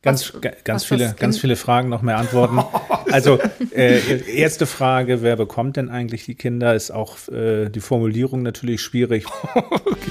Ganz, 0.00 0.32
was, 0.32 0.40
ganz 0.62 0.84
viele, 0.84 1.14
ganz 1.18 1.40
viele 1.40 1.56
Fragen, 1.56 1.88
noch 1.88 2.02
mehr 2.02 2.18
Antworten. 2.18 2.58
Also 3.10 3.38
äh, 3.74 4.36
erste 4.36 4.66
Frage: 4.66 5.22
Wer 5.22 5.36
bekommt 5.36 5.78
denn 5.78 5.88
eigentlich 5.88 6.26
die 6.26 6.34
Kinder? 6.34 6.74
Ist 6.74 6.90
auch 6.90 7.16
äh, 7.28 7.70
die 7.70 7.80
Formulierung 7.80 8.42
natürlich 8.42 8.82
schwierig. 8.82 9.24
okay. 9.54 10.10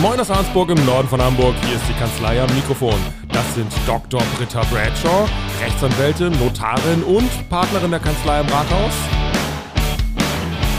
Moin 0.00 0.20
aus 0.20 0.30
Arnsburg 0.30 0.70
im 0.70 0.86
Norden 0.86 1.08
von 1.08 1.20
Hamburg. 1.20 1.56
Hier 1.66 1.74
ist 1.74 1.88
die 1.88 1.98
Kanzlei 1.98 2.40
am 2.40 2.54
Mikrofon. 2.54 2.94
Das 3.32 3.54
sind 3.56 3.72
Dr. 3.88 4.22
Britta 4.36 4.62
Bradshaw, 4.70 5.28
Rechtsanwältin, 5.60 6.30
Notarin 6.38 7.02
und 7.02 7.48
Partnerin 7.48 7.90
der 7.90 7.98
Kanzlei 7.98 8.38
am 8.38 8.46
Rathaus. 8.46 9.17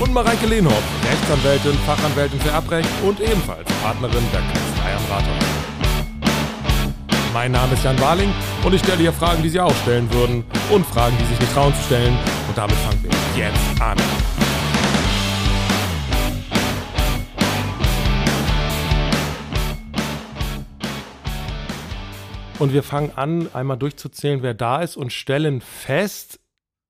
Und 0.02 0.13
Mareike 0.13 0.45
Lehnhoff, 0.45 0.81
Rechtsanwältin, 1.04 1.73
Fachanwältin 1.86 2.39
für 2.39 2.52
Erbrecht 2.52 2.89
und 3.04 3.20
ebenfalls 3.20 3.68
Partnerin 3.82 4.23
der 4.32 4.39
Kanzlei 4.39 4.95
am 4.95 5.05
Rathaus. 5.11 5.43
Mein 7.33 7.51
Name 7.51 7.74
ist 7.74 7.83
Jan 7.83 8.00
Warling 8.00 8.33
und 8.64 8.74
ich 8.74 8.82
stelle 8.82 9.00
hier 9.00 9.11
Fragen, 9.11 9.43
die 9.43 9.50
Sie 9.50 9.60
auch 9.60 9.75
stellen 9.82 10.11
würden 10.14 10.46
und 10.71 10.86
Fragen, 10.86 11.18
die 11.19 11.25
sich 11.25 11.38
nicht 11.41 11.54
trauen 11.54 11.74
zu 11.75 11.83
stellen. 11.83 12.18
Und 12.47 12.57
damit 12.57 12.77
fangen 12.77 13.04
wir 13.04 13.11
jetzt 13.38 13.82
an. 13.82 13.97
Und 22.57 22.71
wir 22.71 22.83
fangen 22.83 23.11
an, 23.18 23.50
einmal 23.54 23.77
durchzuzählen, 23.77 24.43
wer 24.43 24.54
da 24.54 24.82
ist 24.82 24.96
und 24.96 25.11
stellen 25.11 25.60
fest, 25.60 26.39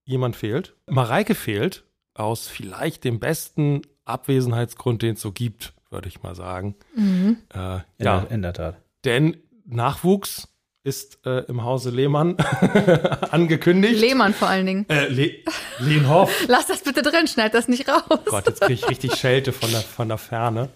jemand 0.06 0.36
fehlt. 0.36 0.76
Mareike 0.88 1.34
fehlt 1.34 1.89
aus 2.20 2.48
vielleicht 2.48 3.04
dem 3.04 3.20
besten 3.20 3.82
Abwesenheitsgrund, 4.06 5.02
den 5.02 5.16
es 5.16 5.22
so 5.22 5.32
gibt, 5.32 5.74
würde 5.90 6.08
ich 6.08 6.22
mal 6.22 6.36
sagen. 6.36 6.76
Mhm. 6.96 7.38
Äh, 7.54 7.80
ja, 7.98 8.20
in 8.30 8.42
der 8.42 8.54
Tat. 8.54 8.78
Denn 9.06 9.38
Nachwuchs 9.66 10.48
ist 10.84 11.26
äh, 11.26 11.40
im 11.46 11.64
Hause 11.64 11.90
Lehmann 11.90 12.38
angekündigt. 13.32 14.00
Lehmann 14.00 14.34
vor 14.34 14.48
allen 14.48 14.66
Dingen. 14.66 14.90
Äh, 14.90 15.08
Le 15.08 15.32
Lehnhoff. 15.80 16.32
Lass 16.48 16.68
das 16.68 16.82
bitte 16.82 17.02
drin, 17.02 17.28
schneid 17.28 17.54
das 17.54 17.68
nicht 17.68 17.88
raus. 17.88 18.04
Oh 18.10 18.18
Gott, 18.26 18.48
jetzt 18.48 18.62
kriege 18.62 18.74
ich 18.74 18.90
richtig 18.90 19.16
Schelte 19.16 19.52
von 19.52 19.70
der, 19.72 19.82
von 19.82 20.08
der 20.08 20.18
Ferne. 20.18 20.70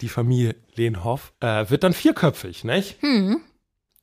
Die 0.00 0.08
Familie 0.08 0.56
Lehnhoff 0.74 1.32
äh, 1.40 1.68
wird 1.68 1.84
dann 1.84 1.92
vierköpfig, 1.92 2.64
nicht? 2.64 3.00
Hm. 3.02 3.40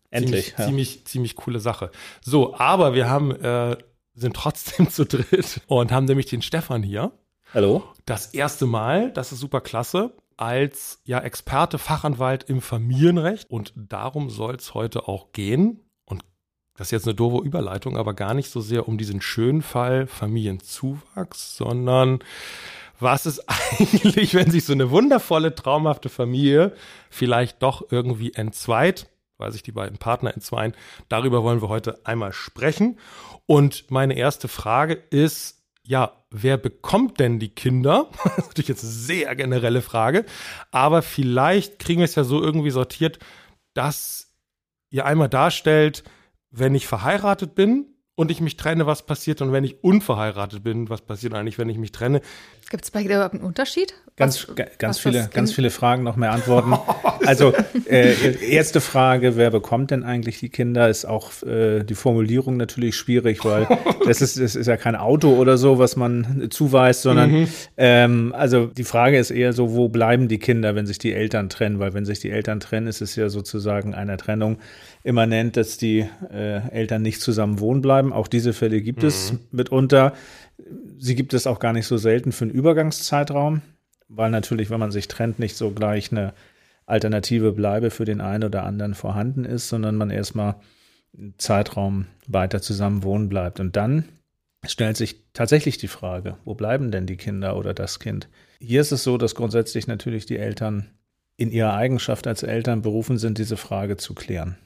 Endlich. 0.10 0.46
Ziemlich, 0.46 0.60
ja. 0.60 0.66
ziemlich, 0.66 1.06
ziemlich 1.06 1.36
coole 1.36 1.60
Sache. 1.60 1.92
So, 2.22 2.56
aber 2.56 2.94
wir 2.94 3.10
haben, 3.10 3.32
äh, 3.32 3.76
sind 4.18 4.36
trotzdem 4.36 4.90
zu 4.90 5.06
dritt 5.06 5.62
und 5.68 5.92
haben 5.92 6.06
nämlich 6.06 6.26
den 6.26 6.42
Stefan 6.42 6.84
hier. 6.84 7.12
Hallo. 7.54 7.84
Das 8.06 8.34
erste 8.34 8.66
Mal, 8.66 9.12
das 9.14 9.32
ist 9.32 9.40
super 9.40 9.62
klasse, 9.62 10.14
als 10.36 11.02
ja 11.06 11.20
Experte, 11.20 11.78
Fachanwalt 11.78 12.44
im 12.50 12.62
Familienrecht. 12.62 13.50
Und 13.50 13.74
darum 13.76 14.30
soll 14.30 14.56
es 14.56 14.74
heute 14.74 15.08
auch 15.08 15.32
gehen. 15.32 15.80
Und 16.06 16.26
das 16.76 16.88
ist 16.88 16.92
jetzt 16.92 17.06
eine 17.06 17.16
doofe 17.16 17.46
Überleitung, 17.46 17.96
aber 17.96 18.14
gar 18.14 18.34
nicht 18.34 18.50
so 18.50 18.60
sehr 18.60 18.88
um 18.88 18.98
diesen 18.98 19.22
schönen 19.22 19.62
Fall 19.62 20.08
Familienzuwachs, 20.08 21.56
sondern 21.56 22.20
was 23.00 23.26
ist 23.26 23.44
eigentlich, 23.80 24.34
wenn 24.34 24.52
sich 24.52 24.66
so 24.66 24.74
eine 24.74 24.90
wundervolle, 24.90 25.56
traumhafte 25.56 26.10
Familie 26.10 26.76
vielleicht 27.10 27.64
doch 27.64 27.92
irgendwie 27.92 28.34
entzweit? 28.34 29.10
Weil 29.38 29.52
sich 29.52 29.64
die 29.64 29.72
beiden 29.72 29.98
Partner 29.98 30.34
entzweien. 30.34 30.74
Darüber 31.10 31.44
wollen 31.44 31.62
wir 31.62 31.70
heute 31.70 32.06
einmal 32.06 32.34
sprechen. 32.34 33.00
Und 33.46 33.90
meine 33.92 34.16
erste 34.16 34.48
Frage 34.48 34.94
ist, 34.94 35.64
ja, 35.84 36.12
wer 36.30 36.58
bekommt 36.58 37.20
denn 37.20 37.40
die 37.40 37.50
Kinder? 37.50 38.10
Das 38.24 38.38
ist 38.38 38.48
natürlich 38.48 38.68
jetzt 38.68 38.84
eine 38.84 38.92
sehr 38.92 39.36
generelle 39.36 39.82
Frage, 39.82 40.26
aber 40.72 41.02
vielleicht 41.02 41.80
kriegen 41.80 42.00
wir 42.00 42.06
es 42.06 42.16
ja 42.16 42.24
so 42.24 42.42
irgendwie 42.42 42.72
sortiert, 42.72 43.20
dass 43.74 44.34
ihr 44.90 45.06
einmal 45.06 45.30
darstellt, 45.30 46.04
wenn 46.50 46.76
ich 46.76 46.88
verheiratet 46.88 47.56
bin, 47.56 47.97
und 48.18 48.32
ich 48.32 48.42
mich 48.42 48.58
trenne, 48.58 48.88
was 48.88 49.04
passiert 49.04 49.44
und 49.44 49.52
wenn 49.52 49.64
ich 49.64 49.84
unverheiratet 49.84 50.64
bin, 50.64 50.90
was 50.90 51.02
passiert 51.02 51.36
eigentlich, 51.36 51.60
wenn 51.60 51.70
ich 51.70 51.78
mich 51.78 51.92
trenne? 51.92 52.22
Gibt 52.72 52.84
es 52.84 52.90
bei 52.90 53.04
dir 53.04 53.14
überhaupt 53.16 53.36
einen 53.36 53.44
Unterschied? 53.44 53.94
Ganz, 54.18 54.48
was, 54.48 54.56
ganz 54.56 54.98
was 54.98 55.00
viele, 55.00 55.30
ganz 55.32 55.54
viele 55.54 55.70
Fragen, 55.70 56.02
noch 56.02 56.16
mehr 56.16 56.32
Antworten. 56.32 56.74
also 57.26 57.54
äh, 57.86 58.36
erste 58.44 58.82
Frage: 58.82 59.38
Wer 59.38 59.52
bekommt 59.52 59.92
denn 59.92 60.04
eigentlich 60.04 60.40
die 60.40 60.50
Kinder? 60.50 60.90
Ist 60.90 61.06
auch 61.06 61.44
äh, 61.44 61.84
die 61.84 61.94
Formulierung 61.94 62.58
natürlich 62.58 62.96
schwierig, 62.96 63.46
weil 63.46 63.68
das 64.06 64.22
ist, 64.22 64.40
das 64.40 64.56
ist 64.56 64.66
ja 64.66 64.76
kein 64.76 64.96
Auto 64.96 65.36
oder 65.36 65.58
so, 65.58 65.78
was 65.78 65.96
man 65.96 66.48
zuweist, 66.50 67.04
sondern 67.04 67.32
mhm. 67.32 67.48
ähm, 67.78 68.34
also 68.36 68.66
die 68.66 68.84
Frage 68.84 69.20
ist 69.20 69.30
eher 69.30 69.54
so: 69.54 69.76
Wo 69.76 69.88
bleiben 69.88 70.28
die 70.28 70.40
Kinder, 70.40 70.74
wenn 70.74 70.88
sich 70.88 70.98
die 70.98 71.14
Eltern 71.14 71.50
trennen? 71.50 71.78
Weil 71.78 71.94
wenn 71.94 72.06
sich 72.06 72.20
die 72.20 72.32
Eltern 72.32 72.60
trennen, 72.60 72.88
ist 72.88 73.02
es 73.02 73.16
ja 73.16 73.30
sozusagen 73.30 73.94
einer 73.94 74.18
Trennung 74.18 74.58
immanent, 75.04 75.56
dass 75.56 75.78
die 75.78 76.06
äh, 76.34 76.68
Eltern 76.70 77.02
nicht 77.02 77.22
zusammen 77.22 77.60
wohnen 77.60 77.82
bleiben. 77.82 78.07
Auch 78.14 78.28
diese 78.28 78.54
Fälle 78.54 78.82
gibt 78.82 79.02
mhm. 79.02 79.08
es 79.08 79.34
mitunter. 79.52 80.14
Sie 80.98 81.16
gibt 81.16 81.34
es 81.34 81.48
auch 81.48 81.60
gar 81.60 81.74
nicht 81.74 81.88
so 81.88 81.98
selten 81.98 82.32
für 82.32 82.46
einen 82.46 82.54
Übergangszeitraum, 82.54 83.62
weil 84.08 84.32
natürlich, 84.32 84.70
wenn 84.70 84.80
man 84.80 84.92
sich 84.92 85.08
trennt, 85.08 85.40
nicht 85.40 85.56
so 85.56 85.72
gleich 85.72 86.12
eine 86.12 86.34
alternative 86.86 87.52
Bleibe 87.52 87.92
für 87.92 88.06
den 88.06 88.22
einen 88.22 88.46
oder 88.46 88.64
anderen 88.64 88.96
vorhanden 88.96 89.46
ist, 89.46 89.70
sondern 89.70 89.96
man 89.96 90.10
erstmal 90.10 90.56
einen 91.18 91.36
Zeitraum 91.38 92.08
weiter 92.28 92.62
zusammen 92.62 93.04
wohnen 93.04 93.30
bleibt. 93.30 93.60
Und 93.60 93.76
dann 93.76 94.06
stellt 94.66 94.98
sich 94.98 95.18
tatsächlich 95.34 95.78
die 95.78 95.88
Frage, 95.88 96.38
wo 96.46 96.56
bleiben 96.56 96.92
denn 96.92 97.06
die 97.06 97.18
Kinder 97.18 97.58
oder 97.58 97.74
das 97.74 98.00
Kind? 98.00 98.30
Hier 98.60 98.82
ist 98.82 98.92
es 98.92 99.04
so, 99.04 99.18
dass 99.18 99.36
grundsätzlich 99.36 99.88
natürlich 99.88 100.26
die 100.26 100.38
Eltern 100.38 100.90
in 101.36 101.52
ihrer 101.52 101.74
Eigenschaft 101.74 102.26
als 102.26 102.44
Eltern 102.44 102.82
berufen 102.82 103.18
sind, 103.18 103.38
diese 103.38 103.58
Frage 103.58 103.98
zu 103.98 104.16
klären. 104.16 104.58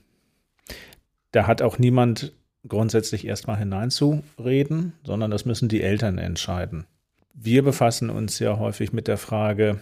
Da 1.31 1.47
hat 1.47 1.61
auch 1.61 1.77
niemand 1.79 2.33
grundsätzlich 2.67 3.25
erstmal 3.25 3.57
hineinzureden, 3.57 4.93
sondern 5.03 5.31
das 5.31 5.45
müssen 5.45 5.69
die 5.69 5.81
Eltern 5.81 6.17
entscheiden. 6.17 6.85
Wir 7.33 7.63
befassen 7.63 8.09
uns 8.09 8.39
ja 8.39 8.59
häufig 8.59 8.93
mit 8.93 9.07
der 9.07 9.17
Frage, 9.17 9.79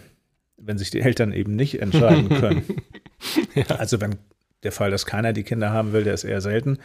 wenn 0.56 0.78
sich 0.78 0.90
die 0.90 1.00
Eltern 1.00 1.32
eben 1.32 1.56
nicht 1.56 1.80
entscheiden 1.80 2.28
können. 2.40 2.64
ja. 3.54 3.66
Also 3.76 4.00
wenn 4.00 4.16
der 4.62 4.72
Fall, 4.72 4.90
dass 4.90 5.06
keiner 5.06 5.32
die 5.32 5.42
Kinder 5.42 5.70
haben 5.70 5.92
will, 5.92 6.04
der 6.04 6.14
ist 6.14 6.24
eher 6.24 6.40
selten. 6.40 6.78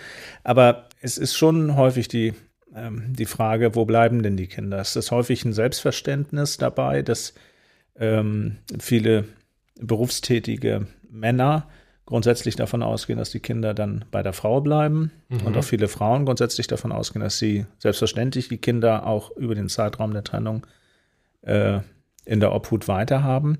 Aber 0.43 0.87
es 1.01 1.17
ist 1.17 1.35
schon 1.35 1.75
häufig 1.75 2.07
die, 2.07 2.33
ähm, 2.73 3.13
die 3.13 3.25
Frage, 3.25 3.75
wo 3.75 3.85
bleiben 3.85 4.23
denn 4.23 4.37
die 4.37 4.47
Kinder? 4.47 4.79
Es 4.79 4.95
ist 4.95 5.11
häufig 5.11 5.43
ein 5.45 5.53
Selbstverständnis 5.53 6.57
dabei, 6.57 7.01
dass 7.01 7.33
ähm, 7.97 8.57
viele 8.79 9.25
berufstätige 9.79 10.87
Männer 11.09 11.67
grundsätzlich 12.05 12.55
davon 12.55 12.83
ausgehen, 12.83 13.17
dass 13.17 13.31
die 13.31 13.39
Kinder 13.39 13.73
dann 13.73 14.05
bei 14.11 14.21
der 14.21 14.33
Frau 14.33 14.61
bleiben 14.61 15.11
mhm. 15.29 15.41
und 15.41 15.57
auch 15.57 15.63
viele 15.63 15.87
Frauen 15.87 16.25
grundsätzlich 16.25 16.67
davon 16.67 16.91
ausgehen, 16.91 17.23
dass 17.23 17.39
sie 17.39 17.65
selbstverständlich 17.79 18.47
die 18.47 18.57
Kinder 18.57 19.07
auch 19.07 19.31
über 19.31 19.55
den 19.55 19.69
Zeitraum 19.69 20.13
der 20.13 20.23
Trennung 20.23 20.67
äh, 21.41 21.79
in 22.25 22.39
der 22.39 22.53
Obhut 22.53 22.87
weiterhaben. 22.87 23.59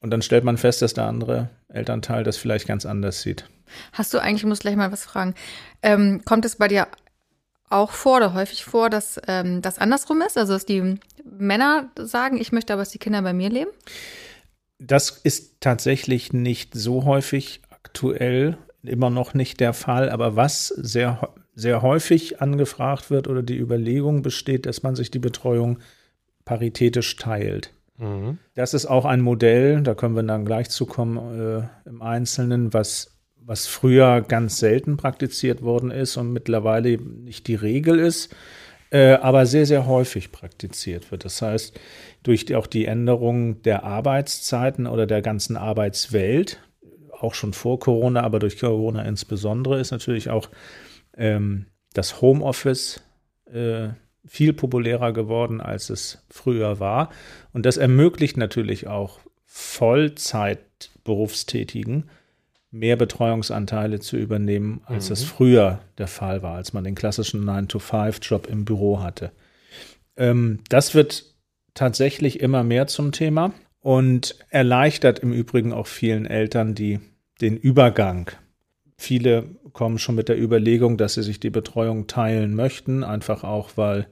Und 0.00 0.10
dann 0.10 0.22
stellt 0.22 0.44
man 0.44 0.58
fest, 0.58 0.82
dass 0.82 0.94
der 0.94 1.06
andere 1.06 1.48
Elternteil 1.68 2.24
das 2.24 2.36
vielleicht 2.36 2.66
ganz 2.66 2.84
anders 2.86 3.22
sieht. 3.22 3.48
Hast 3.92 4.12
du 4.12 4.18
eigentlich, 4.18 4.42
ich 4.42 4.48
muss 4.48 4.60
gleich 4.60 4.76
mal 4.76 4.92
was 4.92 5.04
fragen, 5.04 5.34
ähm, 5.82 6.22
kommt 6.24 6.44
es 6.44 6.56
bei 6.56 6.68
dir 6.68 6.88
auch 7.70 7.90
vor 7.90 8.18
oder 8.18 8.34
häufig 8.34 8.64
vor, 8.64 8.90
dass 8.90 9.20
ähm, 9.26 9.62
das 9.62 9.78
andersrum 9.78 10.20
ist? 10.20 10.36
Also 10.38 10.52
dass 10.52 10.66
die 10.66 10.98
Männer 11.24 11.90
sagen, 11.96 12.38
ich 12.38 12.52
möchte 12.52 12.72
aber, 12.72 12.82
dass 12.82 12.90
die 12.90 12.98
Kinder 12.98 13.22
bei 13.22 13.32
mir 13.32 13.50
leben? 13.50 13.70
Das 14.78 15.10
ist 15.10 15.60
tatsächlich 15.60 16.32
nicht 16.32 16.74
so 16.74 17.04
häufig 17.04 17.62
aktuell, 17.70 18.58
immer 18.82 19.10
noch 19.10 19.34
nicht 19.34 19.60
der 19.60 19.72
Fall. 19.72 20.10
Aber 20.10 20.36
was 20.36 20.68
sehr, 20.68 21.34
sehr 21.54 21.82
häufig 21.82 22.40
angefragt 22.40 23.10
wird 23.10 23.28
oder 23.28 23.42
die 23.42 23.58
Überlegung 23.58 24.22
besteht, 24.22 24.66
dass 24.66 24.82
man 24.82 24.94
sich 24.94 25.10
die 25.10 25.18
Betreuung 25.18 25.78
paritätisch 26.44 27.16
teilt. 27.16 27.72
Mhm. 27.98 28.38
Das 28.54 28.74
ist 28.74 28.86
auch 28.86 29.04
ein 29.04 29.20
Modell, 29.20 29.82
da 29.82 29.94
können 29.94 30.16
wir 30.16 30.22
dann 30.22 30.44
gleich 30.44 30.68
zukommen 30.70 31.18
äh, 31.38 31.88
im 31.88 32.02
Einzelnen, 32.02 32.74
was, 32.74 33.16
was 33.36 33.66
früher 33.66 34.20
ganz 34.20 34.58
selten 34.58 34.96
praktiziert 34.96 35.62
worden 35.62 35.90
ist 35.90 36.16
und 36.16 36.32
mittlerweile 36.32 36.98
nicht 36.98 37.46
die 37.46 37.54
Regel 37.54 37.98
ist, 37.98 38.34
äh, 38.94 39.14
aber 39.14 39.44
sehr, 39.44 39.66
sehr 39.66 39.86
häufig 39.86 40.30
praktiziert 40.30 41.10
wird. 41.10 41.24
Das 41.24 41.42
heißt, 41.42 41.76
durch 42.22 42.44
die, 42.44 42.54
auch 42.54 42.68
die 42.68 42.84
Änderung 42.84 43.60
der 43.62 43.82
Arbeitszeiten 43.82 44.86
oder 44.86 45.08
der 45.08 45.20
ganzen 45.20 45.56
Arbeitswelt, 45.56 46.60
auch 47.10 47.34
schon 47.34 47.54
vor 47.54 47.80
Corona, 47.80 48.22
aber 48.22 48.38
durch 48.38 48.56
Corona 48.56 49.02
insbesondere, 49.02 49.80
ist 49.80 49.90
natürlich 49.90 50.30
auch 50.30 50.48
ähm, 51.16 51.66
das 51.92 52.20
Homeoffice 52.20 53.02
äh, 53.52 53.88
viel 54.24 54.52
populärer 54.52 55.12
geworden, 55.12 55.60
als 55.60 55.90
es 55.90 56.24
früher 56.30 56.78
war. 56.78 57.10
Und 57.52 57.66
das 57.66 57.78
ermöglicht 57.78 58.36
natürlich 58.36 58.86
auch 58.86 59.18
Vollzeitberufstätigen 59.44 62.08
mehr 62.74 62.96
Betreuungsanteile 62.96 64.00
zu 64.00 64.16
übernehmen, 64.16 64.82
als 64.84 65.06
mhm. 65.06 65.08
das 65.10 65.22
früher 65.22 65.78
der 65.96 66.08
Fall 66.08 66.42
war, 66.42 66.56
als 66.56 66.72
man 66.72 66.84
den 66.84 66.96
klassischen 66.96 67.44
9-to-5-Job 67.44 68.48
im 68.48 68.64
Büro 68.64 69.00
hatte. 69.00 69.30
Ähm, 70.16 70.58
das 70.68 70.94
wird 70.94 71.24
tatsächlich 71.74 72.40
immer 72.40 72.64
mehr 72.64 72.86
zum 72.86 73.12
Thema. 73.12 73.52
und 73.80 74.36
erleichtert 74.48 75.18
im 75.18 75.32
Übrigen 75.32 75.74
auch 75.74 75.86
vielen 75.86 76.24
Eltern 76.24 76.74
die, 76.74 77.00
den 77.42 77.56
Übergang. 77.58 78.30
Viele 78.96 79.44
kommen 79.74 79.98
schon 79.98 80.14
mit 80.14 80.30
der 80.30 80.40
Überlegung, 80.40 80.96
dass 80.96 81.14
sie 81.14 81.22
sich 81.22 81.38
die 81.38 81.50
Betreuung 81.50 82.06
teilen 82.06 82.54
möchten, 82.54 83.04
einfach 83.04 83.44
auch, 83.44 83.72
weil 83.76 84.06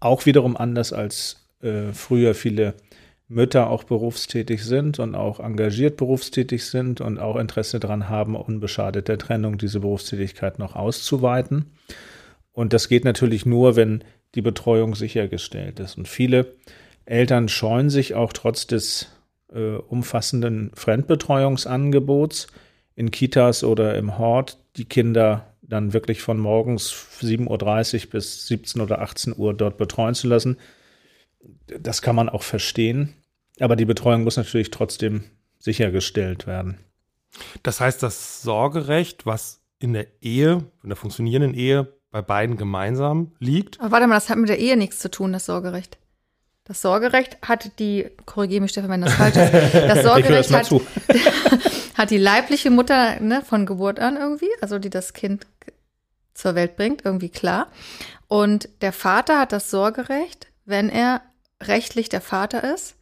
auch 0.00 0.24
wiederum 0.24 0.56
anders 0.56 0.94
als 0.94 1.46
äh, 1.60 1.92
früher 1.92 2.34
viele 2.34 2.74
Mütter 3.28 3.70
auch 3.70 3.84
berufstätig 3.84 4.64
sind 4.64 4.98
und 4.98 5.14
auch 5.14 5.40
engagiert 5.40 5.96
berufstätig 5.96 6.66
sind 6.66 7.00
und 7.00 7.18
auch 7.18 7.36
Interesse 7.36 7.80
daran 7.80 8.08
haben, 8.08 8.36
unbeschadet 8.36 9.08
der 9.08 9.18
Trennung 9.18 9.56
diese 9.56 9.80
Berufstätigkeit 9.80 10.58
noch 10.58 10.76
auszuweiten. 10.76 11.72
Und 12.52 12.72
das 12.72 12.88
geht 12.88 13.04
natürlich 13.04 13.46
nur, 13.46 13.76
wenn 13.76 14.04
die 14.34 14.42
Betreuung 14.42 14.94
sichergestellt 14.94 15.80
ist. 15.80 15.96
Und 15.96 16.06
viele 16.06 16.54
Eltern 17.06 17.48
scheuen 17.48 17.90
sich 17.90 18.14
auch 18.14 18.32
trotz 18.32 18.66
des 18.66 19.08
äh, 19.52 19.76
umfassenden 19.76 20.70
Fremdbetreuungsangebots 20.74 22.48
in 22.94 23.10
Kitas 23.10 23.64
oder 23.64 23.96
im 23.96 24.18
Hort 24.18 24.58
die 24.76 24.84
Kinder 24.84 25.46
dann 25.62 25.92
wirklich 25.92 26.20
von 26.20 26.38
morgens 26.38 26.92
7.30 27.20 28.04
Uhr 28.04 28.10
bis 28.10 28.46
17 28.46 28.80
oder 28.82 29.00
18 29.00 29.34
Uhr 29.36 29.54
dort 29.54 29.78
betreuen 29.78 30.14
zu 30.14 30.28
lassen. 30.28 30.58
Das 31.66 32.02
kann 32.02 32.16
man 32.16 32.28
auch 32.28 32.42
verstehen. 32.42 33.14
Aber 33.60 33.76
die 33.76 33.84
Betreuung 33.84 34.24
muss 34.24 34.36
natürlich 34.36 34.70
trotzdem 34.70 35.24
sichergestellt 35.58 36.46
werden. 36.46 36.78
Das 37.62 37.80
heißt, 37.80 38.02
das 38.02 38.42
Sorgerecht, 38.42 39.26
was 39.26 39.62
in 39.78 39.92
der 39.92 40.06
Ehe, 40.20 40.64
in 40.82 40.88
der 40.88 40.96
funktionierenden 40.96 41.54
Ehe 41.54 41.92
bei 42.10 42.22
beiden 42.22 42.56
gemeinsam 42.56 43.32
liegt. 43.38 43.80
Aber 43.80 43.92
warte 43.92 44.06
mal, 44.06 44.14
das 44.14 44.28
hat 44.28 44.38
mit 44.38 44.48
der 44.48 44.58
Ehe 44.58 44.76
nichts 44.76 44.98
zu 44.98 45.10
tun, 45.10 45.32
das 45.32 45.46
Sorgerecht. 45.46 45.98
Das 46.64 46.80
Sorgerecht 46.80 47.38
hat 47.42 47.78
die, 47.78 48.06
korrigiere 48.24 48.62
mich 48.62 48.70
Stefan, 48.70 48.90
wenn 48.90 49.02
das 49.02 49.14
falsch 49.14 49.36
ist, 49.36 49.74
das 49.74 50.02
Sorgerecht 50.04 50.50
hat, 50.50 50.70
hat 51.94 52.10
die 52.10 52.18
leibliche 52.18 52.70
Mutter 52.70 53.20
ne, 53.20 53.42
von 53.42 53.66
Geburt 53.66 54.00
an 54.00 54.16
irgendwie, 54.16 54.48
also 54.60 54.78
die 54.78 54.90
das 54.90 55.12
Kind 55.12 55.46
zur 56.32 56.54
Welt 56.54 56.76
bringt, 56.76 57.04
irgendwie 57.04 57.28
klar. 57.28 57.68
Und 58.28 58.68
der 58.80 58.92
Vater 58.92 59.38
hat 59.40 59.52
das 59.52 59.70
Sorgerecht, 59.70 60.46
wenn 60.64 60.88
er 60.88 61.20
rechtlich 61.68 62.08
der 62.08 62.20
Vater 62.20 62.64
ist. 62.74 62.96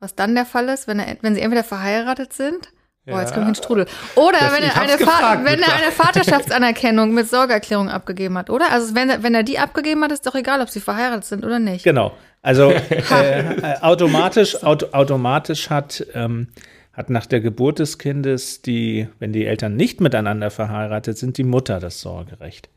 Was 0.00 0.14
dann 0.14 0.34
der 0.34 0.46
Fall 0.46 0.68
ist, 0.68 0.86
wenn, 0.86 0.98
er, 0.98 1.16
wenn 1.22 1.34
sie 1.34 1.40
entweder 1.40 1.64
verheiratet 1.64 2.32
sind 2.32 2.68
Boah, 3.06 3.20
jetzt 3.20 3.34
kommt 3.34 3.46
ein 3.46 3.54
Strudel. 3.54 3.86
Oder 4.14 4.38
das, 4.38 4.52
wenn, 4.54 4.62
er 4.62 4.80
eine, 4.80 4.96
gefragt, 4.96 5.44
wenn 5.44 5.60
er 5.60 5.74
eine 5.74 5.92
Vaterschaftsanerkennung 5.92 7.12
mit 7.12 7.28
Sorgeerklärung 7.28 7.90
abgegeben 7.90 8.38
hat, 8.38 8.48
oder? 8.48 8.72
Also 8.72 8.94
wenn, 8.94 9.22
wenn 9.22 9.34
er 9.34 9.42
die 9.42 9.58
abgegeben 9.58 10.02
hat, 10.02 10.10
ist 10.10 10.26
doch 10.26 10.34
egal, 10.34 10.62
ob 10.62 10.70
sie 10.70 10.80
verheiratet 10.80 11.26
sind 11.26 11.44
oder 11.44 11.58
nicht. 11.58 11.84
Genau. 11.84 12.14
Also 12.40 12.70
äh, 12.90 13.74
automatisch, 13.82 14.62
auto, 14.62 14.86
automatisch 14.92 15.68
hat, 15.68 16.06
ähm, 16.14 16.48
hat 16.94 17.10
nach 17.10 17.26
der 17.26 17.42
Geburt 17.42 17.78
des 17.78 17.98
Kindes 17.98 18.62
die, 18.62 19.06
wenn 19.18 19.34
die 19.34 19.44
Eltern 19.44 19.76
nicht 19.76 20.00
miteinander 20.00 20.50
verheiratet 20.50 21.18
sind, 21.18 21.36
die 21.36 21.44
Mutter 21.44 21.80
das 21.80 22.00
Sorgerecht. 22.00 22.70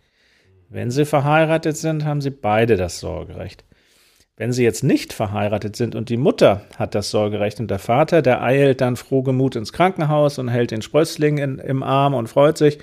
Wenn 0.70 0.92
sie 0.92 1.06
verheiratet 1.06 1.78
sind, 1.78 2.04
haben 2.04 2.20
sie 2.20 2.32
beide 2.32 2.76
das 2.76 3.00
Sorgerecht. 3.00 3.64
Wenn 4.40 4.54
sie 4.54 4.64
jetzt 4.64 4.84
nicht 4.84 5.14
verheiratet 5.14 5.76
sind 5.76 5.96
und 5.96 6.10
die 6.10 6.18
Mutter 6.18 6.62
hat 6.78 6.94
das 6.94 7.10
Sorgerecht 7.10 7.60
und 7.60 7.72
der 7.72 7.80
Vater, 7.80 8.22
der 8.22 8.44
eilt 8.44 8.82
dann 8.82 8.96
frohgemut 8.96 9.56
ins 9.56 9.74
Krankenhaus 9.74 10.38
und 10.38 10.48
hält 10.48 10.70
den 10.70 10.84
Sprössling 10.84 11.40
in, 11.40 11.58
im 11.58 11.82
Arm 11.82 12.14
und 12.14 12.28
freut 12.28 12.56
sich 12.56 12.78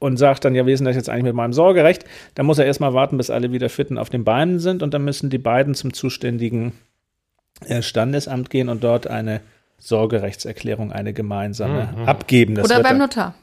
und 0.00 0.16
sagt 0.16 0.44
dann, 0.44 0.56
ja, 0.56 0.66
wie 0.66 0.72
ist 0.72 0.80
denn 0.80 0.86
das 0.86 0.96
jetzt 0.96 1.08
eigentlich 1.08 1.24
mit 1.24 1.34
meinem 1.34 1.52
Sorgerecht? 1.52 2.04
Da 2.34 2.42
muss 2.42 2.58
er 2.58 2.66
erstmal 2.66 2.92
warten, 2.92 3.18
bis 3.18 3.30
alle 3.30 3.52
wieder 3.52 3.68
fit 3.68 3.90
und 3.90 3.98
auf 3.98 4.10
den 4.10 4.24
Beinen 4.24 4.58
sind 4.58 4.82
und 4.82 4.94
dann 4.94 5.04
müssen 5.04 5.30
die 5.30 5.38
beiden 5.38 5.74
zum 5.74 5.92
zuständigen 5.92 6.72
äh, 7.64 7.82
Standesamt 7.82 8.50
gehen 8.50 8.68
und 8.68 8.82
dort 8.82 9.06
eine 9.06 9.42
Sorgerechtserklärung, 9.78 10.90
eine 10.90 11.12
gemeinsame 11.12 11.88
mhm. 11.96 12.08
abgeben. 12.08 12.56
Das 12.56 12.64
Oder 12.64 12.82
beim 12.82 12.98
Notar. 12.98 13.34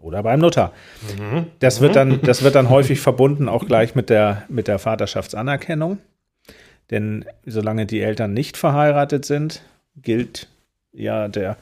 Oder 0.00 0.22
beim 0.22 0.40
Notar. 0.40 0.72
Mhm. 1.18 1.48
Das, 1.58 1.82
wird 1.82 1.96
dann, 1.96 2.22
das 2.22 2.42
wird 2.42 2.54
dann 2.54 2.70
häufig 2.70 3.00
verbunden 3.00 3.50
auch 3.50 3.66
gleich 3.66 3.94
mit 3.94 4.08
der, 4.08 4.44
mit 4.48 4.68
der 4.68 4.78
Vaterschaftsanerkennung. 4.78 5.98
Denn 6.90 7.24
solange 7.46 7.86
die 7.86 8.00
Eltern 8.00 8.32
nicht 8.32 8.56
verheiratet 8.56 9.24
sind, 9.24 9.62
gilt 9.96 10.48
ja 10.92 11.28
der, 11.28 11.56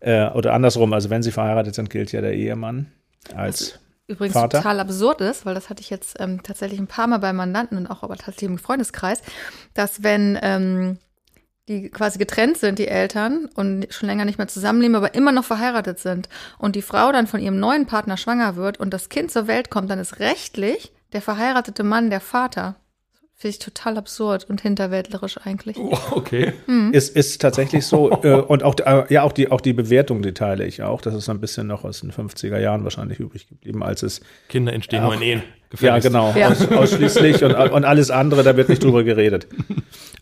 äh, 0.00 0.28
oder 0.30 0.54
andersrum, 0.54 0.92
also 0.92 1.10
wenn 1.10 1.22
sie 1.22 1.32
verheiratet 1.32 1.74
sind, 1.74 1.90
gilt 1.90 2.12
ja 2.12 2.20
der 2.20 2.34
Ehemann 2.34 2.90
als 3.34 3.78
übrigens 4.06 4.34
Vater. 4.34 4.58
total 4.58 4.80
absurd 4.80 5.20
ist, 5.20 5.46
weil 5.46 5.54
das 5.54 5.70
hatte 5.70 5.80
ich 5.80 5.90
jetzt 5.90 6.16
ähm, 6.18 6.42
tatsächlich 6.42 6.78
ein 6.78 6.86
paar 6.86 7.06
Mal 7.06 7.18
bei 7.18 7.32
Mandanten 7.32 7.78
und 7.78 7.86
auch 7.86 8.02
aber 8.02 8.16
tatsächlich 8.16 8.50
im 8.50 8.58
Freundeskreis, 8.58 9.22
dass 9.74 10.02
wenn 10.02 10.38
ähm, 10.42 10.98
die 11.68 11.90
quasi 11.90 12.18
getrennt 12.18 12.58
sind, 12.58 12.78
die 12.78 12.88
Eltern, 12.88 13.48
und 13.54 13.86
schon 13.90 14.08
länger 14.08 14.24
nicht 14.24 14.38
mehr 14.38 14.48
zusammenleben, 14.48 14.96
aber 14.96 15.14
immer 15.14 15.32
noch 15.32 15.44
verheiratet 15.44 16.00
sind 16.00 16.28
und 16.58 16.74
die 16.74 16.82
Frau 16.82 17.12
dann 17.12 17.26
von 17.26 17.40
ihrem 17.40 17.58
neuen 17.58 17.86
Partner 17.86 18.16
schwanger 18.16 18.56
wird 18.56 18.80
und 18.80 18.92
das 18.92 19.08
Kind 19.08 19.30
zur 19.30 19.46
Welt 19.46 19.70
kommt, 19.70 19.90
dann 19.90 20.00
ist 20.00 20.18
rechtlich 20.18 20.92
der 21.12 21.22
verheiratete 21.22 21.84
Mann 21.84 22.10
der 22.10 22.20
Vater. 22.20 22.76
Finde 23.42 23.56
ich 23.56 23.58
total 23.58 23.98
absurd 23.98 24.46
und 24.48 24.60
hinterwäldlerisch 24.60 25.36
eigentlich. 25.42 25.76
Oh, 25.76 25.98
okay. 26.12 26.52
Mhm. 26.68 26.92
Ist, 26.92 27.16
ist 27.16 27.40
tatsächlich 27.40 27.84
so. 27.84 28.08
äh, 28.22 28.34
und 28.34 28.62
auch, 28.62 28.76
äh, 28.78 29.12
ja, 29.12 29.24
auch 29.24 29.32
die, 29.32 29.50
auch 29.50 29.60
die 29.60 29.72
Bewertung, 29.72 30.22
die 30.22 30.32
teile 30.32 30.64
ich 30.64 30.84
auch. 30.84 31.00
Das 31.00 31.12
ist 31.12 31.28
ein 31.28 31.40
bisschen 31.40 31.66
noch 31.66 31.82
aus 31.82 32.02
den 32.02 32.12
50er 32.12 32.60
Jahren 32.60 32.84
wahrscheinlich 32.84 33.18
übrig 33.18 33.48
geblieben, 33.48 33.82
als 33.82 34.04
es. 34.04 34.20
Kinder 34.48 34.72
entstehen 34.72 35.02
nur 35.02 35.14
in 35.14 35.22
Ehen. 35.22 35.42
Ja, 35.80 35.98
genau. 35.98 36.32
Ja. 36.36 36.50
Aus, 36.50 36.70
ausschließlich 36.70 37.42
und, 37.42 37.52
und 37.56 37.84
alles 37.84 38.12
andere, 38.12 38.44
da 38.44 38.56
wird 38.56 38.68
nicht 38.68 38.84
drüber 38.84 39.02
geredet. 39.02 39.48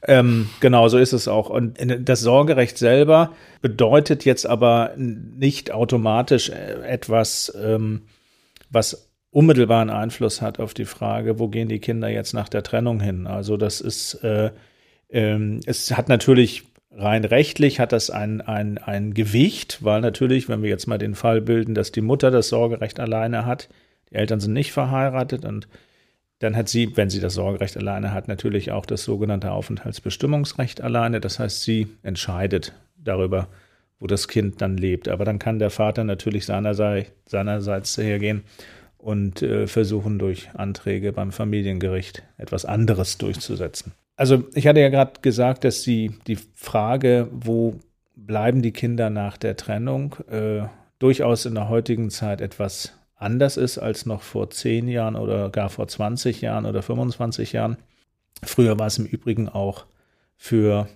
ähm, 0.09 0.49
genau, 0.61 0.89
so 0.89 0.97
ist 0.97 1.13
es 1.13 1.29
auch. 1.29 1.51
Und 1.51 1.77
das 1.99 2.21
Sorgerecht 2.21 2.79
selber 2.79 3.35
bedeutet 3.61 4.25
jetzt 4.25 4.47
aber 4.47 4.95
nicht 4.97 5.73
automatisch 5.73 6.49
äh, 6.49 6.89
etwas, 6.89 7.55
ähm, 7.63 8.01
was 8.71 9.10
unmittelbaren 9.31 9.91
Einfluss 9.91 10.43
hat 10.43 10.59
auf 10.59 10.75
die 10.75 10.85
Frage, 10.85 11.39
wo 11.39 11.49
gehen 11.49 11.69
die 11.69 11.79
Kinder 11.79 12.09
jetzt 12.09 12.33
nach 12.33 12.49
der 12.49 12.63
Trennung 12.63 13.01
hin. 13.01 13.27
Also 13.27 13.57
das 13.57 13.81
ist, 13.81 14.15
äh, 14.25 14.51
ähm, 15.09 15.61
es 15.67 15.97
hat 15.97 16.09
natürlich 16.09 16.65
rein 16.93 17.25
rechtlich 17.25 17.79
hat 17.79 17.93
das 17.93 18.11
ein, 18.11 18.41
ein, 18.41 18.79
ein 18.79 19.15
Gewicht, 19.15 19.79
weil 19.83 20.01
natürlich, 20.01 20.49
wenn 20.49 20.63
wir 20.63 20.71
jetzt 20.71 20.87
mal 20.87 20.99
den 20.99 21.15
Fall 21.15 21.41
bilden, 21.41 21.75
dass 21.75 21.93
die 21.93 22.01
Mutter 22.01 22.31
das 22.31 22.49
Sorgerecht 22.49 22.99
alleine 22.99 23.47
hat, 23.47 23.69
die 24.11 24.17
Eltern 24.17 24.41
sind 24.41 24.53
nicht 24.53 24.73
verheiratet 24.73 25.45
und 25.45 25.69
dann 26.41 26.57
hat 26.57 26.69
sie, 26.69 26.97
wenn 26.97 27.11
sie 27.11 27.21
das 27.21 27.35
Sorgerecht 27.35 27.77
alleine 27.77 28.13
hat, 28.13 28.27
natürlich 28.27 28.73
auch 28.73 28.87
das 28.87 29.05
sogenannte 29.05 29.53
Aufenthaltsbestimmungsrecht 29.53 30.81
alleine. 30.81 31.21
Das 31.21 31.39
heißt, 31.39 31.63
sie 31.63 31.89
entscheidet 32.03 32.73
darüber, 32.97 33.49
wo 33.99 34.07
das 34.07 34.27
Kind 34.27 34.63
dann 34.63 34.79
lebt. 34.79 35.09
Aber 35.09 35.27
dann 35.27 35.39
kann 35.39 35.59
der 35.59 35.69
Vater 35.69 36.03
natürlich 36.03 36.47
seinerseits, 36.47 37.13
seinerseits 37.27 37.99
hergehen 37.99 38.43
und 39.03 39.43
äh, 39.43 39.67
versuchen 39.67 40.19
durch 40.19 40.51
Anträge 40.55 41.13
beim 41.13 41.33
Familiengericht 41.33 42.23
etwas 42.37 42.65
anderes 42.65 43.19
durchzusetzen. 43.19 43.93
Also 44.17 44.45
ich 44.55 44.67
hatte 44.67 44.81
ja 44.81 44.91
gerade 44.91 45.21
gesagt, 45.23 45.65
dass 45.65 45.83
die, 45.83 46.19
die 46.27 46.39
Frage, 46.55 47.29
wo 47.33 47.81
bleiben 48.15 48.61
die 48.61 48.73
Kinder 48.73 49.09
nach 49.09 49.39
der 49.39 49.57
Trennung, 49.57 50.17
äh, 50.31 50.63
durchaus 50.99 51.47
in 51.47 51.55
der 51.55 51.69
heutigen 51.69 52.11
Zeit 52.11 52.43
etwas 52.43 52.93
anders 53.17 53.57
ist 53.57 53.79
als 53.79 54.07
noch 54.07 54.23
vor 54.23 54.51
zehn 54.51 54.89
Jahren 54.89 55.17
oder 55.17 55.51
gar 55.51 55.71
vor 55.71 55.89
20 55.89 56.41
Jahren 56.43 56.67
oder 56.67 56.83
25 56.83 57.53
Jahren. 57.53 57.77
Früher 58.43 58.79
war 58.79 58.87
es 58.87 58.99
im 58.99 59.07
Übrigen 59.07 59.49
auch 59.49 59.87
für 60.37 60.89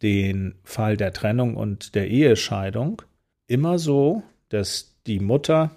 den 0.00 0.54
Fall 0.64 0.96
der 0.96 1.12
Trennung 1.12 1.56
und 1.56 1.94
der 1.94 2.08
Ehescheidung 2.08 3.02
immer 3.46 3.78
so, 3.78 4.22
dass 4.48 4.94
die 5.06 5.20
Mutter 5.20 5.70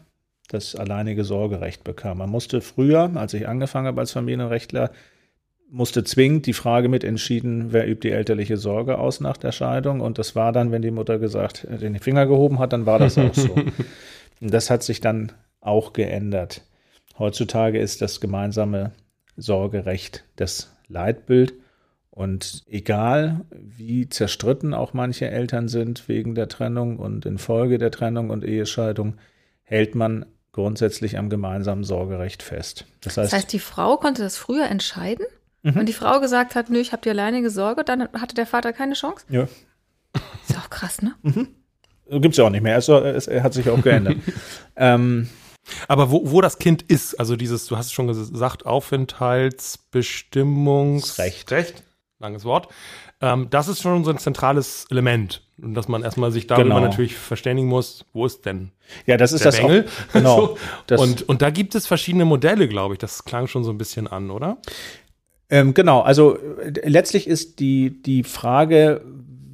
das 0.56 0.76
alleinige 0.76 1.24
Sorgerecht 1.24 1.84
bekam. 1.84 2.20
Man 2.20 2.30
musste 2.30 2.62
früher, 2.62 3.12
als 3.16 3.34
ich 3.34 3.48
angefangen 3.48 3.88
habe 3.88 4.02
als 4.02 4.12
Familienrechtler, 4.12 4.92
musste 5.70 6.04
zwingend 6.04 6.46
die 6.46 6.54
Frage 6.54 6.90
mit 6.90 7.04
entschieden, 7.04 7.74
wer 7.74 7.88
übt 7.88 8.08
die 8.08 8.14
elterliche 8.14 8.58
Sorge 8.58 8.98
aus 8.98 9.20
nach 9.20 9.38
der 9.38 9.52
Scheidung. 9.52 10.00
Und 10.00 10.18
das 10.18 10.36
war 10.36 10.52
dann, 10.52 10.72
wenn 10.72 10.82
die 10.82 10.92
Mutter 10.92 11.20
gesagt, 11.20 11.66
äh, 11.66 11.78
den 11.78 12.00
Finger 12.00 12.26
gehoben 12.26 12.60
hat, 12.60 12.74
dann 12.74 12.86
war 12.86 13.00
das 13.00 13.18
auch 13.18 13.34
so. 13.34 13.54
Und 14.42 14.54
das 14.54 14.70
hat 14.70 14.84
sich 14.84 15.02
dann 15.02 15.32
auch 15.62 15.94
geändert. 15.94 16.62
Heutzutage 17.18 17.80
ist 17.80 18.02
das 18.02 18.20
gemeinsame 18.20 18.92
Sorgerecht 19.38 20.26
das 20.36 20.76
Leitbild. 20.88 21.54
Und 22.10 22.64
egal, 22.68 23.42
wie 23.52 24.08
zerstritten 24.08 24.74
auch 24.74 24.94
manche 24.94 25.30
Eltern 25.30 25.68
sind 25.68 26.08
wegen 26.08 26.36
der 26.36 26.48
Trennung 26.48 26.98
und 26.98 27.26
infolge 27.26 27.78
der 27.78 27.92
Trennung 27.92 28.30
und 28.30 28.46
Ehescheidung, 28.46 29.16
hält 29.64 29.96
man 29.96 30.26
grundsätzlich 30.56 31.18
am 31.18 31.30
gemeinsamen 31.30 31.84
Sorgerecht 31.84 32.42
fest. 32.42 32.86
Das 33.02 33.18
heißt, 33.18 33.34
das 33.34 33.40
heißt 33.40 33.52
die 33.52 33.60
Frau 33.60 33.98
konnte 33.98 34.22
das 34.24 34.38
früher 34.38 34.68
entscheiden? 34.68 35.26
Mhm. 35.64 35.76
Wenn 35.76 35.86
die 35.86 35.92
Frau 35.92 36.22
gesagt 36.22 36.56
hat, 36.56 36.70
nö, 36.70 36.80
ich 36.80 36.94
habe 36.94 37.02
die 37.02 37.10
alleinige 37.10 37.50
Sorge, 37.50 37.84
dann 37.84 38.08
hatte 38.14 38.36
der 38.36 38.48
Vater 38.48 38.72
keine 38.72 38.94
Chance? 38.94 39.26
Ja. 39.30 39.50
Ist 40.48 40.58
auch 40.58 40.70
krass, 40.70 41.02
ne? 41.02 41.14
Mhm. 41.24 41.50
Gibt 42.10 42.34
es 42.34 42.38
ja 42.38 42.46
auch 42.46 42.50
nicht 42.50 42.62
mehr. 42.62 42.76
Also, 42.76 43.00
es, 43.00 43.28
hat 43.28 43.54
sich 43.54 43.70
auch 43.70 43.82
geändert. 43.82 44.16
ähm, 44.78 45.28
aber 45.90 46.10
wo, 46.10 46.32
wo 46.32 46.40
das 46.40 46.58
Kind 46.58 46.84
ist, 46.84 47.20
also 47.20 47.36
dieses, 47.36 47.66
du 47.66 47.76
hast 47.76 47.88
es 47.88 47.92
schon 47.92 48.08
gesagt, 48.08 48.66
Aufenthaltsbestimmungsrecht. 48.66 51.52
Recht. 51.52 51.84
langes 52.20 52.46
Wort. 52.46 52.70
Ähm, 53.26 53.48
das 53.50 53.68
ist 53.68 53.82
schon 53.82 54.04
so 54.04 54.12
ein 54.12 54.18
zentrales 54.18 54.86
Element. 54.92 55.42
Und 55.62 55.74
dass 55.74 55.88
man 55.88 56.04
erstmal 56.04 56.32
sich 56.32 56.48
darüber 56.48 56.76
genau. 56.76 56.80
natürlich 56.82 57.16
verständigen 57.16 57.68
muss, 57.68 58.06
wo 58.14 58.26
ist 58.26 58.46
denn 58.46 58.72
ja, 59.06 59.18
das 59.18 59.32
ist 59.32 59.44
der 59.44 59.52
das 59.52 59.62
Bengel? 59.62 59.86
Auch, 59.86 60.14
genau. 60.14 60.36
so. 60.48 60.58
das 60.88 61.02
und, 61.02 61.28
und 61.28 61.42
da 61.42 61.50
gibt 61.50 61.76
es 61.76 61.88
verschiedene 61.88 62.26
Modelle, 62.26 62.68
glaube 62.68 62.94
ich. 62.94 63.00
Das 63.00 63.26
klang 63.26 63.48
schon 63.48 63.64
so 63.64 63.72
ein 63.72 63.78
bisschen 63.78 64.08
an, 64.08 64.32
oder? 64.32 64.58
Ähm, 65.50 65.74
genau, 65.74 66.02
also 66.02 66.38
äh, 66.38 66.88
letztlich 66.88 67.28
ist 67.28 67.60
die, 67.60 68.02
die 68.02 68.24
Frage, 68.24 69.02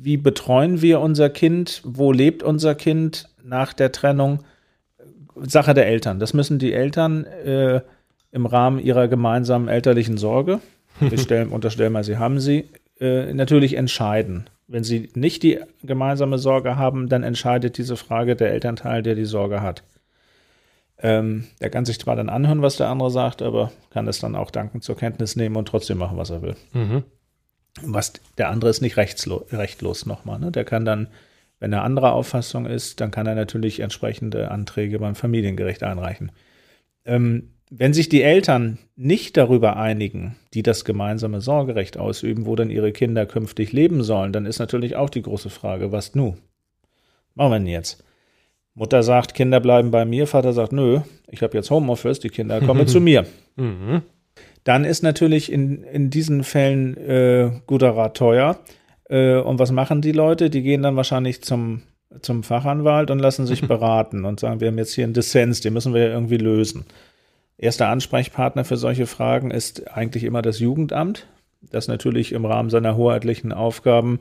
wie 0.02 0.18
betreuen 0.18 0.82
wir 0.82 1.00
unser 1.00 1.30
Kind, 1.30 1.82
wo 1.86 2.12
lebt 2.12 2.44
unser 2.44 2.76
Kind 2.76 3.30
nach 3.44 3.74
der 3.74 3.92
Trennung, 3.92 4.44
Sache 5.36 5.74
der 5.74 5.88
Eltern. 5.88 6.20
Das 6.20 6.34
müssen 6.34 6.60
die 6.60 6.74
Eltern 6.74 7.26
äh, 7.26 7.82
im 8.32 8.46
Rahmen 8.46 8.80
ihrer 8.80 9.08
gemeinsamen 9.08 9.68
elterlichen 9.68 10.18
Sorge, 10.18 10.60
ich 11.12 11.22
stell, 11.22 11.48
unterstellen 11.48 11.94
mal, 11.94 12.04
sie 12.04 12.18
haben 12.18 12.40
sie, 12.40 12.66
äh, 13.02 13.34
natürlich 13.34 13.74
entscheiden. 13.74 14.50
Wenn 14.68 14.84
sie 14.86 15.10
nicht 15.16 15.44
die 15.44 15.60
gemeinsame 15.84 16.38
Sorge 16.38 16.78
haben, 16.78 17.10
dann 17.10 17.24
entscheidet 17.24 17.78
diese 17.78 17.98
Frage 17.98 18.36
der 18.36 18.52
Elternteil, 18.52 19.04
der 19.04 19.16
die 19.16 19.26
Sorge 19.26 19.62
hat. 19.62 19.84
Ähm, 21.00 21.48
der 21.60 21.72
kann 21.72 21.84
sich 21.84 22.00
zwar 22.00 22.16
dann 22.16 22.30
anhören, 22.30 22.62
was 22.62 22.78
der 22.78 22.88
andere 22.88 23.10
sagt, 23.10 23.42
aber 23.42 23.72
kann 23.90 24.08
es 24.08 24.20
dann 24.20 24.36
auch 24.36 24.52
dankend 24.52 24.84
zur 24.84 24.96
Kenntnis 24.96 25.36
nehmen 25.36 25.56
und 25.56 25.68
trotzdem 25.68 25.98
machen, 25.98 26.18
was 26.18 26.30
er 26.30 26.44
will. 26.44 26.56
Mhm. 26.74 27.04
Was 27.82 28.14
der 28.38 28.50
andere 28.50 28.70
ist 28.70 28.82
nicht 28.82 28.98
rechtlos 28.98 30.06
nochmal. 30.06 30.40
Ne? 30.40 30.52
Der 30.52 30.64
kann 30.64 30.86
dann, 30.86 31.08
wenn 31.60 31.74
er 31.74 31.84
anderer 31.84 32.14
Auffassung 32.14 32.68
ist, 32.68 33.02
dann 33.02 33.10
kann 33.10 33.26
er 33.26 33.36
natürlich 33.36 33.80
entsprechende 33.80 34.52
Anträge 34.52 35.00
beim 35.00 35.16
Familiengericht 35.16 35.82
einreichen. 35.82 36.32
Ähm, 37.06 37.50
wenn 37.74 37.94
sich 37.94 38.10
die 38.10 38.22
Eltern 38.22 38.80
nicht 38.98 39.38
darüber 39.38 39.78
einigen, 39.78 40.36
die 40.54 40.62
das 40.62 40.84
gemeinsame 40.84 41.40
Sorgerecht 41.40 41.98
ausüben, 41.98 42.46
wo 42.46 42.58
dann 42.58 42.70
ihre 42.70 42.92
Kinder 42.92 43.26
künftig 43.26 43.72
leben 43.72 44.04
sollen, 44.04 44.34
dann 44.34 44.46
ist 44.46 44.60
natürlich 44.60 44.98
auch 44.98 45.10
die 45.10 45.22
große 45.22 45.50
Frage, 45.50 45.94
was 45.94 46.14
nu? 46.14 46.36
Machen 47.34 47.52
wir 47.52 47.60
denn 47.60 47.68
jetzt? 47.68 48.04
Mutter 48.74 49.04
sagt, 49.04 49.36
Kinder 49.36 49.62
bleiben 49.62 49.90
bei 49.90 50.04
mir, 50.04 50.28
Vater 50.28 50.52
sagt, 50.52 50.74
nö, 50.74 51.00
ich 51.30 51.42
habe 51.44 51.58
jetzt 51.58 51.72
Homeoffice, 51.72 52.20
die 52.20 52.30
Kinder 52.30 52.60
kommen 52.60 52.88
zu 52.88 53.00
mir. 53.02 53.26
Mhm. 53.56 54.02
Dann 54.66 54.84
ist 54.84 55.02
natürlich 55.02 55.50
in, 55.50 55.84
in 55.84 56.10
diesen 56.10 56.44
Fällen 56.44 56.98
äh, 56.98 57.52
guter 57.68 57.96
Rat 57.96 58.18
teuer. 58.18 58.60
Äh, 59.10 59.38
und 59.38 59.60
was 59.60 59.72
machen 59.72 60.02
die 60.02 60.12
Leute? 60.12 60.50
Die 60.50 60.62
gehen 60.62 60.84
dann 60.84 60.98
wahrscheinlich 60.98 61.42
zum, 61.42 61.84
zum 62.22 62.44
Fachanwalt 62.44 63.12
und 63.12 63.20
lassen 63.20 63.48
sich 63.48 63.62
beraten 63.68 64.26
und 64.26 64.42
sagen, 64.42 64.60
wir 64.60 64.68
haben 64.68 64.78
jetzt 64.78 64.94
hier 64.94 65.06
einen 65.06 65.14
Dissens, 65.14 65.62
den 65.62 65.72
müssen 65.72 65.94
wir 65.94 66.02
ja 66.02 66.14
irgendwie 66.14 66.38
lösen. 66.38 66.86
Erster 67.62 67.90
Ansprechpartner 67.90 68.66
für 68.66 68.76
solche 68.76 69.06
Fragen 69.06 69.52
ist 69.52 69.96
eigentlich 69.96 70.24
immer 70.24 70.42
das 70.42 70.58
Jugendamt, 70.58 71.28
das 71.62 71.88
natürlich 71.88 72.32
im 72.32 72.44
Rahmen 72.44 72.72
seiner 72.72 72.98
hoheitlichen 72.98 73.54
Aufgaben 73.54 74.20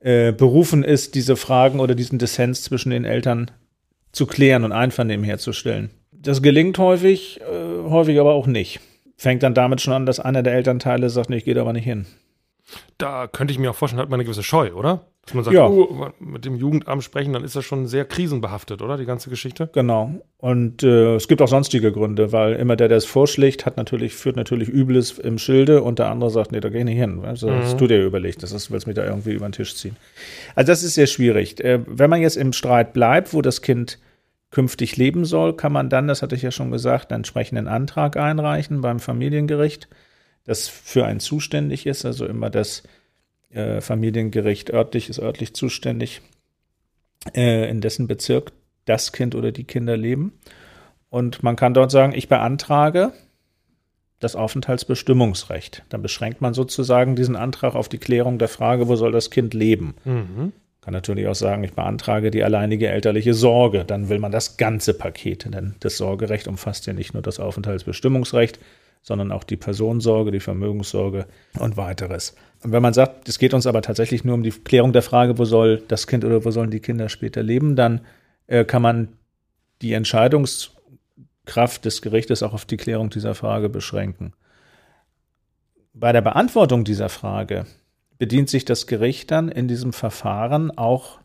äh, 0.00 0.32
berufen 0.32 0.82
ist, 0.82 1.14
diese 1.14 1.36
Fragen 1.36 1.78
oder 1.78 1.94
diesen 1.94 2.18
Dissens 2.18 2.62
zwischen 2.62 2.88
den 2.88 3.04
Eltern 3.04 3.50
zu 4.12 4.26
klären 4.26 4.64
und 4.64 4.72
Einvernehmen 4.72 5.26
herzustellen. 5.26 5.90
Das 6.10 6.40
gelingt 6.40 6.78
häufig, 6.78 7.42
äh, 7.42 7.82
häufig 7.90 8.18
aber 8.18 8.32
auch 8.32 8.46
nicht. 8.46 8.80
Fängt 9.14 9.42
dann 9.42 9.52
damit 9.52 9.82
schon 9.82 9.92
an, 9.92 10.06
dass 10.06 10.18
einer 10.18 10.42
der 10.42 10.54
Elternteile 10.54 11.10
sagt, 11.10 11.28
nee, 11.28 11.36
ich 11.36 11.44
gehe 11.44 11.54
da 11.54 11.60
aber 11.60 11.74
nicht 11.74 11.84
hin. 11.84 12.06
Da 12.98 13.26
könnte 13.26 13.52
ich 13.52 13.58
mir 13.58 13.70
auch 13.70 13.74
vorstellen, 13.74 14.00
hat 14.00 14.10
man 14.10 14.18
eine 14.18 14.24
gewisse 14.24 14.42
Scheu, 14.42 14.72
oder? 14.72 15.06
Dass 15.26 15.34
man 15.34 15.44
sagt, 15.44 15.54
ja. 15.54 15.66
oh, 15.66 16.08
mit 16.18 16.44
dem 16.44 16.56
Jugendamt 16.56 17.04
sprechen, 17.04 17.32
dann 17.32 17.44
ist 17.44 17.54
das 17.54 17.64
schon 17.64 17.86
sehr 17.86 18.04
krisenbehaftet, 18.04 18.80
oder? 18.82 18.96
Die 18.96 19.04
ganze 19.04 19.30
Geschichte. 19.30 19.68
Genau. 19.72 20.14
Und 20.38 20.82
äh, 20.82 21.16
es 21.16 21.28
gibt 21.28 21.42
auch 21.42 21.48
sonstige 21.48 21.92
Gründe, 21.92 22.32
weil 22.32 22.54
immer 22.54 22.74
der, 22.74 22.88
der 22.88 22.96
es 22.96 23.04
vorschlägt, 23.04 23.66
hat 23.66 23.76
natürlich, 23.76 24.14
führt 24.14 24.36
natürlich 24.36 24.68
Übles 24.68 25.18
im 25.18 25.38
Schilde 25.38 25.82
und 25.82 25.98
der 25.98 26.10
andere 26.10 26.30
sagt, 26.30 26.52
nee, 26.52 26.60
da 26.60 26.68
gehe 26.68 26.80
ich 26.80 26.86
nicht 26.86 26.98
hin. 26.98 27.22
Also, 27.24 27.48
mhm. 27.48 27.60
Das 27.60 27.76
du 27.76 27.86
dir 27.86 28.04
überlegt, 28.04 28.42
das 28.42 28.52
ist, 28.52 28.70
willst 28.70 28.86
mich 28.86 28.96
da 28.96 29.04
irgendwie 29.04 29.32
über 29.32 29.46
den 29.46 29.52
Tisch 29.52 29.76
ziehen. 29.76 29.96
Also 30.54 30.72
das 30.72 30.82
ist 30.82 30.94
sehr 30.94 31.06
schwierig. 31.06 31.62
Äh, 31.62 31.80
wenn 31.86 32.10
man 32.10 32.22
jetzt 32.22 32.36
im 32.36 32.52
Streit 32.52 32.92
bleibt, 32.92 33.34
wo 33.34 33.42
das 33.42 33.62
Kind 33.62 33.98
künftig 34.50 34.96
leben 34.96 35.24
soll, 35.24 35.54
kann 35.54 35.72
man 35.72 35.88
dann, 35.88 36.08
das 36.08 36.22
hatte 36.22 36.34
ich 36.34 36.42
ja 36.42 36.50
schon 36.50 36.70
gesagt, 36.70 37.12
einen 37.12 37.20
entsprechenden 37.20 37.68
Antrag 37.68 38.16
einreichen 38.16 38.80
beim 38.80 38.98
Familiengericht, 38.98 39.88
das 40.44 40.68
für 40.68 41.04
einen 41.04 41.20
zuständig 41.20 41.86
ist, 41.86 42.04
also 42.04 42.26
immer 42.26 42.50
das 42.50 42.82
äh, 43.50 43.80
Familiengericht 43.80 44.72
örtlich 44.72 45.08
ist 45.08 45.18
örtlich 45.18 45.54
zuständig, 45.54 46.22
äh, 47.34 47.68
in 47.68 47.80
dessen 47.80 48.06
Bezirk 48.06 48.52
das 48.84 49.12
Kind 49.12 49.34
oder 49.34 49.52
die 49.52 49.64
Kinder 49.64 49.96
leben. 49.96 50.32
Und 51.08 51.42
man 51.42 51.56
kann 51.56 51.74
dort 51.74 51.90
sagen, 51.90 52.14
ich 52.14 52.28
beantrage 52.28 53.12
das 54.20 54.36
Aufenthaltsbestimmungsrecht. 54.36 55.82
Dann 55.88 56.02
beschränkt 56.02 56.40
man 56.40 56.54
sozusagen 56.54 57.16
diesen 57.16 57.36
Antrag 57.36 57.74
auf 57.74 57.88
die 57.88 57.98
Klärung 57.98 58.38
der 58.38 58.48
Frage, 58.48 58.86
wo 58.86 58.96
soll 58.96 59.12
das 59.12 59.30
Kind 59.30 59.54
leben. 59.54 59.94
Mhm. 60.04 60.52
Kann 60.82 60.94
natürlich 60.94 61.26
auch 61.26 61.34
sagen, 61.34 61.64
ich 61.64 61.72
beantrage 61.72 62.30
die 62.30 62.44
alleinige 62.44 62.88
elterliche 62.88 63.34
Sorge. 63.34 63.84
Dann 63.84 64.08
will 64.08 64.18
man 64.18 64.32
das 64.32 64.56
ganze 64.56 64.94
Paket, 64.94 65.44
denn 65.44 65.74
das 65.80 65.96
Sorgerecht 65.96 66.48
umfasst 66.48 66.86
ja 66.86 66.92
nicht 66.92 67.12
nur 67.12 67.22
das 67.22 67.40
Aufenthaltsbestimmungsrecht, 67.40 68.58
sondern 69.02 69.32
auch 69.32 69.44
die 69.44 69.56
Personensorge, 69.56 70.30
die 70.30 70.40
Vermögenssorge 70.40 71.26
und 71.58 71.76
weiteres. 71.76 72.34
Und 72.62 72.72
wenn 72.72 72.82
man 72.82 72.92
sagt, 72.92 73.28
es 73.28 73.38
geht 73.38 73.54
uns 73.54 73.66
aber 73.66 73.82
tatsächlich 73.82 74.24
nur 74.24 74.34
um 74.34 74.42
die 74.42 74.50
Klärung 74.50 74.92
der 74.92 75.02
Frage, 75.02 75.38
wo 75.38 75.44
soll 75.44 75.82
das 75.88 76.06
Kind 76.06 76.24
oder 76.24 76.44
wo 76.44 76.50
sollen 76.50 76.70
die 76.70 76.80
Kinder 76.80 77.08
später 77.08 77.42
leben, 77.42 77.76
dann 77.76 78.02
äh, 78.46 78.64
kann 78.64 78.82
man 78.82 79.08
die 79.80 79.94
Entscheidungskraft 79.94 81.84
des 81.84 82.02
Gerichtes 82.02 82.42
auch 82.42 82.52
auf 82.52 82.66
die 82.66 82.76
Klärung 82.76 83.08
dieser 83.10 83.34
Frage 83.34 83.70
beschränken. 83.70 84.34
Bei 85.94 86.12
der 86.12 86.20
Beantwortung 86.20 86.84
dieser 86.84 87.08
Frage 87.08 87.64
bedient 88.18 88.50
sich 88.50 88.66
das 88.66 88.86
Gericht 88.86 89.30
dann 89.30 89.48
in 89.48 89.66
diesem 89.66 89.92
Verfahren 89.92 90.70
auch 90.76 91.20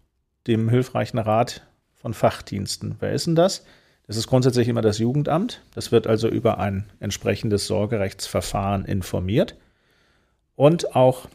dem 0.48 0.70
hilfreichen 0.70 1.20
Rat 1.20 1.68
von 1.94 2.14
Fachdiensten. 2.14 2.96
Wer 3.00 3.12
ist 3.12 3.28
denn 3.28 3.36
das? 3.36 3.66
Das 4.08 4.18
ist 4.18 4.28
grundsätzlich 4.28 4.68
immer 4.68 4.82
das 4.82 5.00
Jugendamt. 5.00 5.62
Das 5.74 5.92
wird 5.92 6.08
also 6.08 6.28
über 6.28 6.60
ein 6.60 6.86
entsprechendes 7.00 7.68
Sorgerechtsverfahren 7.68 8.86
informiert. 8.86 9.56
Und 10.56 10.96
auch 10.96 11.28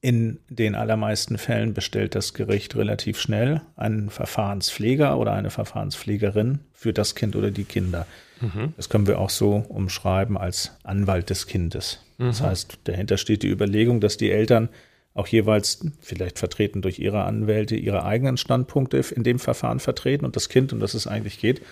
in 0.00 0.38
den 0.50 0.74
allermeisten 0.74 1.38
Fällen 1.38 1.72
bestellt 1.72 2.14
das 2.14 2.34
Gericht 2.34 2.76
relativ 2.76 3.18
schnell 3.18 3.62
einen 3.74 4.10
Verfahrenspfleger 4.10 5.16
oder 5.18 5.32
eine 5.32 5.48
Verfahrenspflegerin 5.48 6.60
für 6.72 6.92
das 6.92 7.14
Kind 7.14 7.36
oder 7.36 7.50
die 7.50 7.64
Kinder. 7.64 8.06
Mhm. 8.40 8.74
Das 8.76 8.90
können 8.90 9.06
wir 9.06 9.18
auch 9.18 9.30
so 9.30 9.64
umschreiben 9.68 10.36
als 10.36 10.72
Anwalt 10.82 11.30
des 11.30 11.46
Kindes. 11.46 12.00
Mhm. 12.18 12.26
Das 12.26 12.42
heißt, 12.42 12.78
dahinter 12.84 13.16
steht 13.16 13.42
die 13.42 13.48
Überlegung, 13.48 14.00
dass 14.00 14.18
die 14.18 14.30
Eltern 14.30 14.68
auch 15.14 15.28
jeweils 15.28 15.86
vielleicht 16.00 16.38
vertreten 16.38 16.82
durch 16.82 16.98
ihre 16.98 17.24
Anwälte 17.24 17.76
ihre 17.76 18.04
eigenen 18.04 18.36
Standpunkte 18.36 18.98
in 19.14 19.22
dem 19.22 19.38
Verfahren 19.38 19.78
vertreten 19.78 20.24
und 20.24 20.34
das 20.36 20.48
Kind, 20.48 20.72
um 20.72 20.80
das 20.80 20.94
es 20.94 21.06
eigentlich 21.06 21.38
geht, 21.38 21.62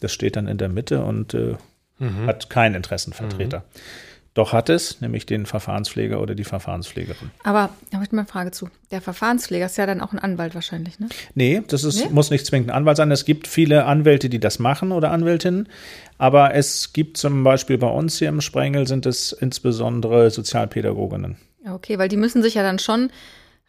das 0.00 0.12
steht 0.12 0.36
dann 0.36 0.46
in 0.46 0.58
der 0.58 0.68
Mitte 0.68 1.04
und 1.04 1.34
äh, 1.34 1.56
mhm. 1.98 2.26
hat 2.26 2.48
keinen 2.48 2.76
Interessenvertreter. 2.76 3.58
Mhm. 3.58 3.80
Doch 4.34 4.54
hat 4.54 4.70
es, 4.70 5.02
nämlich 5.02 5.26
den 5.26 5.44
Verfahrenspfleger 5.44 6.18
oder 6.18 6.34
die 6.34 6.44
Verfahrenspflegerin. 6.44 7.30
Aber 7.44 7.68
da 7.90 7.96
habe 7.96 8.06
ich 8.06 8.12
mal 8.12 8.20
eine 8.20 8.28
Frage 8.28 8.50
zu. 8.50 8.70
Der 8.90 9.02
Verfahrenspfleger 9.02 9.66
ist 9.66 9.76
ja 9.76 9.84
dann 9.84 10.00
auch 10.00 10.12
ein 10.12 10.18
Anwalt 10.18 10.54
wahrscheinlich, 10.54 10.98
ne? 10.98 11.08
Nee, 11.34 11.62
das 11.66 11.84
ist, 11.84 12.02
nee? 12.02 12.10
muss 12.10 12.30
nicht 12.30 12.46
zwingend 12.46 12.70
ein 12.70 12.76
Anwalt 12.76 12.96
sein. 12.96 13.10
Es 13.10 13.26
gibt 13.26 13.46
viele 13.46 13.84
Anwälte, 13.84 14.30
die 14.30 14.40
das 14.40 14.58
machen 14.58 14.92
oder 14.92 15.10
Anwältinnen. 15.10 15.68
Aber 16.16 16.54
es 16.54 16.94
gibt 16.94 17.18
zum 17.18 17.44
Beispiel 17.44 17.76
bei 17.76 17.88
uns 17.88 18.18
hier 18.18 18.30
im 18.30 18.40
Sprengel 18.40 18.86
sind 18.86 19.04
es 19.04 19.32
insbesondere 19.32 20.30
Sozialpädagoginnen. 20.30 21.36
Okay, 21.82 21.98
weil 21.98 22.08
die 22.08 22.16
müssen 22.16 22.42
sich 22.42 22.54
ja 22.54 22.62
dann 22.62 22.78
schon 22.78 23.10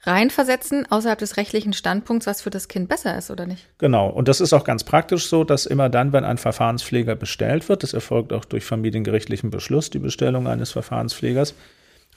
reinversetzen 0.03 0.85
außerhalb 0.91 1.17
des 1.17 1.37
rechtlichen 1.37 1.73
Standpunkts, 1.73 2.27
was 2.27 2.41
für 2.41 2.51
das 2.51 2.67
Kind 2.67 2.87
besser 2.87 3.17
ist, 3.17 3.31
oder 3.31 3.47
nicht? 3.47 3.67
Genau. 3.79 4.07
Und 4.09 4.27
das 4.27 4.39
ist 4.39 4.53
auch 4.53 4.65
ganz 4.65 4.83
praktisch 4.83 5.27
so, 5.27 5.43
dass 5.43 5.65
immer 5.65 5.89
dann, 5.89 6.13
wenn 6.13 6.23
ein 6.23 6.37
Verfahrenspfleger 6.37 7.15
bestellt 7.15 7.69
wird, 7.69 7.81
das 7.81 7.93
erfolgt 7.93 8.31
auch 8.31 8.45
durch 8.45 8.65
familiengerichtlichen 8.65 9.49
Beschluss, 9.49 9.89
die 9.89 9.99
Bestellung 9.99 10.47
eines 10.47 10.71
Verfahrenspflegers 10.71 11.55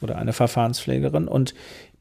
oder 0.02 0.18
eine 0.18 0.34
Verfahrenspflegerin. 0.34 1.28
Und 1.28 1.54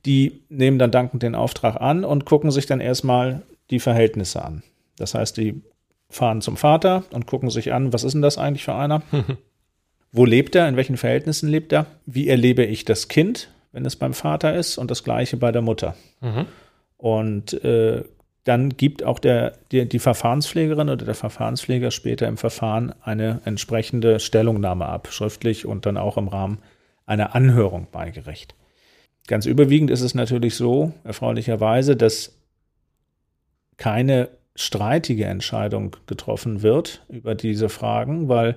die 0.05 0.41
nehmen 0.49 0.77
dann 0.77 0.91
dankend 0.91 1.23
den 1.23 1.35
Auftrag 1.35 1.79
an 1.79 2.03
und 2.03 2.25
gucken 2.25 2.51
sich 2.51 2.65
dann 2.65 2.81
erstmal 2.81 3.43
die 3.69 3.79
Verhältnisse 3.79 4.43
an. 4.43 4.63
Das 4.97 5.13
heißt, 5.13 5.37
die 5.37 5.61
fahren 6.09 6.41
zum 6.41 6.57
Vater 6.57 7.03
und 7.11 7.27
gucken 7.27 7.49
sich 7.49 7.71
an, 7.71 7.93
was 7.93 8.03
ist 8.03 8.13
denn 8.13 8.21
das 8.21 8.37
eigentlich 8.37 8.65
für 8.65 8.75
einer? 8.75 9.03
Wo 10.11 10.25
lebt 10.25 10.55
er? 10.55 10.67
In 10.67 10.77
welchen 10.77 10.97
Verhältnissen 10.97 11.47
lebt 11.49 11.71
er? 11.73 11.85
Wie 12.05 12.27
erlebe 12.27 12.65
ich 12.65 12.85
das 12.85 13.07
Kind? 13.07 13.49
Wenn 13.75 13.85
es 13.85 13.97
beim 13.97 14.13
Vater 14.13 14.55
ist 14.55 14.77
und 14.77 14.89
das 14.89 15.03
gleiche 15.03 15.35
bei 15.35 15.51
der 15.51 15.61
Mutter. 15.61 15.95
Mhm. 16.21 16.45
Und 16.97 17.53
äh, 17.65 18.05
dann 18.45 18.69
gibt 18.69 19.03
auch 19.03 19.19
der, 19.19 19.57
die, 19.73 19.85
die, 19.85 19.99
Verfahrenspflegerin 19.99 20.89
oder 20.89 21.05
der 21.05 21.13
Verfahrenspfleger 21.13 21.91
später 21.91 22.25
im 22.27 22.37
Verfahren 22.37 22.95
eine 23.01 23.41
entsprechende 23.43 24.21
Stellungnahme 24.21 24.85
ab, 24.85 25.09
schriftlich 25.11 25.65
und 25.65 25.85
dann 25.85 25.97
auch 25.97 26.15
im 26.15 26.29
Rahmen 26.29 26.59
einer 27.05 27.35
Anhörung 27.35 27.87
beigerecht. 27.91 28.55
Ganz 29.27 29.45
überwiegend 29.45 29.91
ist 29.91 30.01
es 30.01 30.15
natürlich 30.15 30.55
so, 30.55 30.93
erfreulicherweise, 31.03 31.97
dass 31.97 32.39
keine 33.75 34.29
streitige 34.55 35.25
Entscheidung 35.25 35.97
getroffen 36.07 36.61
wird 36.61 37.03
über 37.09 37.35
diese 37.35 37.67
Fragen, 37.67 38.29
weil 38.29 38.55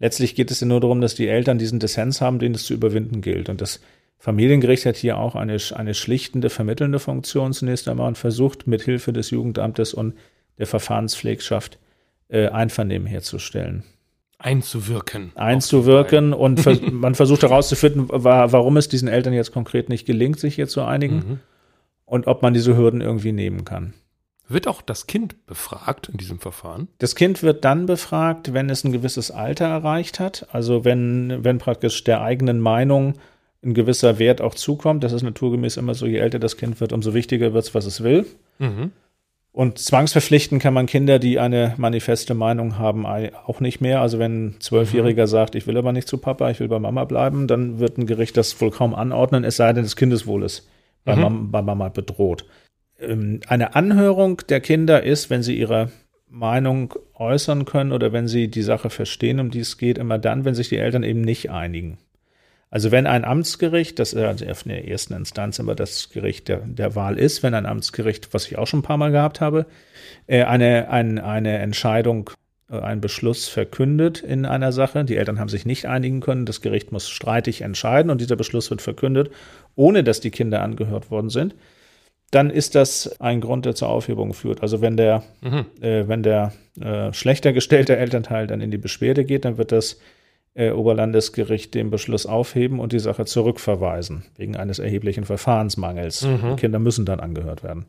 letztlich 0.00 0.34
geht 0.34 0.50
es 0.50 0.60
ja 0.60 0.66
nur 0.66 0.80
darum, 0.80 1.00
dass 1.00 1.14
die 1.14 1.28
Eltern 1.28 1.58
diesen 1.58 1.78
Dissens 1.78 2.20
haben, 2.20 2.40
den 2.40 2.54
es 2.54 2.64
zu 2.64 2.74
überwinden 2.74 3.20
gilt. 3.20 3.48
Und 3.48 3.60
das 3.60 3.80
Familiengericht 4.18 4.86
hat 4.86 4.96
hier 4.96 5.18
auch 5.18 5.34
eine, 5.34 5.58
eine 5.74 5.94
schlichtende, 5.94 6.50
vermittelnde 6.50 6.98
Funktion 6.98 7.52
zunächst 7.52 7.88
einmal 7.88 8.08
und 8.08 8.18
versucht 8.18 8.66
mit 8.66 8.82
Hilfe 8.82 9.12
des 9.12 9.30
Jugendamtes 9.30 9.94
und 9.94 10.14
der 10.58 10.66
Verfahrenspflegschaft 10.66 11.78
äh, 12.28 12.48
Einvernehmen 12.48 13.06
herzustellen. 13.06 13.84
Einzuwirken. 14.38 15.32
Einzuwirken 15.34 16.32
und 16.32 16.60
vers 16.60 16.80
man 16.90 17.14
versucht 17.14 17.42
herauszufinden, 17.42 18.08
warum 18.08 18.76
es 18.76 18.88
diesen 18.88 19.08
Eltern 19.08 19.32
jetzt 19.32 19.52
konkret 19.52 19.88
nicht 19.88 20.06
gelingt, 20.06 20.40
sich 20.40 20.56
hier 20.56 20.68
zu 20.68 20.82
einigen 20.82 21.16
mhm. 21.16 21.40
und 22.04 22.26
ob 22.26 22.42
man 22.42 22.52
diese 22.52 22.76
Hürden 22.76 23.00
irgendwie 23.00 23.32
nehmen 23.32 23.64
kann. 23.64 23.94
Wird 24.48 24.68
auch 24.68 24.82
das 24.82 25.06
Kind 25.06 25.46
befragt 25.46 26.08
in 26.08 26.18
diesem 26.18 26.38
Verfahren? 26.38 26.88
Das 26.98 27.16
Kind 27.16 27.42
wird 27.42 27.64
dann 27.64 27.86
befragt, 27.86 28.52
wenn 28.52 28.70
es 28.70 28.84
ein 28.84 28.92
gewisses 28.92 29.32
Alter 29.32 29.66
erreicht 29.66 30.20
hat. 30.20 30.46
Also 30.52 30.84
wenn, 30.84 31.42
wenn 31.42 31.58
praktisch 31.58 32.04
der 32.04 32.20
eigenen 32.20 32.60
Meinung 32.60 33.14
ein 33.66 33.74
gewisser 33.74 34.18
Wert 34.18 34.40
auch 34.40 34.54
zukommt. 34.54 35.04
Das 35.04 35.12
ist 35.12 35.22
naturgemäß 35.22 35.76
immer 35.76 35.94
so, 35.94 36.06
je 36.06 36.18
älter 36.18 36.38
das 36.38 36.56
Kind 36.56 36.80
wird, 36.80 36.92
umso 36.92 37.12
wichtiger 37.12 37.52
wird 37.52 37.64
es, 37.64 37.74
was 37.74 37.84
es 37.84 38.02
will. 38.02 38.24
Mhm. 38.58 38.92
Und 39.52 39.78
zwangsverpflichten 39.78 40.58
kann 40.58 40.74
man 40.74 40.84
Kinder, 40.84 41.18
die 41.18 41.38
eine 41.38 41.72
manifeste 41.78 42.34
Meinung 42.34 42.78
haben, 42.78 43.06
auch 43.06 43.60
nicht 43.60 43.80
mehr. 43.80 44.02
Also 44.02 44.18
wenn 44.18 44.48
ein 44.48 44.56
Zwölfjähriger 44.60 45.24
mhm. 45.24 45.30
sagt, 45.30 45.54
ich 45.54 45.66
will 45.66 45.78
aber 45.78 45.92
nicht 45.92 46.08
zu 46.08 46.18
Papa, 46.18 46.50
ich 46.50 46.60
will 46.60 46.68
bei 46.68 46.78
Mama 46.78 47.04
bleiben, 47.04 47.46
dann 47.46 47.78
wird 47.78 47.96
ein 47.96 48.06
Gericht 48.06 48.36
das 48.36 48.60
wohl 48.60 48.70
kaum 48.70 48.94
anordnen, 48.94 49.44
es 49.44 49.56
sei 49.56 49.72
denn, 49.72 49.84
das 49.84 49.96
Kindeswohl 49.96 50.42
ist 50.42 50.68
bei, 51.04 51.16
mhm. 51.16 51.22
Mama, 51.22 51.48
bei 51.50 51.62
Mama 51.62 51.88
bedroht. 51.88 52.44
Ähm, 53.00 53.40
eine 53.48 53.74
Anhörung 53.74 54.42
der 54.48 54.60
Kinder 54.60 55.02
ist, 55.02 55.30
wenn 55.30 55.42
sie 55.42 55.58
ihre 55.58 55.90
Meinung 56.28 56.94
äußern 57.14 57.64
können 57.64 57.92
oder 57.92 58.12
wenn 58.12 58.28
sie 58.28 58.48
die 58.48 58.62
Sache 58.62 58.90
verstehen, 58.90 59.40
um 59.40 59.50
die 59.50 59.60
es 59.60 59.78
geht, 59.78 59.96
immer 59.96 60.18
dann, 60.18 60.44
wenn 60.44 60.54
sich 60.54 60.68
die 60.68 60.76
Eltern 60.76 61.02
eben 61.02 61.22
nicht 61.22 61.50
einigen. 61.50 61.96
Also 62.70 62.90
wenn 62.90 63.06
ein 63.06 63.24
Amtsgericht, 63.24 63.98
das 63.98 64.12
ist 64.12 64.42
in 64.62 64.68
der 64.70 64.88
ersten 64.88 65.14
Instanz 65.14 65.58
immer 65.58 65.74
das 65.74 66.10
Gericht 66.10 66.48
der, 66.48 66.58
der 66.58 66.94
Wahl 66.94 67.18
ist, 67.18 67.42
wenn 67.42 67.54
ein 67.54 67.66
Amtsgericht, 67.66 68.34
was 68.34 68.46
ich 68.46 68.58
auch 68.58 68.66
schon 68.66 68.80
ein 68.80 68.84
paar 68.84 68.96
Mal 68.96 69.12
gehabt 69.12 69.40
habe, 69.40 69.66
äh, 70.26 70.42
eine, 70.42 70.90
ein, 70.90 71.18
eine 71.18 71.58
Entscheidung, 71.58 72.30
äh, 72.68 72.78
einen 72.80 73.00
Beschluss 73.00 73.48
verkündet 73.48 74.20
in 74.20 74.44
einer 74.44 74.72
Sache, 74.72 75.04
die 75.04 75.16
Eltern 75.16 75.38
haben 75.38 75.48
sich 75.48 75.64
nicht 75.64 75.86
einigen 75.86 76.20
können, 76.20 76.44
das 76.44 76.60
Gericht 76.60 76.90
muss 76.90 77.08
streitig 77.08 77.60
entscheiden 77.60 78.10
und 78.10 78.20
dieser 78.20 78.36
Beschluss 78.36 78.68
wird 78.70 78.82
verkündet, 78.82 79.30
ohne 79.76 80.02
dass 80.02 80.20
die 80.20 80.32
Kinder 80.32 80.62
angehört 80.62 81.10
worden 81.12 81.30
sind, 81.30 81.54
dann 82.32 82.50
ist 82.50 82.74
das 82.74 83.20
ein 83.20 83.40
Grund, 83.40 83.64
der 83.64 83.76
zur 83.76 83.88
Aufhebung 83.88 84.34
führt. 84.34 84.62
Also 84.62 84.80
wenn 84.80 84.96
der, 84.96 85.22
mhm. 85.40 85.66
äh, 85.80 86.08
wenn 86.08 86.24
der 86.24 86.52
äh, 86.80 87.12
schlechter 87.12 87.52
gestellte 87.52 87.96
Elternteil 87.96 88.48
dann 88.48 88.60
in 88.60 88.72
die 88.72 88.78
Beschwerde 88.78 89.24
geht, 89.24 89.44
dann 89.44 89.56
wird 89.56 89.70
das 89.70 90.00
äh, 90.56 90.70
Oberlandesgericht 90.70 91.74
den 91.74 91.90
Beschluss 91.90 92.24
aufheben 92.24 92.80
und 92.80 92.92
die 92.92 92.98
Sache 92.98 93.26
zurückverweisen, 93.26 94.24
wegen 94.36 94.56
eines 94.56 94.78
erheblichen 94.78 95.24
Verfahrensmangels. 95.24 96.22
Mhm. 96.22 96.50
Die 96.50 96.60
Kinder 96.60 96.78
müssen 96.78 97.04
dann 97.04 97.20
angehört 97.20 97.62
werden. 97.62 97.84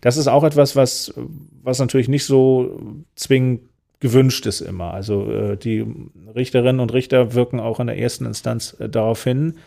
Das 0.00 0.16
ist 0.16 0.26
auch 0.26 0.42
etwas, 0.42 0.74
was, 0.74 1.14
was 1.62 1.78
natürlich 1.78 2.08
nicht 2.08 2.24
so 2.24 2.80
zwingend 3.14 3.60
gewünscht 4.00 4.46
ist 4.46 4.60
immer. 4.60 4.92
Also 4.92 5.30
äh, 5.30 5.56
die 5.56 5.86
Richterinnen 6.34 6.80
und 6.80 6.92
Richter 6.92 7.34
wirken 7.34 7.60
auch 7.60 7.78
in 7.80 7.86
der 7.86 7.98
ersten 7.98 8.24
Instanz 8.26 8.74
äh, 8.80 8.88
darauf 8.88 9.22
hin, 9.22 9.58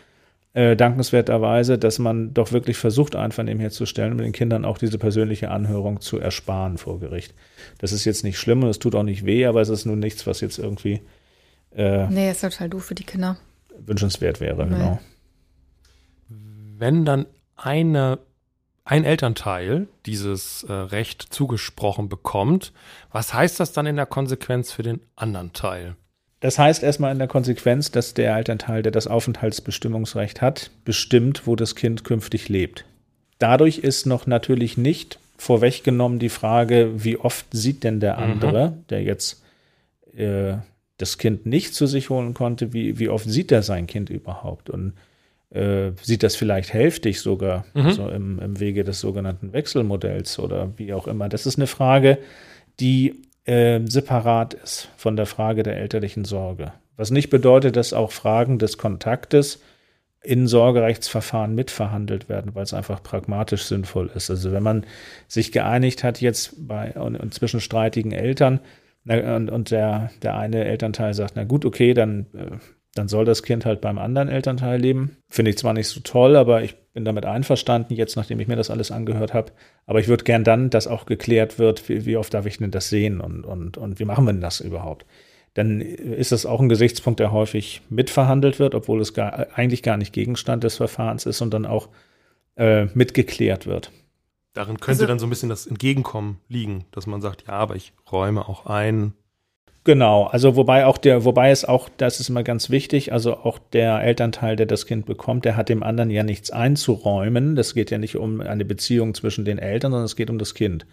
äh, 0.52 0.76
dankenswerterweise, 0.76 1.78
dass 1.78 1.98
man 1.98 2.34
doch 2.34 2.52
wirklich 2.52 2.76
versucht, 2.76 3.16
Einvernehmen 3.16 3.60
herzustellen 3.60 4.12
und 4.12 4.18
den 4.18 4.32
Kindern 4.32 4.64
auch 4.64 4.76
diese 4.76 4.98
persönliche 4.98 5.50
Anhörung 5.50 6.00
zu 6.00 6.18
ersparen 6.18 6.78
vor 6.78 7.00
Gericht. 7.00 7.32
Das 7.78 7.92
ist 7.92 8.04
jetzt 8.04 8.22
nicht 8.22 8.38
schlimm 8.38 8.62
und 8.62 8.68
es 8.68 8.78
tut 8.80 8.94
auch 8.94 9.02
nicht 9.02 9.24
weh, 9.24 9.46
aber 9.46 9.60
es 9.60 9.68
ist 9.68 9.86
nun 9.86 10.00
nichts, 10.00 10.26
was 10.26 10.40
jetzt 10.40 10.58
irgendwie 10.58 11.00
äh, 11.76 12.06
nee, 12.08 12.30
ist 12.30 12.40
total 12.40 12.68
doof 12.68 12.84
für 12.84 12.94
die 12.94 13.04
Kinder. 13.04 13.36
Wünschenswert 13.78 14.40
wäre, 14.40 14.66
nee. 14.66 14.74
genau. 14.74 15.00
Wenn 16.76 17.04
dann 17.04 17.26
eine, 17.56 18.18
ein 18.84 19.04
Elternteil 19.04 19.86
dieses 20.06 20.64
äh, 20.64 20.72
Recht 20.72 21.22
zugesprochen 21.22 22.08
bekommt, 22.08 22.72
was 23.10 23.32
heißt 23.32 23.60
das 23.60 23.72
dann 23.72 23.86
in 23.86 23.96
der 23.96 24.06
Konsequenz 24.06 24.72
für 24.72 24.82
den 24.82 25.00
anderen 25.16 25.52
Teil? 25.52 25.96
Das 26.40 26.58
heißt 26.58 26.82
erstmal 26.82 27.12
in 27.12 27.18
der 27.18 27.28
Konsequenz, 27.28 27.90
dass 27.90 28.12
der 28.12 28.36
Elternteil, 28.36 28.82
der 28.82 28.92
das 28.92 29.06
Aufenthaltsbestimmungsrecht 29.06 30.42
hat, 30.42 30.70
bestimmt, 30.84 31.46
wo 31.46 31.56
das 31.56 31.74
Kind 31.74 32.04
künftig 32.04 32.50
lebt. 32.50 32.84
Dadurch 33.38 33.78
ist 33.78 34.04
noch 34.04 34.26
natürlich 34.26 34.76
nicht 34.76 35.18
vorweggenommen 35.38 36.18
die 36.18 36.28
Frage, 36.28 37.02
wie 37.02 37.16
oft 37.16 37.46
sieht 37.50 37.82
denn 37.82 38.00
der 38.00 38.18
mhm. 38.18 38.22
andere, 38.22 38.70
mhm. 38.70 38.86
der 38.88 39.02
jetzt 39.02 39.42
äh, 40.14 40.56
das 40.98 41.18
Kind 41.18 41.46
nicht 41.46 41.74
zu 41.74 41.86
sich 41.86 42.10
holen 42.10 42.34
konnte, 42.34 42.72
wie, 42.72 42.98
wie 42.98 43.08
oft 43.08 43.28
sieht 43.28 43.50
er 43.52 43.62
sein 43.62 43.86
Kind 43.86 44.10
überhaupt? 44.10 44.70
Und 44.70 44.94
äh, 45.50 45.92
sieht 46.02 46.22
das 46.22 46.36
vielleicht 46.36 46.72
hälftig 46.72 47.20
sogar, 47.20 47.64
mhm. 47.74 47.92
so 47.92 48.08
im, 48.08 48.38
im 48.38 48.60
Wege 48.60 48.84
des 48.84 49.00
sogenannten 49.00 49.52
Wechselmodells 49.52 50.38
oder 50.38 50.72
wie 50.76 50.92
auch 50.92 51.06
immer. 51.06 51.28
Das 51.28 51.46
ist 51.46 51.58
eine 51.58 51.66
Frage, 51.66 52.18
die 52.80 53.22
äh, 53.44 53.80
separat 53.86 54.54
ist 54.54 54.88
von 54.96 55.16
der 55.16 55.26
Frage 55.26 55.62
der 55.62 55.76
elterlichen 55.76 56.24
Sorge. 56.24 56.72
Was 56.96 57.10
nicht 57.10 57.30
bedeutet, 57.30 57.76
dass 57.76 57.92
auch 57.92 58.12
Fragen 58.12 58.58
des 58.58 58.78
Kontaktes 58.78 59.60
in 60.22 60.46
Sorgerechtsverfahren 60.46 61.54
mitverhandelt 61.54 62.28
werden, 62.28 62.54
weil 62.54 62.62
es 62.62 62.72
einfach 62.72 63.02
pragmatisch 63.02 63.64
sinnvoll 63.64 64.10
ist. 64.14 64.30
Also 64.30 64.52
wenn 64.52 64.62
man 64.62 64.86
sich 65.28 65.52
geeinigt 65.52 66.02
hat 66.02 66.20
jetzt 66.20 66.66
bei 66.66 66.92
und, 66.92 67.16
und 67.16 67.34
zwischen 67.34 67.60
streitigen 67.60 68.12
Eltern, 68.12 68.60
und, 69.06 69.50
und 69.50 69.70
der, 69.70 70.10
der 70.22 70.36
eine 70.36 70.64
Elternteil 70.64 71.14
sagt, 71.14 71.34
na 71.36 71.44
gut, 71.44 71.64
okay, 71.64 71.94
dann, 71.94 72.26
äh, 72.34 72.56
dann 72.94 73.08
soll 73.08 73.24
das 73.24 73.42
Kind 73.42 73.66
halt 73.66 73.80
beim 73.80 73.98
anderen 73.98 74.28
Elternteil 74.28 74.80
leben. 74.80 75.16
Finde 75.28 75.50
ich 75.50 75.58
zwar 75.58 75.74
nicht 75.74 75.88
so 75.88 76.00
toll, 76.00 76.36
aber 76.36 76.62
ich 76.62 76.76
bin 76.92 77.04
damit 77.04 77.26
einverstanden, 77.26 77.94
jetzt 77.94 78.16
nachdem 78.16 78.40
ich 78.40 78.48
mir 78.48 78.56
das 78.56 78.70
alles 78.70 78.90
angehört 78.90 79.34
habe. 79.34 79.52
Aber 79.84 79.98
ich 79.98 80.08
würde 80.08 80.24
gern 80.24 80.44
dann, 80.44 80.70
dass 80.70 80.86
auch 80.86 81.04
geklärt 81.06 81.58
wird, 81.58 81.88
wie, 81.88 82.06
wie 82.06 82.16
oft 82.16 82.32
darf 82.32 82.46
ich 82.46 82.58
denn 82.58 82.70
das 82.70 82.88
sehen 82.88 83.20
und, 83.20 83.44
und, 83.44 83.76
und 83.76 83.98
wie 83.98 84.04
machen 84.04 84.24
wir 84.24 84.32
denn 84.32 84.40
das 84.40 84.60
überhaupt? 84.60 85.04
Dann 85.54 85.80
ist 85.80 86.32
das 86.32 86.46
auch 86.46 86.60
ein 86.60 86.68
Gesichtspunkt, 86.68 87.20
der 87.20 87.30
häufig 87.30 87.82
mitverhandelt 87.88 88.58
wird, 88.58 88.74
obwohl 88.74 89.00
es 89.00 89.14
gar, 89.14 89.46
eigentlich 89.54 89.82
gar 89.82 89.96
nicht 89.96 90.12
Gegenstand 90.12 90.64
des 90.64 90.76
Verfahrens 90.76 91.26
ist 91.26 91.40
und 91.42 91.54
dann 91.54 91.66
auch 91.66 91.88
äh, 92.56 92.86
mitgeklärt 92.94 93.66
wird. 93.66 93.92
Darin 94.54 94.78
könnte 94.78 95.02
also, 95.02 95.06
dann 95.06 95.18
so 95.18 95.26
ein 95.26 95.30
bisschen 95.30 95.48
das 95.48 95.66
Entgegenkommen 95.66 96.38
liegen, 96.48 96.84
dass 96.92 97.06
man 97.06 97.20
sagt, 97.20 97.44
ja, 97.48 97.54
aber 97.54 97.74
ich 97.74 97.92
räume 98.10 98.48
auch 98.48 98.66
ein. 98.66 99.12
Genau, 99.82 100.24
also 100.24 100.56
wobei 100.56 100.86
auch 100.86 100.96
der, 100.96 101.24
wobei 101.24 101.50
es 101.50 101.64
auch, 101.64 101.90
das 101.96 102.20
ist 102.20 102.30
immer 102.30 102.44
ganz 102.44 102.70
wichtig, 102.70 103.12
also 103.12 103.36
auch 103.36 103.58
der 103.58 104.00
Elternteil, 104.00 104.56
der 104.56 104.64
das 104.64 104.86
Kind 104.86 105.04
bekommt, 105.04 105.44
der 105.44 105.56
hat 105.56 105.68
dem 105.68 105.82
anderen 105.82 106.08
ja 106.08 106.22
nichts 106.22 106.50
einzuräumen. 106.50 107.56
Das 107.56 107.74
geht 107.74 107.90
ja 107.90 107.98
nicht 107.98 108.16
um 108.16 108.40
eine 108.40 108.64
Beziehung 108.64 109.12
zwischen 109.12 109.44
den 109.44 109.58
Eltern, 109.58 109.90
sondern 109.90 110.06
es 110.06 110.16
geht 110.16 110.30
um 110.30 110.38
das 110.38 110.54
Kind. 110.54 110.86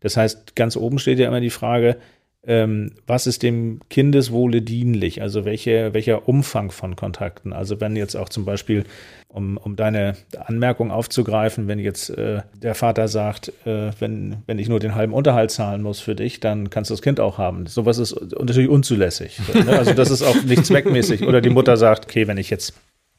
Das 0.00 0.16
heißt, 0.16 0.56
ganz 0.56 0.76
oben 0.76 0.98
steht 0.98 1.18
ja 1.18 1.28
immer 1.28 1.40
die 1.40 1.50
Frage, 1.50 1.98
ähm, 2.46 2.92
was 3.06 3.26
ist 3.26 3.42
dem 3.42 3.80
Kindeswohle 3.88 4.62
dienlich? 4.62 5.22
Also 5.22 5.44
welche, 5.44 5.94
welcher 5.94 6.28
Umfang 6.28 6.70
von 6.70 6.96
Kontakten? 6.96 7.52
Also 7.52 7.80
wenn 7.80 7.96
jetzt 7.96 8.16
auch 8.16 8.28
zum 8.28 8.44
Beispiel, 8.44 8.84
um, 9.28 9.56
um 9.56 9.76
deine 9.76 10.16
Anmerkung 10.46 10.90
aufzugreifen, 10.90 11.66
wenn 11.66 11.78
jetzt 11.78 12.10
äh, 12.10 12.42
der 12.54 12.74
Vater 12.74 13.08
sagt, 13.08 13.48
äh, 13.66 13.90
wenn, 13.98 14.36
wenn 14.46 14.58
ich 14.58 14.68
nur 14.68 14.78
den 14.78 14.94
halben 14.94 15.12
Unterhalt 15.12 15.50
zahlen 15.50 15.82
muss 15.82 16.00
für 16.00 16.14
dich, 16.14 16.40
dann 16.40 16.70
kannst 16.70 16.90
du 16.90 16.94
das 16.94 17.02
Kind 17.02 17.18
auch 17.18 17.38
haben. 17.38 17.66
Sowas 17.66 17.98
ist 17.98 18.14
natürlich 18.38 18.68
unzulässig. 18.68 19.40
Ne? 19.52 19.74
Also 19.84 19.92
das 19.92 20.10
ist 20.10 20.22
auch 20.22 20.40
nicht 20.44 20.64
zweckmäßig. 20.64 21.26
Oder 21.26 21.40
die 21.40 21.50
Mutter 21.50 21.76
sagt, 21.76 22.04
okay, 22.04 22.28
wenn 22.28 22.38
ich 22.38 22.48
jetzt 22.48 22.74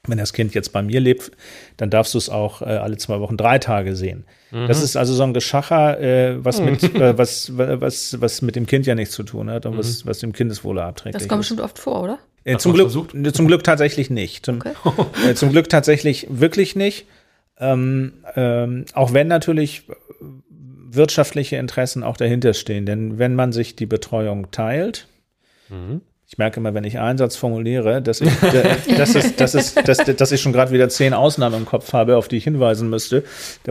wenn 0.08 0.18
das 0.18 0.34
Kind 0.34 0.54
jetzt 0.54 0.72
bei 0.74 0.82
mir 0.82 1.00
lebt, 1.00 1.32
dann 1.78 1.90
darfst 1.90 2.14
du 2.14 2.18
es 2.18 2.30
auch 2.30 2.62
äh, 2.62 2.66
alle 2.66 2.98
zwei 2.98 3.20
Wochen 3.20 3.38
drei 3.38 3.60
Tage 3.60 3.96
sehen. 3.96 4.26
Mhm. 4.52 4.68
Das 4.68 4.82
ist 4.82 4.96
also 4.96 5.14
so 5.14 5.24
ein 5.24 5.34
Geschacher, 5.34 6.00
äh, 6.00 6.44
was, 6.44 6.62
mit, 6.62 6.94
mhm. 6.94 7.02
äh, 7.02 7.18
was, 7.18 7.52
was, 7.58 8.20
was 8.22 8.42
mit 8.42 8.56
dem 8.56 8.66
Kind 8.66 8.86
ja 8.86 8.96
nichts 8.96 9.14
zu 9.14 9.24
tun 9.24 9.50
hat 9.50 9.66
und 9.66 9.74
mhm. 9.74 9.80
was, 9.80 10.06
was 10.06 10.20
dem 10.20 10.34
Kindeswohle 10.34 10.84
abträgt. 10.84 11.16
Das 11.16 11.28
kommt 11.28 11.42
bestimmt 11.42 11.62
oft 11.62 11.80
vor, 11.80 12.04
oder? 12.04 12.20
Äh, 12.44 12.58
zum, 12.58 12.74
Glück, 12.74 12.92
zum 12.92 13.48
Glück 13.48 13.64
tatsächlich 13.64 14.10
nicht. 14.10 14.46
Zum, 14.46 14.58
okay. 14.58 14.74
äh, 15.28 15.34
zum 15.34 15.52
Glück 15.52 15.68
tatsächlich 15.68 16.28
wirklich 16.30 16.76
nicht. 16.76 17.08
Ähm, 17.58 18.14
ähm, 18.36 18.86
auch 18.94 19.14
wenn 19.14 19.28
natürlich 19.28 19.84
wirtschaftliche 20.96 21.58
Interessen 21.58 22.04
auch 22.04 22.18
dahinter 22.18 22.54
stehen. 22.54 22.86
Denn 22.86 23.18
wenn 23.18 23.36
man 23.36 23.52
sich 23.52 23.76
die 23.76 23.86
Betreuung 23.86 24.52
teilt, 24.52 25.08
mhm. 25.70 26.02
Ich 26.28 26.40
merke 26.40 26.60
immer, 26.60 26.74
wenn 26.74 26.84
ich 26.86 26.98
einen 26.98 27.20
Satz 27.20 27.36
formuliere, 27.36 28.02
dass 28.02 28.20
ich, 28.20 28.32
dass, 28.98 29.14
es, 29.14 29.36
dass, 29.36 29.54
es, 29.54 29.76
dass, 29.76 29.98
dass 29.98 30.32
ich 30.32 30.42
schon 30.42 30.54
gerade 30.54 30.72
wieder 30.72 30.90
zehn 30.90 31.14
Ausnahmen 31.14 31.62
im 31.62 31.66
Kopf 31.66 31.94
habe, 31.94 32.18
auf 32.18 32.28
die 32.28 32.38
ich 32.38 32.46
hinweisen 32.46 32.90
müsste. 32.90 33.24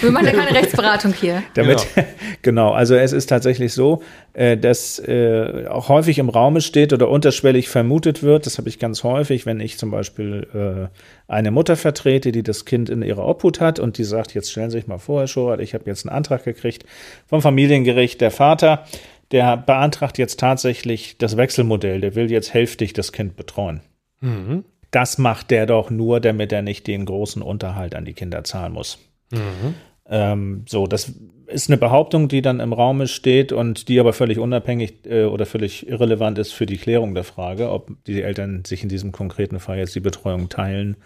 Wir 0.00 0.10
machen 0.10 0.26
ja 0.26 0.32
keine 0.32 0.56
Rechtsberatung 0.56 1.12
hier. 1.12 1.42
Damit, 1.54 1.86
genau. 1.94 2.08
genau, 2.40 2.70
also 2.72 2.94
es 2.94 3.12
ist 3.12 3.26
tatsächlich 3.26 3.74
so, 3.74 4.02
äh, 4.32 4.56
dass 4.56 4.98
äh, 4.98 5.66
auch 5.68 5.90
häufig 5.90 6.18
im 6.18 6.30
Raume 6.30 6.62
steht 6.62 6.94
oder 6.94 7.10
unterschwellig 7.10 7.68
vermutet 7.68 8.22
wird, 8.22 8.46
das 8.46 8.56
habe 8.56 8.70
ich 8.70 8.78
ganz 8.78 9.04
häufig, 9.04 9.44
wenn 9.44 9.60
ich 9.60 9.76
zum 9.76 9.90
Beispiel 9.90 10.46
äh, 10.54 11.30
eine 11.30 11.50
Mutter 11.50 11.76
vertrete, 11.76 12.32
die 12.32 12.42
das 12.42 12.64
Kind 12.64 12.88
in 12.88 13.02
ihrer 13.02 13.26
Obhut 13.26 13.60
hat 13.60 13.78
und 13.78 13.98
die 13.98 14.04
sagt, 14.04 14.32
jetzt 14.32 14.50
stellen 14.50 14.70
Sie 14.70 14.78
sich 14.78 14.86
mal 14.86 14.98
vor, 14.98 15.20
Herr 15.20 15.26
Schorat, 15.26 15.60
ich 15.60 15.74
habe 15.74 15.84
jetzt 15.86 16.06
einen 16.06 16.16
Antrag 16.16 16.44
gekriegt 16.44 16.84
vom 17.26 17.42
Familiengericht, 17.42 18.22
der 18.22 18.30
Vater 18.30 18.86
der 19.32 19.56
beantragt 19.56 20.18
jetzt 20.18 20.40
tatsächlich 20.40 21.18
das 21.18 21.36
Wechselmodell, 21.36 22.00
der 22.00 22.14
will 22.14 22.30
jetzt 22.30 22.52
hälftig 22.52 22.92
das 22.92 23.12
Kind 23.12 23.36
betreuen. 23.36 23.80
Mhm. 24.22 24.64
das 24.90 25.16
macht 25.16 25.50
der 25.50 25.64
doch 25.64 25.88
nur, 25.88 26.20
damit 26.20 26.52
er 26.52 26.60
nicht 26.60 26.86
den 26.86 27.06
großen 27.06 27.40
Unterhalt 27.40 27.94
an 27.94 28.04
die 28.04 28.12
Kinder 28.12 28.44
zahlen 28.44 28.74
muss. 28.74 28.98
Mhm. 29.30 29.74
Ähm, 30.10 30.64
so, 30.68 30.86
das 30.86 31.14
ist 31.46 31.70
eine 31.70 31.78
Behauptung, 31.78 32.28
die 32.28 32.42
dann 32.42 32.60
im 32.60 32.72
Raume 32.72 33.06
steht 33.06 33.52
und 33.52 33.88
die 33.88 34.00
aber 34.00 34.12
völlig 34.12 34.38
unabhängig 34.38 35.06
äh, 35.06 35.24
oder 35.24 35.46
völlig 35.46 35.88
irrelevant 35.88 36.38
ist 36.38 36.52
für 36.52 36.66
die 36.66 36.78
Klärung 36.78 37.14
der 37.14 37.24
Frage, 37.24 37.70
ob 37.70 37.92
die 38.06 38.22
Eltern 38.22 38.64
sich 38.64 38.82
in 38.82 38.88
diesem 38.88 39.12
konkreten 39.12 39.60
Fall 39.60 39.78
jetzt 39.78 39.94
die 39.94 40.00
Betreuung 40.00 40.48
teilen 40.48 40.96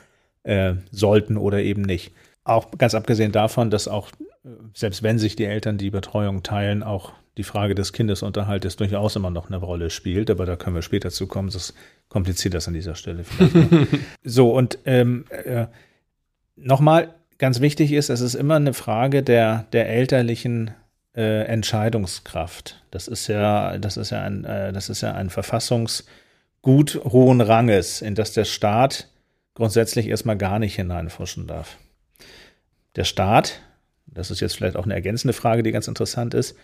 äh, 0.42 0.74
sollten 0.90 1.37
oder 1.37 1.60
eben 1.60 1.82
nicht. 1.82 2.12
Auch 2.44 2.70
ganz 2.76 2.94
abgesehen 2.94 3.32
davon, 3.32 3.70
dass 3.70 3.88
auch, 3.88 4.10
selbst 4.74 5.02
wenn 5.02 5.18
sich 5.18 5.37
die 5.37 5.44
Eltern 5.44 5.78
die 5.78 5.90
Betreuung 5.90 6.42
teilen, 6.42 6.83
auch 6.83 7.12
die 7.37 7.44
Frage 7.44 7.74
des 7.74 7.92
Kindesunterhaltes 7.92 8.76
durchaus 8.76 9.16
immer 9.16 9.30
noch 9.30 9.48
eine 9.48 9.57
Rolle 9.57 9.90
spielt, 9.90 10.30
aber 10.30 10.46
da 10.46 10.57
können 10.57 10.76
wir 10.76 10.83
später 10.83 11.11
zu 11.11 11.26
kommen, 11.26 11.50
das 11.50 11.74
kompliziert 12.09 12.54
das 12.54 12.68
an 12.68 12.74
dieser 12.74 12.94
Stelle 12.94 13.24
vielleicht. 13.24 13.88
so, 14.22 14.52
und 14.54 14.78
ähm, 14.85 15.24
äh, 15.30 15.66
nochmal, 16.57 17.14
ganz 17.38 17.61
wichtig 17.61 17.92
ist, 17.92 18.11
es 18.11 18.20
ist 18.20 18.35
immer 18.35 18.57
eine 18.57 18.74
Frage 18.74 19.22
der, 19.22 19.66
der 19.72 19.88
elterlichen 19.88 20.70
äh, 21.16 21.44
Entscheidungskraft. 21.46 22.83
Das 22.90 23.09
ist 23.09 23.26
ja, 23.26 23.78
das 23.78 23.96
ist 23.96 24.11
ja 24.11 24.22
ein, 24.22 24.44
äh, 24.44 24.72
das 24.72 24.88
ist 24.88 25.00
ja 25.00 25.12
ein 25.14 25.30
Verfassungsgut 25.30 27.00
hohen 27.04 27.40
Ranges, 27.40 28.02
in 28.02 28.14
das 28.14 28.33
der 28.33 28.44
Staat 28.44 29.09
grundsätzlich 29.54 30.09
erstmal 30.09 30.37
gar 30.37 30.59
nicht 30.59 30.76
hineinfuschen 30.76 31.46
darf. 31.46 31.78
Der 32.96 33.04
Staat, 33.04 33.61
das 34.06 34.30
ist 34.30 34.40
jetzt 34.40 34.56
vielleicht 34.56 34.76
auch 34.76 34.84
eine 34.84 34.94
ergänzende 34.94 35.32
Frage, 35.32 35.62
die 35.62 35.72
ganz 35.72 35.88
interessant 35.88 36.34
ist, 36.34 36.56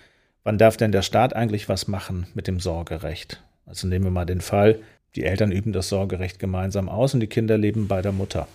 wann 0.45 0.59
darf 0.59 0.77
denn 0.77 0.93
der 0.93 1.03
Staat 1.03 1.35
eigentlich 1.35 1.69
was 1.69 1.89
machen 1.89 2.27
mit 2.35 2.47
dem 2.47 2.61
Sorgerecht? 2.61 3.43
Also 3.67 3.87
nehmen 3.87 4.07
wir 4.07 4.11
mal 4.11 4.27
den 4.27 4.41
Fall, 4.41 4.81
die 5.17 5.25
Eltern 5.25 5.53
üben 5.53 5.73
das 5.73 5.89
Sorgerecht 5.89 6.39
gemeinsam 6.39 6.89
aus 6.89 7.15
und 7.15 7.21
die 7.21 7.27
Kinder 7.27 7.59
leben 7.59 7.89
bei 7.89 8.03
der 8.03 8.13
Mutter. 8.13 8.47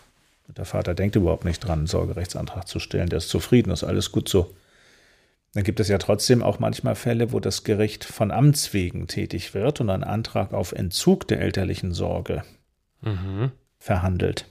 Der 0.55 0.65
Vater 0.65 0.93
denkt 0.93 1.15
überhaupt 1.15 1.45
nicht 1.45 1.59
dran, 1.59 1.79
einen 1.79 1.87
Sorgerechtsantrag 1.87 2.67
zu 2.67 2.79
stellen. 2.79 3.09
Der 3.09 3.17
ist 3.17 3.29
zufrieden, 3.29 3.71
ist 3.71 3.83
alles 3.83 4.11
gut 4.11 4.29
so. 4.29 4.53
Dann 5.53 5.63
gibt 5.63 5.79
es 5.79 5.87
ja 5.87 5.97
trotzdem 5.97 6.43
auch 6.43 6.59
manchmal 6.59 6.95
Fälle, 6.95 7.31
wo 7.31 7.39
das 7.39 7.63
Gericht 7.63 8.03
von 8.03 8.29
Amts 8.29 8.73
wegen 8.73 9.07
tätig 9.07 9.53
wird 9.53 9.81
und 9.81 9.89
einen 9.89 10.03
Antrag 10.03 10.53
auf 10.53 10.71
Entzug 10.71 11.27
der 11.27 11.41
elterlichen 11.41 11.93
Sorge 11.93 12.43
mhm. 13.01 13.51
verhandelt. 13.79 14.45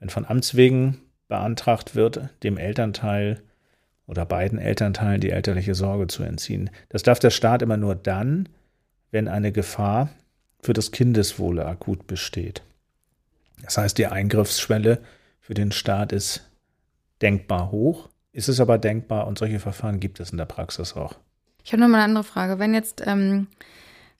Wenn 0.00 0.10
von 0.10 0.24
Amts 0.24 0.56
wegen 0.56 1.00
beantragt 1.28 1.94
wird, 1.94 2.28
dem 2.42 2.58
Elternteil 2.58 3.42
oder 4.06 4.26
beiden 4.26 4.58
Elternteilen 4.58 5.20
die 5.20 5.30
elterliche 5.30 5.74
Sorge 5.74 6.06
zu 6.06 6.22
entziehen. 6.22 6.70
Das 6.88 7.02
darf 7.02 7.18
der 7.18 7.30
Staat 7.30 7.62
immer 7.62 7.76
nur 7.76 7.94
dann, 7.94 8.48
wenn 9.10 9.28
eine 9.28 9.52
Gefahr 9.52 10.10
für 10.60 10.72
das 10.72 10.90
Kindeswohle 10.90 11.64
akut 11.64 12.06
besteht. 12.06 12.62
Das 13.62 13.78
heißt, 13.78 13.96
die 13.96 14.06
Eingriffsschwelle 14.06 15.00
für 15.40 15.54
den 15.54 15.72
Staat 15.72 16.12
ist 16.12 16.50
denkbar 17.22 17.70
hoch. 17.70 18.08
Ist 18.32 18.48
es 18.48 18.60
aber 18.60 18.78
denkbar 18.78 19.26
und 19.26 19.38
solche 19.38 19.60
Verfahren 19.60 20.00
gibt 20.00 20.20
es 20.20 20.30
in 20.30 20.38
der 20.38 20.44
Praxis 20.44 20.94
auch. 20.94 21.14
Ich 21.64 21.72
habe 21.72 21.80
noch 21.80 21.88
mal 21.88 21.98
eine 21.98 22.04
andere 22.04 22.24
Frage. 22.24 22.58
Wenn 22.58 22.74
jetzt, 22.74 23.02
ähm, 23.06 23.46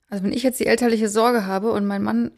also 0.09 0.23
wenn 0.23 0.31
ich 0.31 0.43
jetzt 0.43 0.59
die 0.59 0.67
elterliche 0.67 1.09
Sorge 1.09 1.45
habe 1.45 1.71
und 1.71 1.85
mein 1.85 2.01
Mann, 2.01 2.31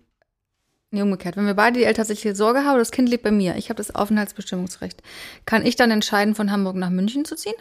nee, 0.92 1.02
umgekehrt, 1.02 1.38
wenn 1.38 1.46
wir 1.46 1.54
beide 1.54 1.80
die 1.80 1.86
elterliche 1.86 2.36
Sorge 2.36 2.64
haben, 2.64 2.78
das 2.78 2.92
Kind 2.92 3.10
lebt 3.10 3.24
bei 3.24 3.32
mir, 3.32 3.56
ich 3.56 3.70
habe 3.70 3.78
das 3.78 3.94
Aufenthaltsbestimmungsrecht, 3.94 5.02
kann 5.46 5.66
ich 5.66 5.76
dann 5.76 5.92
entscheiden, 5.92 6.36
von 6.36 6.52
Hamburg 6.52 6.76
nach 6.76 6.90
München 6.90 7.26
zu 7.26 7.36
ziehen? 7.36 7.56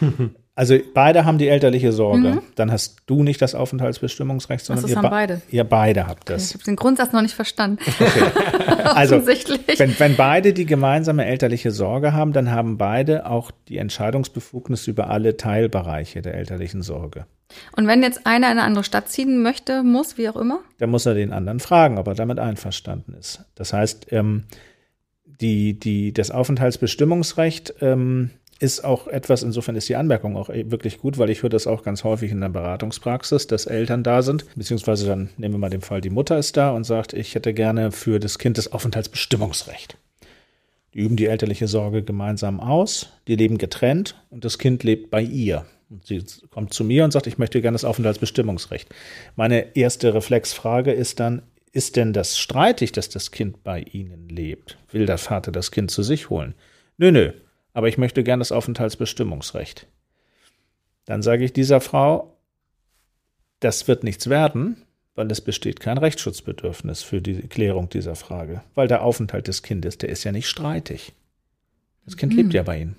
Also 0.56 0.78
beide 0.94 1.24
haben 1.24 1.38
die 1.38 1.48
elterliche 1.48 1.90
Sorge. 1.92 2.28
Mhm. 2.28 2.42
Dann 2.54 2.70
hast 2.70 2.98
du 3.06 3.24
nicht 3.24 3.42
das 3.42 3.56
Aufenthaltsbestimmungsrecht, 3.56 4.64
sondern 4.64 4.82
das 4.82 4.90
ihr 4.92 4.96
haben 4.98 5.10
beide. 5.10 5.42
Ihr 5.50 5.64
beide 5.64 6.06
habt 6.06 6.30
das. 6.30 6.42
Okay, 6.42 6.46
ich 6.46 6.54
habe 6.54 6.64
den 6.64 6.76
Grundsatz 6.76 7.12
noch 7.12 7.22
nicht 7.22 7.34
verstanden. 7.34 7.78
Okay. 7.84 8.22
also 8.84 9.26
wenn, 9.26 9.98
wenn 9.98 10.16
beide 10.16 10.52
die 10.52 10.64
gemeinsame 10.64 11.24
elterliche 11.24 11.72
Sorge 11.72 12.12
haben, 12.12 12.32
dann 12.32 12.52
haben 12.52 12.78
beide 12.78 13.26
auch 13.26 13.50
die 13.68 13.78
Entscheidungsbefugnis 13.78 14.86
über 14.86 15.10
alle 15.10 15.36
Teilbereiche 15.36 16.22
der 16.22 16.34
elterlichen 16.34 16.82
Sorge. 16.82 17.26
Und 17.76 17.86
wenn 17.86 18.02
jetzt 18.02 18.26
einer 18.26 18.50
in 18.50 18.58
eine 18.58 18.62
andere 18.62 18.84
Stadt 18.84 19.08
ziehen 19.08 19.42
möchte, 19.42 19.82
muss, 19.82 20.18
wie 20.18 20.28
auch 20.28 20.36
immer? 20.36 20.60
Dann 20.78 20.90
muss 20.90 21.06
er 21.06 21.14
den 21.14 21.32
anderen 21.32 21.60
fragen, 21.60 21.98
ob 21.98 22.06
er 22.06 22.14
damit 22.14 22.38
einverstanden 22.38 23.14
ist. 23.14 23.44
Das 23.54 23.72
heißt, 23.72 24.12
ähm, 24.12 24.44
die, 25.40 25.78
die, 25.78 26.12
das 26.12 26.30
Aufenthaltsbestimmungsrecht 26.30 27.74
ähm, 27.80 28.30
ist 28.60 28.84
auch 28.84 29.08
etwas, 29.08 29.42
insofern 29.42 29.76
ist 29.76 29.88
die 29.88 29.96
Anmerkung 29.96 30.36
auch 30.36 30.48
wirklich 30.48 30.98
gut, 30.98 31.18
weil 31.18 31.30
ich 31.30 31.42
höre 31.42 31.50
das 31.50 31.66
auch 31.66 31.82
ganz 31.82 32.04
häufig 32.04 32.30
in 32.30 32.40
der 32.40 32.48
Beratungspraxis, 32.48 33.46
dass 33.46 33.66
Eltern 33.66 34.02
da 34.02 34.22
sind, 34.22 34.46
beziehungsweise 34.54 35.06
dann 35.06 35.30
nehmen 35.36 35.54
wir 35.54 35.58
mal 35.58 35.70
den 35.70 35.80
Fall, 35.80 36.00
die 36.00 36.10
Mutter 36.10 36.38
ist 36.38 36.56
da 36.56 36.70
und 36.70 36.84
sagt, 36.84 37.12
ich 37.12 37.34
hätte 37.34 37.52
gerne 37.52 37.90
für 37.90 38.20
das 38.20 38.38
Kind 38.38 38.56
das 38.56 38.72
Aufenthaltsbestimmungsrecht. 38.72 39.96
Die 40.94 41.00
üben 41.00 41.16
die 41.16 41.26
elterliche 41.26 41.66
Sorge 41.66 42.04
gemeinsam 42.04 42.60
aus, 42.60 43.08
die 43.26 43.34
leben 43.34 43.58
getrennt 43.58 44.14
und 44.30 44.44
das 44.44 44.58
Kind 44.58 44.84
lebt 44.84 45.10
bei 45.10 45.22
ihr. 45.22 45.66
Und 45.94 46.04
sie 46.04 46.24
kommt 46.50 46.74
zu 46.74 46.82
mir 46.82 47.04
und 47.04 47.12
sagt, 47.12 47.28
ich 47.28 47.38
möchte 47.38 47.62
gerne 47.62 47.76
das 47.76 47.84
Aufenthaltsbestimmungsrecht. 47.84 48.92
Meine 49.36 49.76
erste 49.76 50.12
Reflexfrage 50.12 50.92
ist 50.92 51.20
dann, 51.20 51.42
ist 51.70 51.94
denn 51.94 52.12
das 52.12 52.36
streitig, 52.36 52.90
dass 52.90 53.08
das 53.08 53.30
Kind 53.30 53.62
bei 53.62 53.80
Ihnen 53.80 54.28
lebt? 54.28 54.76
Will 54.90 55.06
der 55.06 55.18
Vater 55.18 55.52
das 55.52 55.70
Kind 55.70 55.92
zu 55.92 56.02
sich 56.02 56.30
holen? 56.30 56.54
Nö, 56.98 57.12
nö, 57.12 57.32
aber 57.74 57.86
ich 57.86 57.96
möchte 57.96 58.24
gern 58.24 58.40
das 58.40 58.50
Aufenthaltsbestimmungsrecht. 58.50 59.86
Dann 61.04 61.22
sage 61.22 61.44
ich 61.44 61.52
dieser 61.52 61.80
Frau, 61.80 62.36
das 63.60 63.86
wird 63.86 64.02
nichts 64.02 64.28
werden, 64.28 64.82
weil 65.14 65.30
es 65.30 65.40
besteht 65.40 65.78
kein 65.78 65.98
Rechtsschutzbedürfnis 65.98 67.04
für 67.04 67.22
die 67.22 67.42
Klärung 67.42 67.88
dieser 67.88 68.16
Frage, 68.16 68.62
weil 68.74 68.88
der 68.88 69.02
Aufenthalt 69.02 69.46
des 69.46 69.62
Kindes, 69.62 69.96
der 69.98 70.08
ist 70.08 70.24
ja 70.24 70.32
nicht 70.32 70.48
streitig. 70.48 71.12
Das 72.04 72.16
Kind 72.16 72.32
hm. 72.32 72.38
lebt 72.38 72.54
ja 72.54 72.64
bei 72.64 72.80
Ihnen. 72.80 72.96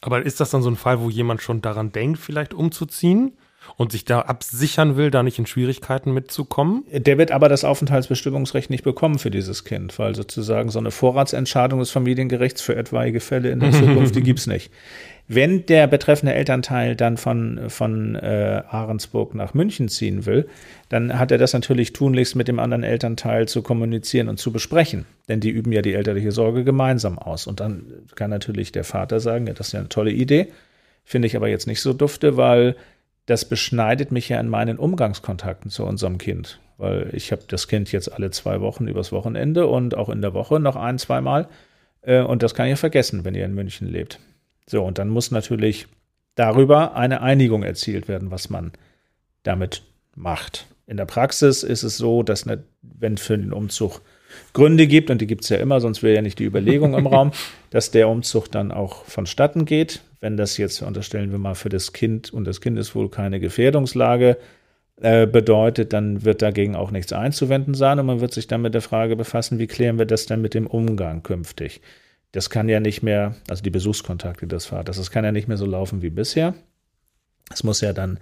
Aber 0.00 0.24
ist 0.24 0.40
das 0.40 0.50
dann 0.50 0.62
so 0.62 0.70
ein 0.70 0.76
Fall, 0.76 1.00
wo 1.00 1.10
jemand 1.10 1.42
schon 1.42 1.62
daran 1.62 1.92
denkt, 1.92 2.18
vielleicht 2.18 2.54
umzuziehen? 2.54 3.32
und 3.76 3.92
sich 3.92 4.04
da 4.04 4.20
absichern 4.22 4.96
will, 4.96 5.10
da 5.10 5.22
nicht 5.22 5.38
in 5.38 5.46
Schwierigkeiten 5.46 6.12
mitzukommen. 6.12 6.84
Der 6.90 7.18
wird 7.18 7.30
aber 7.30 7.48
das 7.48 7.64
Aufenthaltsbestimmungsrecht 7.64 8.70
nicht 8.70 8.84
bekommen 8.84 9.18
für 9.18 9.30
dieses 9.30 9.64
Kind, 9.64 9.98
weil 9.98 10.14
sozusagen 10.14 10.70
so 10.70 10.78
eine 10.78 10.90
Vorratsentscheidung 10.90 11.78
des 11.78 11.90
Familiengerichts 11.90 12.62
für 12.62 12.76
etwaige 12.76 13.20
Fälle 13.20 13.50
in 13.50 13.60
der 13.60 13.72
Zukunft, 13.72 14.14
die 14.16 14.22
gibt's 14.22 14.46
nicht. 14.46 14.70
Wenn 15.32 15.64
der 15.64 15.86
betreffende 15.86 16.34
Elternteil 16.34 16.96
dann 16.96 17.16
von, 17.16 17.70
von 17.70 18.16
äh, 18.16 18.64
Ahrensburg 18.68 19.32
nach 19.36 19.54
München 19.54 19.88
ziehen 19.88 20.26
will, 20.26 20.48
dann 20.88 21.20
hat 21.20 21.30
er 21.30 21.38
das 21.38 21.52
natürlich 21.52 21.92
tunlichst 21.92 22.34
mit 22.34 22.48
dem 22.48 22.58
anderen 22.58 22.82
Elternteil 22.82 23.46
zu 23.46 23.62
kommunizieren 23.62 24.28
und 24.28 24.40
zu 24.40 24.50
besprechen. 24.50 25.06
Denn 25.28 25.38
die 25.38 25.50
üben 25.50 25.70
ja 25.70 25.82
die 25.82 25.94
elterliche 25.94 26.32
Sorge 26.32 26.64
gemeinsam 26.64 27.16
aus. 27.16 27.46
Und 27.46 27.60
dann 27.60 27.84
kann 28.16 28.30
natürlich 28.30 28.72
der 28.72 28.82
Vater 28.82 29.20
sagen, 29.20 29.46
ja, 29.46 29.52
das 29.52 29.68
ist 29.68 29.72
ja 29.74 29.78
eine 29.78 29.88
tolle 29.88 30.10
Idee, 30.10 30.48
finde 31.04 31.28
ich 31.28 31.36
aber 31.36 31.46
jetzt 31.46 31.68
nicht 31.68 31.80
so 31.80 31.92
dufte, 31.92 32.36
weil 32.36 32.74
das 33.26 33.44
beschneidet 33.44 34.10
mich 34.10 34.30
ja 34.30 34.40
in 34.40 34.48
meinen 34.48 34.78
Umgangskontakten 34.78 35.70
zu 35.70 35.84
unserem 35.84 36.18
Kind, 36.18 36.58
weil 36.76 37.08
ich 37.12 37.30
habe 37.30 37.42
das 37.46 37.68
Kind 37.68 37.92
jetzt 37.92 38.12
alle 38.12 38.32
zwei 38.32 38.60
Wochen 38.60 38.88
übers 38.88 39.12
Wochenende 39.12 39.68
und 39.68 39.96
auch 39.96 40.08
in 40.08 40.22
der 40.22 40.34
Woche 40.34 40.58
noch 40.58 40.74
ein, 40.74 40.98
zweimal. 40.98 41.46
Äh, 42.02 42.22
und 42.22 42.42
das 42.42 42.56
kann 42.56 42.66
ich 42.66 42.80
vergessen, 42.80 43.24
wenn 43.24 43.36
ihr 43.36 43.44
in 43.44 43.54
München 43.54 43.86
lebt. 43.86 44.18
So, 44.70 44.84
und 44.84 44.98
dann 44.98 45.08
muss 45.08 45.32
natürlich 45.32 45.88
darüber 46.36 46.94
eine 46.94 47.22
Einigung 47.22 47.64
erzielt 47.64 48.06
werden, 48.06 48.30
was 48.30 48.50
man 48.50 48.70
damit 49.42 49.82
macht. 50.14 50.66
In 50.86 50.96
der 50.96 51.06
Praxis 51.06 51.64
ist 51.64 51.82
es 51.82 51.96
so, 51.96 52.22
dass, 52.22 52.46
eine, 52.46 52.62
wenn 52.80 53.16
für 53.16 53.36
den 53.36 53.52
Umzug 53.52 54.00
Gründe 54.52 54.86
gibt, 54.86 55.10
und 55.10 55.20
die 55.20 55.26
gibt 55.26 55.42
es 55.42 55.48
ja 55.48 55.56
immer, 55.56 55.80
sonst 55.80 56.04
wäre 56.04 56.14
ja 56.14 56.22
nicht 56.22 56.38
die 56.38 56.44
Überlegung 56.44 56.94
im 56.94 57.06
Raum, 57.08 57.32
dass 57.70 57.90
der 57.90 58.08
Umzug 58.08 58.48
dann 58.52 58.70
auch 58.70 59.04
vonstatten 59.06 59.64
geht. 59.64 60.02
Wenn 60.20 60.36
das 60.36 60.56
jetzt, 60.56 60.82
unterstellen 60.82 61.32
wir 61.32 61.38
mal, 61.38 61.56
für 61.56 61.68
das 61.68 61.92
Kind 61.92 62.32
und 62.32 62.44
das 62.44 62.60
Kindeswohl 62.60 63.10
keine 63.10 63.40
Gefährdungslage 63.40 64.36
äh, 65.00 65.26
bedeutet, 65.26 65.92
dann 65.92 66.24
wird 66.24 66.42
dagegen 66.42 66.76
auch 66.76 66.92
nichts 66.92 67.12
einzuwenden 67.12 67.74
sein 67.74 67.98
und 67.98 68.06
man 68.06 68.20
wird 68.20 68.32
sich 68.32 68.46
dann 68.46 68.62
mit 68.62 68.74
der 68.74 68.82
Frage 68.82 69.16
befassen, 69.16 69.58
wie 69.58 69.66
klären 69.66 69.98
wir 69.98 70.06
das 70.06 70.26
dann 70.26 70.40
mit 70.40 70.54
dem 70.54 70.68
Umgang 70.68 71.24
künftig. 71.24 71.80
Das 72.32 72.50
kann 72.50 72.68
ja 72.68 72.80
nicht 72.80 73.02
mehr, 73.02 73.34
also 73.48 73.62
die 73.62 73.70
Besuchskontakte 73.70 74.46
des 74.46 74.66
Vaters, 74.66 74.96
das 74.96 75.10
kann 75.10 75.24
ja 75.24 75.32
nicht 75.32 75.48
mehr 75.48 75.56
so 75.56 75.66
laufen 75.66 76.02
wie 76.02 76.10
bisher. 76.10 76.54
Es 77.52 77.64
muss 77.64 77.80
ja 77.80 77.92
dann 77.92 78.18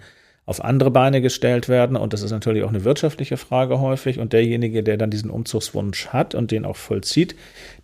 auf 0.49 0.63
andere 0.63 0.89
Beine 0.89 1.21
gestellt 1.21 1.69
werden. 1.69 1.95
Und 1.95 2.11
das 2.11 2.23
ist 2.23 2.31
natürlich 2.31 2.63
auch 2.63 2.69
eine 2.69 2.83
wirtschaftliche 2.83 3.37
Frage 3.37 3.79
häufig. 3.79 4.17
Und 4.17 4.33
derjenige, 4.33 4.81
der 4.81 4.97
dann 4.97 5.11
diesen 5.11 5.29
Umzugswunsch 5.29 6.07
hat 6.07 6.33
und 6.33 6.49
den 6.49 6.65
auch 6.65 6.75
vollzieht, 6.75 7.35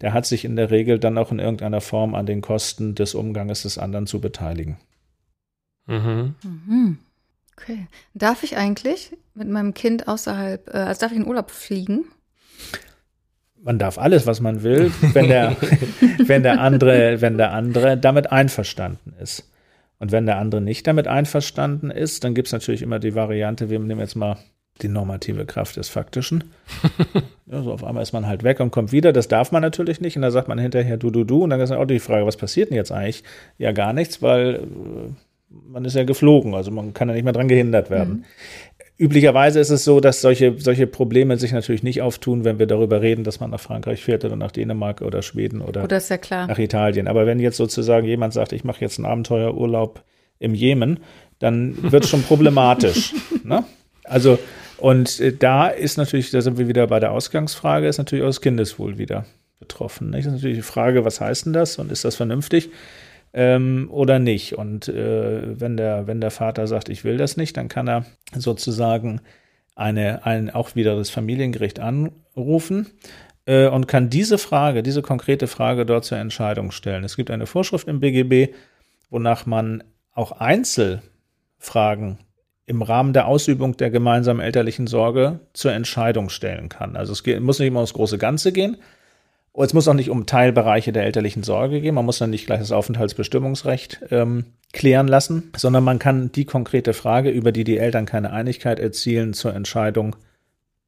der 0.01 0.13
hat 0.13 0.25
sich 0.25 0.45
in 0.45 0.55
der 0.55 0.71
Regel 0.71 0.97
dann 0.97 1.19
auch 1.19 1.31
in 1.31 1.37
irgendeiner 1.37 1.79
Form 1.79 2.15
an 2.15 2.25
den 2.25 2.41
Kosten 2.41 2.95
des 2.95 3.13
Umganges 3.13 3.61
des 3.61 3.77
anderen 3.77 4.07
zu 4.07 4.19
beteiligen. 4.19 4.77
Mhm. 5.85 6.33
Mhm. 6.43 6.97
Okay. 7.55 7.85
Darf 8.15 8.41
ich 8.41 8.57
eigentlich 8.57 9.11
mit 9.35 9.47
meinem 9.47 9.75
Kind 9.75 10.07
außerhalb, 10.07 10.67
äh, 10.73 10.77
also 10.77 11.01
darf 11.01 11.11
ich 11.11 11.19
in 11.19 11.27
Urlaub 11.27 11.51
fliegen? 11.51 12.05
Man 13.65 13.79
darf 13.79 13.97
alles, 13.97 14.27
was 14.27 14.41
man 14.41 14.61
will, 14.61 14.91
wenn 15.13 15.27
der, 15.27 15.57
wenn 16.19 16.43
der 16.43 16.61
andere, 16.61 17.19
wenn 17.19 17.37
der 17.37 17.51
andere 17.51 17.97
damit 17.97 18.31
einverstanden 18.31 19.13
ist. 19.19 19.51
Und 19.97 20.11
wenn 20.11 20.27
der 20.27 20.37
andere 20.37 20.61
nicht 20.61 20.85
damit 20.85 21.07
einverstanden 21.07 21.89
ist, 21.89 22.23
dann 22.23 22.35
gibt 22.35 22.47
es 22.47 22.51
natürlich 22.51 22.83
immer 22.83 22.99
die 22.99 23.15
Variante, 23.15 23.69
wir 23.69 23.79
nehmen 23.79 23.99
jetzt 23.99 24.15
mal 24.15 24.37
die 24.81 24.87
normative 24.87 25.45
Kraft 25.45 25.77
des 25.77 25.89
Faktischen. 25.89 26.43
also 27.49 27.71
auf 27.71 27.83
einmal 27.83 28.03
ist 28.03 28.13
man 28.13 28.27
halt 28.27 28.43
weg 28.43 28.59
und 28.59 28.71
kommt 28.71 28.91
wieder. 28.91 29.13
Das 29.13 29.27
darf 29.27 29.51
man 29.51 29.61
natürlich 29.61 29.99
nicht. 29.99 30.15
Und 30.15 30.21
dann 30.21 30.31
sagt 30.31 30.47
man 30.47 30.59
hinterher 30.59 30.97
du, 30.97 31.09
du, 31.09 31.23
du. 31.23 31.43
Und 31.43 31.49
dann 31.49 31.61
ist 31.61 31.71
auch 31.71 31.85
die 31.85 31.99
Frage, 31.99 32.25
was 32.25 32.37
passiert 32.37 32.69
denn 32.69 32.75
jetzt 32.75 32.91
eigentlich? 32.91 33.23
Ja, 33.57 33.71
gar 33.71 33.93
nichts, 33.93 34.21
weil 34.21 34.55
äh, 34.55 34.59
man 35.49 35.85
ist 35.85 35.95
ja 35.95 36.03
geflogen. 36.03 36.53
Also 36.53 36.71
man 36.71 36.93
kann 36.93 37.07
ja 37.07 37.15
nicht 37.15 37.23
mehr 37.23 37.31
dran 37.31 37.47
gehindert 37.47 37.89
werden. 37.89 38.13
Mhm. 38.13 38.23
Üblicherweise 38.97 39.59
ist 39.59 39.71
es 39.71 39.83
so, 39.83 39.99
dass 39.99 40.21
solche, 40.21 40.55
solche 40.57 40.87
Probleme 40.87 41.37
sich 41.37 41.51
natürlich 41.51 41.83
nicht 41.83 42.01
auftun, 42.01 42.45
wenn 42.45 42.59
wir 42.59 42.65
darüber 42.65 43.01
reden, 43.01 43.25
dass 43.25 43.41
man 43.41 43.49
nach 43.49 43.59
Frankreich 43.59 44.01
fährt 44.01 44.23
oder 44.23 44.37
nach 44.37 44.51
Dänemark 44.51 45.01
oder 45.01 45.21
Schweden 45.21 45.61
oder 45.61 45.83
oh, 45.83 45.87
ja 46.29 46.47
nach 46.47 46.59
Italien. 46.59 47.09
Aber 47.09 47.25
wenn 47.25 47.39
jetzt 47.39 47.57
sozusagen 47.57 48.07
jemand 48.07 48.33
sagt, 48.33 48.53
ich 48.53 48.63
mache 48.63 48.79
jetzt 48.79 48.97
einen 48.97 49.05
Abenteuerurlaub 49.05 50.01
im 50.39 50.55
Jemen, 50.55 50.99
dann 51.39 51.91
wird 51.91 52.05
es 52.05 52.09
schon 52.09 52.23
problematisch. 52.27 53.13
ne? 53.43 53.65
Also, 54.05 54.39
und 54.77 55.19
äh, 55.19 55.33
da 55.33 55.67
ist 55.67 55.97
natürlich, 55.97 56.31
da 56.31 56.41
sind 56.41 56.57
wir 56.57 56.69
wieder 56.69 56.87
bei 56.87 57.01
der 57.01 57.11
Ausgangsfrage, 57.11 57.87
ist 57.87 57.97
natürlich 57.97 58.23
auch 58.23 58.29
das 58.29 58.41
Kindeswohl 58.41 58.97
wieder 58.97 59.25
betroffen. 59.59 60.09
Nicht? 60.09 60.25
Das 60.25 60.33
ist 60.33 60.39
natürlich 60.41 60.57
die 60.57 60.63
Frage, 60.63 61.03
was 61.03 61.19
heißt 61.19 61.47
denn 61.47 61.53
das 61.53 61.79
und 61.79 61.91
ist 61.91 62.05
das 62.05 62.15
vernünftig? 62.15 62.69
Ähm, 63.35 63.89
oder 63.91 64.17
nicht. 64.17 64.53
Und 64.53 64.87
äh, 64.87 65.59
wenn, 65.59 65.75
der, 65.77 66.07
wenn 66.07 66.21
der 66.21 66.31
Vater 66.31 66.65
sagt, 66.67 66.87
ich 66.89 67.03
will 67.03 67.17
das 67.17 67.35
nicht, 67.35 67.57
dann 67.57 67.67
kann 67.67 67.87
er 67.87 68.05
sozusagen 68.33 69.21
eine, 69.75 70.25
ein, 70.25 70.49
auch 70.49 70.75
wieder 70.75 70.95
das 70.95 71.09
Familiengericht 71.09 71.81
anrufen 71.81 72.87
äh, 73.45 73.67
und 73.67 73.87
kann 73.87 74.09
diese 74.09 74.37
Frage, 74.37 74.83
diese 74.83 75.01
konkrete 75.01 75.47
Frage 75.47 75.85
dort 75.85 76.05
zur 76.05 76.17
Entscheidung 76.17 76.71
stellen. 76.71 77.03
Es 77.03 77.17
gibt 77.17 77.29
eine 77.29 77.45
Vorschrift 77.45 77.89
im 77.89 77.99
BGB, 77.99 78.53
wonach 79.09 79.45
man 79.45 79.83
auch 80.13 80.31
Einzelfragen 80.31 82.19
im 82.65 82.81
Rahmen 82.81 83.11
der 83.11 83.27
Ausübung 83.27 83.75
der 83.75 83.91
gemeinsamen 83.91 84.39
elterlichen 84.39 84.87
Sorge 84.87 85.41
zur 85.51 85.73
Entscheidung 85.73 86.29
stellen 86.29 86.69
kann. 86.69 86.95
Also 86.95 87.11
es 87.11 87.21
geht, 87.21 87.41
muss 87.41 87.59
nicht 87.59 87.67
immer 87.67 87.81
ums 87.81 87.93
große 87.93 88.17
Ganze 88.17 88.53
gehen, 88.53 88.77
und 89.55 89.65
es 89.65 89.73
muss 89.73 89.87
auch 89.87 89.93
nicht 89.93 90.09
um 90.09 90.25
Teilbereiche 90.25 90.91
der 90.91 91.05
elterlichen 91.05 91.41
Sorge 91.41 91.79
gehen. 91.79 91.95
Man 91.95 92.05
muss 92.05 92.17
dann 92.17 92.29
nicht 92.29 92.45
gleich 92.45 92.59
das 92.59 92.73
Aufenthaltsbestimmungsrecht 92.73 94.01
ähm, 94.11 94.45
klären 94.73 95.07
lassen, 95.07 95.51
sondern 95.55 95.85
man 95.85 95.97
kann 95.97 96.29
die 96.33 96.43
konkrete 96.43 96.93
Frage, 96.93 97.29
über 97.29 97.53
die 97.53 97.63
die 97.63 97.77
Eltern 97.77 98.05
keine 98.05 98.33
Einigkeit 98.33 98.79
erzielen, 98.79 99.33
zur 99.33 99.53
Entscheidung 99.53 100.17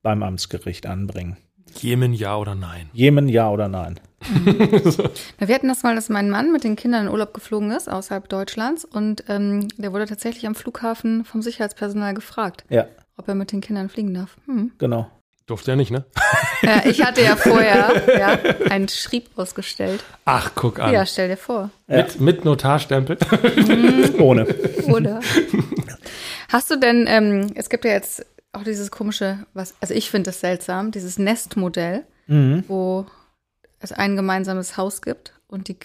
beim 0.04 0.22
Amtsgericht 0.22 0.86
anbringen. 0.86 1.38
Jemen 1.80 2.14
ja 2.14 2.36
oder 2.36 2.56
nein? 2.56 2.90
Jemen 2.92 3.30
ja 3.30 3.50
oder 3.50 3.70
nein. 3.70 4.02
Wir 5.38 5.56
hatten 5.56 5.70
das 5.70 5.84
mal, 5.84 5.96
dass 5.96 6.10
mein 6.10 6.30
Mann 6.30 6.52
mit 6.52 6.66
den 6.66 6.76
Kindern 6.76 7.06
in 7.06 7.12
Urlaub 7.12 7.34
geflogen 7.34 7.72
ist, 7.72 7.90
außerhalb 7.90 8.28
Deutschlands, 8.28 8.84
und 8.84 9.24
ähm, 9.30 9.70
der 9.78 9.94
wurde 9.94 10.08
tatsächlich 10.08 10.46
am 10.46 10.56
Flughafen 10.56 11.24
vom 11.24 11.42
Sicherheitspersonal 11.42 12.14
gefragt, 12.14 12.66
ja. 12.70 12.86
ob 13.16 13.30
er 13.30 13.36
mit 13.36 13.54
den 13.54 13.62
Kindern 13.62 13.88
fliegen 13.88 14.14
darf. 14.14 14.36
Hm. 14.46 14.72
Genau. 14.78 15.08
Durfte 15.48 15.72
er 15.72 15.78
nicht, 15.78 15.92
ne? 15.92 16.04
Ja, 16.62 16.86
ich 16.86 17.02
hatte 17.06 17.22
ja 17.22 17.38
vorher 17.38 18.04
ja, 18.20 18.70
einen 18.70 18.90
Schrieb 18.90 19.30
ausgestellt. 19.38 20.04
Ach, 20.26 20.52
guck 20.56 20.80
an. 20.80 20.94
Ja, 20.94 21.06
stell 21.06 21.30
dir 21.30 21.38
vor. 21.38 21.70
Mit, 21.88 22.20
mit 22.20 22.44
Notarstempel? 22.44 23.18
Mhm. 23.56 24.16
Ohne. 24.20 24.46
Oder? 24.88 25.22
Hast 26.50 26.70
du 26.70 26.76
denn, 26.76 27.06
ähm, 27.08 27.52
es 27.56 27.70
gibt 27.70 27.86
ja 27.86 27.92
jetzt 27.92 28.26
auch 28.52 28.64
dieses 28.64 28.92
komische, 28.92 29.46
was, 29.54 29.74
also 29.80 29.94
ich 29.94 30.10
finde 30.10 30.32
das 30.32 30.42
seltsam, 30.42 30.92
dieses 30.92 31.18
Nestmodell, 31.18 32.04
mhm. 32.28 32.66
wo 32.68 33.06
es 33.80 33.94
ein 33.94 34.18
gemeinsames 34.18 34.76
Haus 34.76 35.02
gibt 35.02 35.32
und 35.48 35.70
die, 35.70 35.78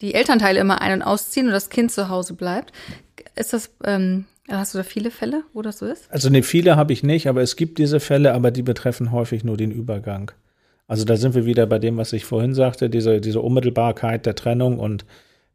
die 0.00 0.14
Elternteile 0.14 0.60
immer 0.60 0.80
ein- 0.80 0.94
und 0.94 1.02
ausziehen 1.02 1.46
und 1.46 1.52
das 1.52 1.68
Kind 1.68 1.92
zu 1.92 2.08
Hause 2.08 2.32
bleibt. 2.32 2.72
Ist 3.36 3.52
das 3.52 3.70
ähm, 3.84 4.24
Hast 4.48 4.74
du 4.74 4.78
da 4.78 4.84
viele 4.84 5.10
Fälle, 5.10 5.44
wo 5.52 5.62
das 5.62 5.78
so 5.78 5.86
ist? 5.86 6.10
Also 6.10 6.28
ne, 6.30 6.42
viele 6.42 6.76
habe 6.76 6.92
ich 6.92 7.02
nicht, 7.02 7.28
aber 7.28 7.42
es 7.42 7.56
gibt 7.56 7.78
diese 7.78 8.00
Fälle, 8.00 8.34
aber 8.34 8.50
die 8.50 8.62
betreffen 8.62 9.12
häufig 9.12 9.44
nur 9.44 9.56
den 9.56 9.70
Übergang. 9.70 10.32
Also 10.88 11.04
da 11.04 11.16
sind 11.16 11.34
wir 11.34 11.46
wieder 11.46 11.66
bei 11.66 11.78
dem, 11.78 11.96
was 11.98 12.12
ich 12.12 12.24
vorhin 12.24 12.54
sagte, 12.54 12.90
diese, 12.90 13.20
diese 13.20 13.40
Unmittelbarkeit 13.40 14.26
der 14.26 14.34
Trennung 14.34 14.78
und 14.78 15.04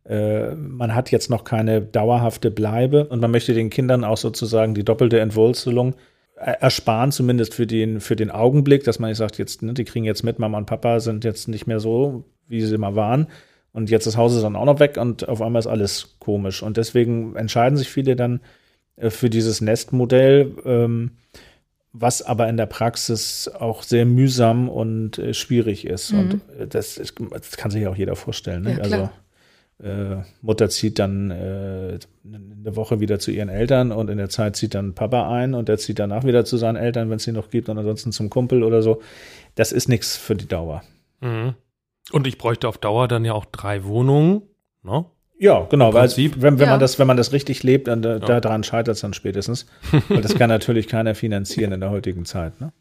äh, 0.05 0.55
man 0.55 0.95
hat 0.95 1.11
jetzt 1.11 1.29
noch 1.29 1.43
keine 1.43 1.81
dauerhafte 1.81 2.51
Bleibe 2.51 3.05
und 3.05 3.19
man 3.19 3.31
möchte 3.31 3.53
den 3.53 3.69
Kindern 3.69 4.03
auch 4.03 4.17
sozusagen 4.17 4.75
die 4.75 4.85
doppelte 4.85 5.19
Entwurzelung 5.19 5.95
ersparen, 6.35 7.11
zumindest 7.11 7.53
für 7.53 7.65
den, 7.65 8.01
für 8.01 8.15
den 8.15 8.29
Augenblick, 8.29 8.83
dass 8.83 8.99
man 8.99 9.09
nicht 9.09 9.17
sagt, 9.17 9.37
jetzt, 9.37 9.61
ne, 9.61 9.73
die 9.73 9.85
kriegen 9.85 10.05
jetzt 10.05 10.23
mit, 10.23 10.37
Mama 10.37 10.57
und 10.57 10.65
Papa 10.65 10.99
sind 10.99 11.23
jetzt 11.23 11.47
nicht 11.47 11.65
mehr 11.65 11.79
so, 11.79 12.25
wie 12.47 12.61
sie 12.61 12.77
mal 12.77 12.95
waren. 12.95 13.27
Und 13.71 13.89
jetzt 13.89 14.07
das 14.07 14.17
Haus 14.17 14.33
ist 14.33 14.43
dann 14.43 14.55
auch 14.55 14.65
noch 14.65 14.79
weg 14.79 14.97
und 14.97 15.27
auf 15.27 15.41
einmal 15.41 15.59
ist 15.59 15.67
alles 15.67 16.15
komisch. 16.19 16.63
Und 16.63 16.77
deswegen 16.77 17.35
entscheiden 17.35 17.77
sich 17.77 17.89
viele 17.89 18.15
dann 18.15 18.41
für 18.97 19.29
dieses 19.29 19.61
Nestmodell, 19.61 20.53
ähm, 20.65 21.11
was 21.91 22.21
aber 22.21 22.49
in 22.49 22.57
der 22.57 22.65
Praxis 22.65 23.47
auch 23.47 23.83
sehr 23.83 24.05
mühsam 24.05 24.69
und 24.69 25.17
äh, 25.17 25.33
schwierig 25.33 25.85
ist. 25.85 26.11
Mhm. 26.11 26.19
Und 26.19 26.33
äh, 26.59 26.67
das, 26.67 26.97
ist, 26.97 27.15
das, 27.31 27.57
kann 27.57 27.71
sich 27.71 27.83
ja 27.83 27.89
auch 27.89 27.95
jeder 27.95 28.15
vorstellen. 28.15 28.63
Ne? 28.63 28.73
Ja, 28.73 28.79
also 28.79 29.09
äh, 29.83 30.23
Mutter 30.41 30.69
zieht 30.69 30.99
dann 30.99 31.31
äh, 31.31 31.99
eine 32.25 32.75
Woche 32.75 32.99
wieder 32.99 33.19
zu 33.19 33.31
ihren 33.31 33.49
Eltern 33.49 33.91
und 33.91 34.09
in 34.09 34.17
der 34.17 34.29
Zeit 34.29 34.55
zieht 34.55 34.73
dann 34.73 34.93
Papa 34.93 35.29
ein 35.29 35.53
und 35.53 35.67
der 35.69 35.77
zieht 35.77 35.99
danach 35.99 36.23
wieder 36.23 36.45
zu 36.45 36.57
seinen 36.57 36.77
Eltern, 36.77 37.09
wenn 37.09 37.17
es 37.17 37.23
sie 37.23 37.31
noch 37.31 37.49
gibt 37.49 37.69
und 37.69 37.77
ansonsten 37.77 38.11
zum 38.11 38.29
Kumpel 38.29 38.63
oder 38.63 38.81
so. 38.81 39.01
Das 39.55 39.71
ist 39.71 39.89
nichts 39.89 40.17
für 40.17 40.35
die 40.35 40.47
Dauer. 40.47 40.83
Mhm. 41.21 41.55
Und 42.11 42.27
ich 42.27 42.37
bräuchte 42.37 42.67
auf 42.67 42.77
Dauer 42.77 43.07
dann 43.07 43.25
ja 43.25 43.33
auch 43.33 43.45
drei 43.45 43.83
Wohnungen. 43.83 44.43
Ne? 44.83 45.05
Ja, 45.37 45.65
genau, 45.69 45.93
weil 45.93 46.09
wenn, 46.09 46.41
wenn 46.41 46.57
ja. 46.57 46.67
man 46.67 46.79
das, 46.79 46.97
wenn 46.97 47.07
man 47.07 47.17
das 47.17 47.33
richtig 47.33 47.61
lebt, 47.63 47.87
dann 47.87 48.01
da, 48.01 48.17
ja. 48.17 48.39
daran 48.39 48.63
scheitert 48.63 48.95
es 48.95 49.01
dann 49.01 49.13
spätestens. 49.13 49.65
weil 50.07 50.21
das 50.21 50.35
kann 50.35 50.49
natürlich 50.49 50.87
keiner 50.87 51.13
finanzieren 51.13 51.73
in 51.73 51.81
der 51.81 51.89
heutigen 51.89 52.25
Zeit, 52.25 52.59
ne? 52.61 52.71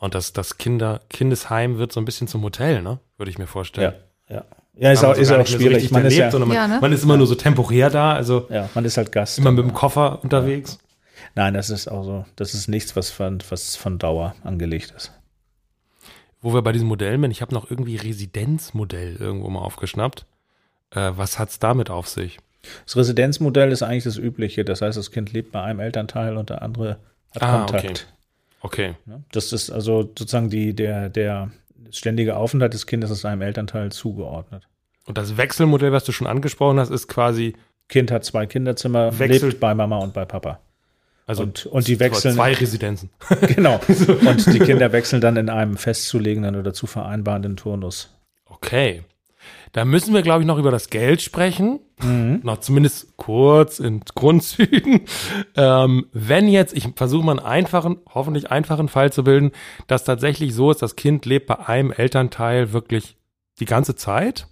Und 0.00 0.14
das, 0.14 0.32
das 0.32 0.58
Kinder, 0.58 1.00
Kindesheim 1.10 1.78
wird 1.78 1.92
so 1.92 2.00
ein 2.00 2.04
bisschen 2.04 2.28
zum 2.28 2.42
Hotel, 2.42 2.82
ne? 2.82 3.00
Würde 3.16 3.30
ich 3.30 3.38
mir 3.38 3.46
vorstellen. 3.46 3.94
Ja, 4.28 4.36
ja. 4.36 4.44
Ja, 4.80 4.92
ist 4.92 5.04
auch, 5.04 5.16
ist 5.16 5.32
auch 5.32 5.44
schwierig. 5.44 5.88
So 5.88 5.94
man, 5.94 6.04
ist 6.04 6.16
lebt, 6.16 6.32
ja, 6.32 6.38
man, 6.38 6.52
ja, 6.52 6.68
ne? 6.68 6.78
man, 6.80 6.92
ist 6.92 7.02
immer 7.02 7.16
nur 7.16 7.26
so 7.26 7.34
temporär 7.34 7.90
da, 7.90 8.12
also 8.12 8.46
ja, 8.48 8.68
man 8.74 8.84
ist 8.84 8.96
halt 8.96 9.10
Gast. 9.10 9.38
Immer 9.38 9.50
mit 9.50 9.64
dem 9.64 9.74
Koffer 9.74 10.22
unterwegs. 10.22 10.78
Nein, 11.34 11.54
das 11.54 11.68
ist 11.68 11.88
auch 11.88 12.04
so, 12.04 12.24
das 12.36 12.54
ist 12.54 12.68
nichts, 12.68 12.94
was 12.94 13.10
von, 13.10 13.38
was 13.48 13.74
von 13.74 13.98
Dauer 13.98 14.36
angelegt 14.44 14.94
ist. 14.96 15.12
Wo 16.40 16.54
wir 16.54 16.62
bei 16.62 16.70
diesem 16.70 16.86
Modell 16.86 17.20
sind, 17.20 17.32
ich 17.32 17.42
habe 17.42 17.52
noch 17.52 17.68
irgendwie 17.68 17.96
Residenzmodell 17.96 19.16
irgendwo 19.16 19.48
mal 19.50 19.60
aufgeschnappt. 19.60 20.26
Äh, 20.90 21.12
was 21.14 21.38
hat 21.38 21.50
es 21.50 21.58
damit 21.58 21.90
auf 21.90 22.08
sich? 22.08 22.38
Das 22.84 22.96
Residenzmodell 22.96 23.72
ist 23.72 23.82
eigentlich 23.82 24.04
das 24.04 24.16
übliche. 24.16 24.64
Das 24.64 24.82
heißt, 24.82 24.96
das 24.96 25.10
Kind 25.10 25.32
lebt 25.32 25.52
bei 25.52 25.62
einem 25.62 25.80
Elternteil 25.80 26.36
und 26.36 26.50
der 26.50 26.62
andere 26.62 26.98
hat 27.34 27.42
ah, 27.42 27.58
Kontakt. 27.58 28.06
Okay. 28.60 28.94
okay. 29.06 29.22
Das 29.32 29.52
ist 29.52 29.70
also 29.70 30.02
sozusagen 30.02 30.50
die, 30.50 30.74
der, 30.74 31.08
der 31.08 31.50
ständige 31.90 32.36
Aufenthalt 32.36 32.74
des 32.74 32.86
Kindes 32.86 33.10
ist 33.10 33.24
einem 33.24 33.42
Elternteil 33.42 33.92
zugeordnet. 33.92 34.66
Und 35.06 35.16
das 35.16 35.36
Wechselmodell, 35.36 35.92
was 35.92 36.04
du 36.04 36.12
schon 36.12 36.26
angesprochen 36.26 36.78
hast, 36.78 36.90
ist 36.90 37.08
quasi. 37.08 37.54
Kind 37.88 38.10
hat 38.10 38.24
zwei 38.24 38.44
Kinderzimmer, 38.44 39.18
wechselt 39.18 39.42
lebt 39.52 39.60
bei 39.60 39.74
Mama 39.74 39.98
und 39.98 40.12
bei 40.12 40.26
Papa. 40.26 40.60
Also 41.26 41.42
und, 41.42 41.64
und 41.66 41.88
die 41.88 42.00
wechseln. 42.00 42.34
Zwei 42.34 42.52
Residenzen. 42.52 43.10
genau. 43.54 43.80
Und 44.26 44.46
die 44.52 44.58
Kinder 44.58 44.92
wechseln 44.92 45.20
dann 45.20 45.36
in 45.36 45.48
einem 45.48 45.76
festzulegenden 45.76 46.56
oder 46.56 46.74
zu 46.74 46.86
vereinbarenden 46.86 47.56
Turnus. 47.56 48.14
Okay. 48.46 49.04
Da 49.72 49.84
müssen 49.84 50.14
wir, 50.14 50.22
glaube 50.22 50.42
ich, 50.42 50.46
noch 50.46 50.58
über 50.58 50.70
das 50.70 50.90
Geld 50.90 51.22
sprechen. 51.22 51.80
Mhm. 52.02 52.40
Noch 52.42 52.58
zumindest 52.58 53.16
kurz 53.16 53.78
in 53.78 54.00
Grundzügen. 54.14 55.02
Ähm, 55.56 56.06
wenn 56.12 56.46
jetzt, 56.46 56.76
ich 56.76 56.88
versuche 56.94 57.24
mal 57.24 57.32
einen 57.32 57.46
einfachen, 57.46 57.96
hoffentlich 58.14 58.50
einfachen 58.52 58.88
Fall 58.88 59.12
zu 59.12 59.24
bilden, 59.24 59.50
dass 59.88 60.04
tatsächlich 60.04 60.54
so 60.54 60.70
ist, 60.70 60.82
das 60.82 60.94
Kind 60.94 61.26
lebt 61.26 61.46
bei 61.46 61.58
einem 61.58 61.90
Elternteil 61.90 62.72
wirklich 62.72 63.16
die 63.58 63.64
ganze 63.64 63.96
Zeit, 63.96 64.46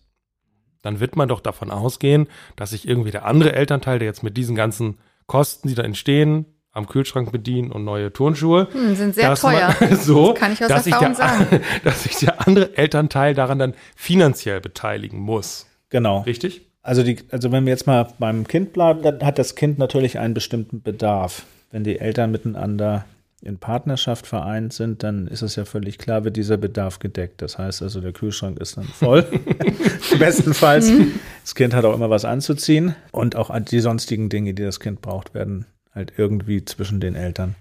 dann 0.82 0.98
wird 0.98 1.14
man 1.14 1.28
doch 1.28 1.40
davon 1.40 1.70
ausgehen, 1.70 2.26
dass 2.56 2.70
sich 2.70 2.88
irgendwie 2.88 3.12
der 3.12 3.24
andere 3.24 3.52
Elternteil, 3.52 4.00
der 4.00 4.06
jetzt 4.06 4.24
mit 4.24 4.36
diesen 4.36 4.56
ganzen 4.56 4.98
Kosten, 5.26 5.68
die 5.68 5.74
da 5.74 5.82
entstehen, 5.82 6.46
am 6.76 6.86
Kühlschrank 6.86 7.32
bedienen 7.32 7.72
und 7.72 7.84
neue 7.84 8.12
Turnschuhe. 8.12 8.68
Hm, 8.70 8.94
sind 8.94 9.14
sehr 9.14 9.34
teuer. 9.34 9.74
Man, 9.80 9.96
so, 10.00 10.32
das 10.32 10.40
kann 10.40 10.52
ich 10.52 10.62
aus 10.62 10.68
dass 10.68 10.86
Erfahrung 10.86 11.14
sich 11.14 11.24
der, 11.24 11.28
sagen. 11.28 11.60
Dass 11.84 12.02
sich 12.02 12.16
der 12.16 12.46
andere 12.46 12.76
Elternteil 12.76 13.34
daran 13.34 13.58
dann 13.58 13.74
finanziell 13.96 14.60
beteiligen 14.60 15.18
muss. 15.18 15.66
Genau. 15.90 16.20
Richtig? 16.20 16.62
Also, 16.82 17.02
die, 17.02 17.18
also 17.30 17.50
wenn 17.50 17.64
wir 17.64 17.72
jetzt 17.72 17.86
mal 17.86 18.08
beim 18.18 18.46
Kind 18.46 18.72
bleiben, 18.72 19.02
dann 19.02 19.24
hat 19.24 19.38
das 19.38 19.54
Kind 19.54 19.78
natürlich 19.78 20.18
einen 20.18 20.34
bestimmten 20.34 20.82
Bedarf. 20.82 21.46
Wenn 21.72 21.82
die 21.82 21.98
Eltern 21.98 22.30
miteinander 22.30 23.04
in 23.42 23.58
Partnerschaft 23.58 24.26
vereint 24.26 24.72
sind, 24.72 25.02
dann 25.02 25.26
ist 25.26 25.42
es 25.42 25.56
ja 25.56 25.64
völlig 25.64 25.98
klar, 25.98 26.24
wird 26.24 26.36
dieser 26.36 26.56
Bedarf 26.56 26.98
gedeckt. 26.98 27.42
Das 27.42 27.58
heißt 27.58 27.82
also, 27.82 28.00
der 28.00 28.12
Kühlschrank 28.12 28.58
ist 28.58 28.76
dann 28.76 28.84
voll, 28.84 29.26
bestenfalls. 30.18 30.90
Mhm. 30.90 31.12
Das 31.42 31.54
Kind 31.54 31.74
hat 31.74 31.84
auch 31.84 31.94
immer 31.94 32.10
was 32.10 32.24
anzuziehen 32.24 32.94
und 33.12 33.36
auch 33.36 33.56
die 33.60 33.80
sonstigen 33.80 34.28
Dinge, 34.28 34.54
die 34.54 34.62
das 34.62 34.80
Kind 34.80 35.00
braucht, 35.00 35.34
werden 35.34 35.66
halt 35.96 36.12
irgendwie 36.16 36.64
zwischen 36.64 37.00
den 37.00 37.16
Eltern 37.16 37.56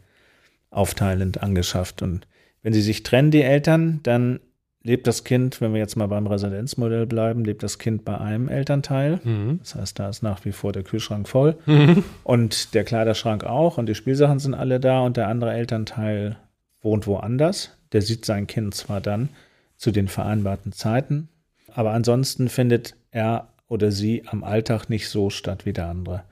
aufteilend 0.70 1.42
angeschafft. 1.42 2.02
Und 2.02 2.28
wenn 2.62 2.74
sie 2.74 2.82
sich 2.82 3.02
trennen, 3.02 3.32
die 3.32 3.42
Eltern, 3.42 4.02
dann 4.04 4.40
lebt 4.84 5.08
das 5.08 5.24
Kind, 5.24 5.62
wenn 5.62 5.74
wir 5.74 5.80
jetzt 5.80 5.96
mal 5.96 6.08
beim 6.08 6.28
Residenzmodell 6.28 7.08
bleiben, 7.08 7.44
lebt 7.44 7.64
das 7.64 7.80
Kind 7.80 8.06
bei 8.06 8.20
einem 8.20 8.50
Elternteil. 8.50 9.20
Mhm. 9.24 9.60
Das 9.60 9.74
heißt, 9.74 9.98
da 9.98 10.10
ist 10.10 10.22
nach 10.22 10.46
wie 10.46 10.52
vor 10.52 10.74
der 10.74 10.84
Kühlschrank 10.84 11.28
voll 11.28 11.58
mhm. 11.66 12.04
und 12.24 12.76
der 12.76 12.84
Kleiderschrank 12.84 13.44
auch 13.46 13.80
und 13.80 13.88
die 13.88 13.96
Spielsachen 13.96 14.38
sind 14.38 14.54
alle 14.54 14.80
da 14.80 15.00
und 15.00 15.18
der 15.18 15.28
andere 15.28 15.54
Elternteil 15.54 16.38
wohnt 16.82 17.08
woanders. 17.08 17.72
Der 17.94 18.04
sieht 18.04 18.26
sein 18.26 18.46
Kind 18.46 18.76
zwar 18.76 19.02
dann 19.02 19.30
zu 19.78 19.92
den 19.92 20.08
vereinbarten 20.08 20.72
Zeiten, 20.72 21.30
aber 21.74 21.92
ansonsten 21.92 22.48
findet 22.48 22.96
er 23.10 23.48
oder 23.68 23.92
sie 23.92 24.24
am 24.28 24.44
Alltag 24.44 24.90
nicht 24.90 25.10
so 25.10 25.32
statt 25.32 25.66
wie 25.66 25.74
der 25.74 25.88
andere. 25.88 26.24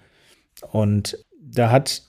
Und 0.72 1.18
da 1.54 1.72
hat 1.72 2.04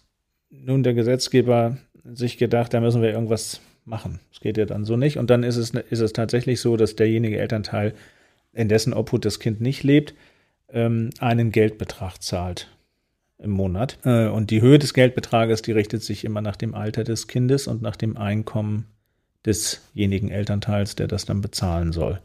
nun 0.50 0.82
der 0.82 0.94
Gesetzgeber 0.94 1.78
sich 2.04 2.38
gedacht, 2.38 2.74
da 2.74 2.80
müssen 2.80 3.02
wir 3.02 3.10
irgendwas 3.10 3.60
machen. 3.84 4.20
Das 4.30 4.40
geht 4.40 4.56
ja 4.56 4.64
dann 4.64 4.84
so 4.84 4.96
nicht. 4.96 5.18
Und 5.18 5.30
dann 5.30 5.42
ist 5.42 5.56
es, 5.56 5.70
ist 5.70 6.00
es 6.00 6.12
tatsächlich 6.12 6.60
so, 6.60 6.76
dass 6.76 6.96
derjenige 6.96 7.38
Elternteil, 7.38 7.94
in 8.52 8.68
dessen 8.68 8.94
Obhut 8.94 9.24
das 9.24 9.40
Kind 9.40 9.60
nicht 9.60 9.82
lebt, 9.82 10.14
ähm, 10.68 11.10
einen 11.18 11.50
Geldbetrag 11.50 12.22
zahlt 12.22 12.68
im 13.38 13.50
Monat. 13.50 13.98
Äh, 14.04 14.28
und 14.28 14.50
die 14.50 14.60
Höhe 14.60 14.78
des 14.78 14.94
Geldbetrages, 14.94 15.62
die 15.62 15.72
richtet 15.72 16.02
sich 16.02 16.24
immer 16.24 16.40
nach 16.40 16.56
dem 16.56 16.74
Alter 16.74 17.04
des 17.04 17.26
Kindes 17.26 17.66
und 17.66 17.82
nach 17.82 17.96
dem 17.96 18.16
Einkommen 18.16 18.86
desjenigen 19.44 20.30
Elternteils, 20.30 20.94
der 20.94 21.08
das 21.08 21.26
dann 21.26 21.40
bezahlen 21.40 21.92
soll. 21.92 22.20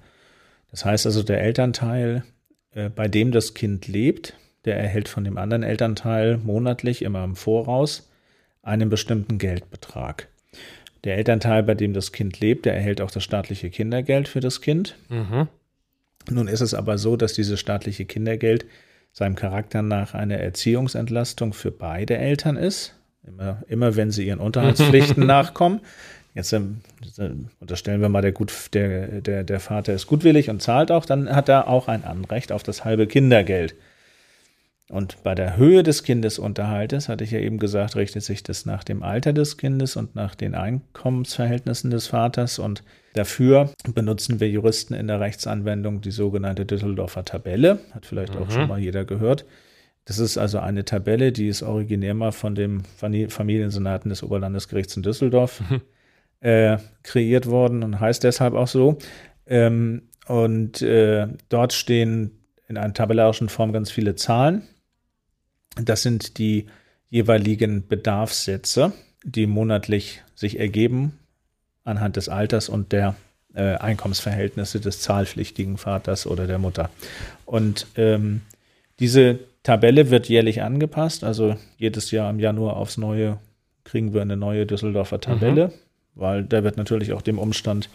Das 0.71 0.85
heißt 0.85 1.05
also, 1.05 1.23
der 1.23 1.41
Elternteil, 1.41 2.23
äh, 2.71 2.89
bei 2.89 3.07
dem 3.07 3.31
das 3.31 3.53
Kind 3.53 3.87
lebt, 3.87 4.35
der 4.65 4.77
erhält 4.77 5.07
von 5.07 5.23
dem 5.23 5.37
anderen 5.37 5.63
Elternteil 5.63 6.37
monatlich 6.37 7.01
immer 7.01 7.23
im 7.23 7.35
Voraus 7.35 8.09
einen 8.61 8.89
bestimmten 8.89 9.37
Geldbetrag. 9.37 10.27
Der 11.03 11.17
Elternteil, 11.17 11.63
bei 11.63 11.75
dem 11.75 11.93
das 11.93 12.11
Kind 12.11 12.39
lebt, 12.39 12.65
der 12.65 12.75
erhält 12.75 12.99
auch 13.01 13.11
das 13.11 13.23
staatliche 13.23 13.69
Kindergeld 13.69 14.27
für 14.27 14.41
das 14.41 14.61
Kind. 14.61 14.95
Mhm. 15.07 15.47
Nun 16.29 16.47
ist 16.47 16.61
es 16.61 16.73
aber 16.73 16.97
so, 16.97 17.15
dass 17.15 17.33
dieses 17.33 17.59
staatliche 17.59 18.05
Kindergeld 18.05 18.65
seinem 19.13 19.35
Charakter 19.35 19.81
nach 19.81 20.13
eine 20.13 20.39
Erziehungsentlastung 20.39 21.53
für 21.53 21.71
beide 21.71 22.17
Eltern 22.17 22.57
ist. 22.57 22.95
Immer, 23.25 23.63
immer 23.67 23.95
wenn 23.95 24.11
sie 24.11 24.27
ihren 24.27 24.39
Unterhaltspflichten 24.39 25.25
nachkommen. 25.25 25.81
Jetzt 26.35 26.53
äh, 26.53 26.61
unterstellen 27.59 28.01
wir 28.01 28.09
mal, 28.09 28.21
der, 28.21 28.31
Gut, 28.31 28.53
der, 28.73 29.21
der, 29.21 29.43
der 29.43 29.59
Vater 29.59 29.93
ist 29.93 30.07
gutwillig 30.07 30.49
und 30.49 30.61
zahlt 30.61 30.91
auch, 30.91 31.05
dann 31.05 31.33
hat 31.33 31.49
er 31.49 31.67
auch 31.67 31.87
ein 31.87 32.03
Anrecht 32.03 32.51
auf 32.51 32.63
das 32.63 32.85
halbe 32.85 33.07
Kindergeld. 33.07 33.75
Und 34.89 35.21
bei 35.21 35.35
der 35.35 35.55
Höhe 35.55 35.83
des 35.83 36.01
Kindesunterhaltes, 36.01 37.09
hatte 37.09 37.23
ich 37.23 37.29
ja 37.29 37.39
eben 37.39 37.59
gesagt, 37.59 37.95
richtet 37.95 38.23
sich 38.23 38.41
das 38.41 38.65
nach 38.65 38.83
dem 38.83 39.03
Alter 39.03 39.33
des 39.33 39.57
Kindes 39.57 39.95
und 39.95 40.15
nach 40.15 40.33
den 40.33 40.55
Einkommensverhältnissen 40.55 41.91
des 41.91 42.07
Vaters. 42.07 42.57
Und 42.57 42.83
dafür 43.13 43.71
benutzen 43.93 44.39
wir 44.39 44.49
Juristen 44.49 44.95
in 44.95 45.05
der 45.05 45.19
Rechtsanwendung 45.19 46.01
die 46.01 46.09
sogenannte 46.09 46.65
Düsseldorfer 46.65 47.23
Tabelle. 47.23 47.79
Hat 47.93 48.07
vielleicht 48.07 48.33
mhm. 48.33 48.41
auch 48.41 48.49
schon 48.49 48.67
mal 48.67 48.79
jeder 48.79 49.05
gehört. 49.05 49.45
Das 50.05 50.17
ist 50.17 50.39
also 50.39 50.57
eine 50.57 50.85
Tabelle, 50.85 51.31
die 51.31 51.49
ist 51.49 51.61
originär 51.61 52.15
mal 52.15 52.31
von 52.31 52.55
dem 52.55 52.81
Familiensenaten 52.83 54.09
des 54.09 54.23
Oberlandesgerichts 54.23 54.97
in 54.97 55.03
Düsseldorf 55.03 55.61
mhm. 55.69 55.81
äh, 56.39 56.77
kreiert 57.03 57.45
worden 57.45 57.83
und 57.83 57.99
heißt 57.99 58.23
deshalb 58.23 58.55
auch 58.55 58.67
so. 58.67 58.97
Ähm, 59.45 60.09
und 60.25 60.81
äh, 60.81 61.27
dort 61.49 61.73
stehen 61.73 62.31
in 62.67 62.77
einer 62.77 62.93
tabellarischen 62.93 63.49
Form 63.49 63.71
ganz 63.71 63.91
viele 63.91 64.15
Zahlen 64.15 64.63
das 65.75 66.01
sind 66.01 66.37
die 66.37 66.67
jeweiligen 67.09 67.87
Bedarfssätze, 67.87 68.93
die 69.23 69.47
monatlich 69.47 70.21
sich 70.35 70.59
ergeben 70.59 71.17
anhand 71.83 72.15
des 72.15 72.29
Alters 72.29 72.69
und 72.69 72.91
der 72.91 73.15
äh, 73.53 73.75
Einkommensverhältnisse 73.75 74.79
des 74.79 75.01
zahlpflichtigen 75.01 75.77
Vaters 75.77 76.27
oder 76.27 76.47
der 76.47 76.59
Mutter. 76.59 76.89
Und 77.45 77.87
ähm, 77.95 78.41
diese 78.99 79.39
Tabelle 79.63 80.09
wird 80.09 80.29
jährlich 80.29 80.61
angepasst, 80.61 81.23
also 81.23 81.55
jedes 81.77 82.11
Jahr 82.11 82.29
im 82.29 82.39
Januar 82.39 82.77
aufs 82.77 82.97
Neue 82.97 83.39
kriegen 83.83 84.13
wir 84.13 84.21
eine 84.21 84.37
neue 84.37 84.65
Düsseldorfer 84.65 85.19
Tabelle, 85.19 85.67
mhm. 85.67 85.71
weil 86.15 86.43
da 86.43 86.63
wird 86.63 86.77
natürlich 86.77 87.13
auch 87.13 87.23
dem 87.23 87.39
Umstand 87.39 87.89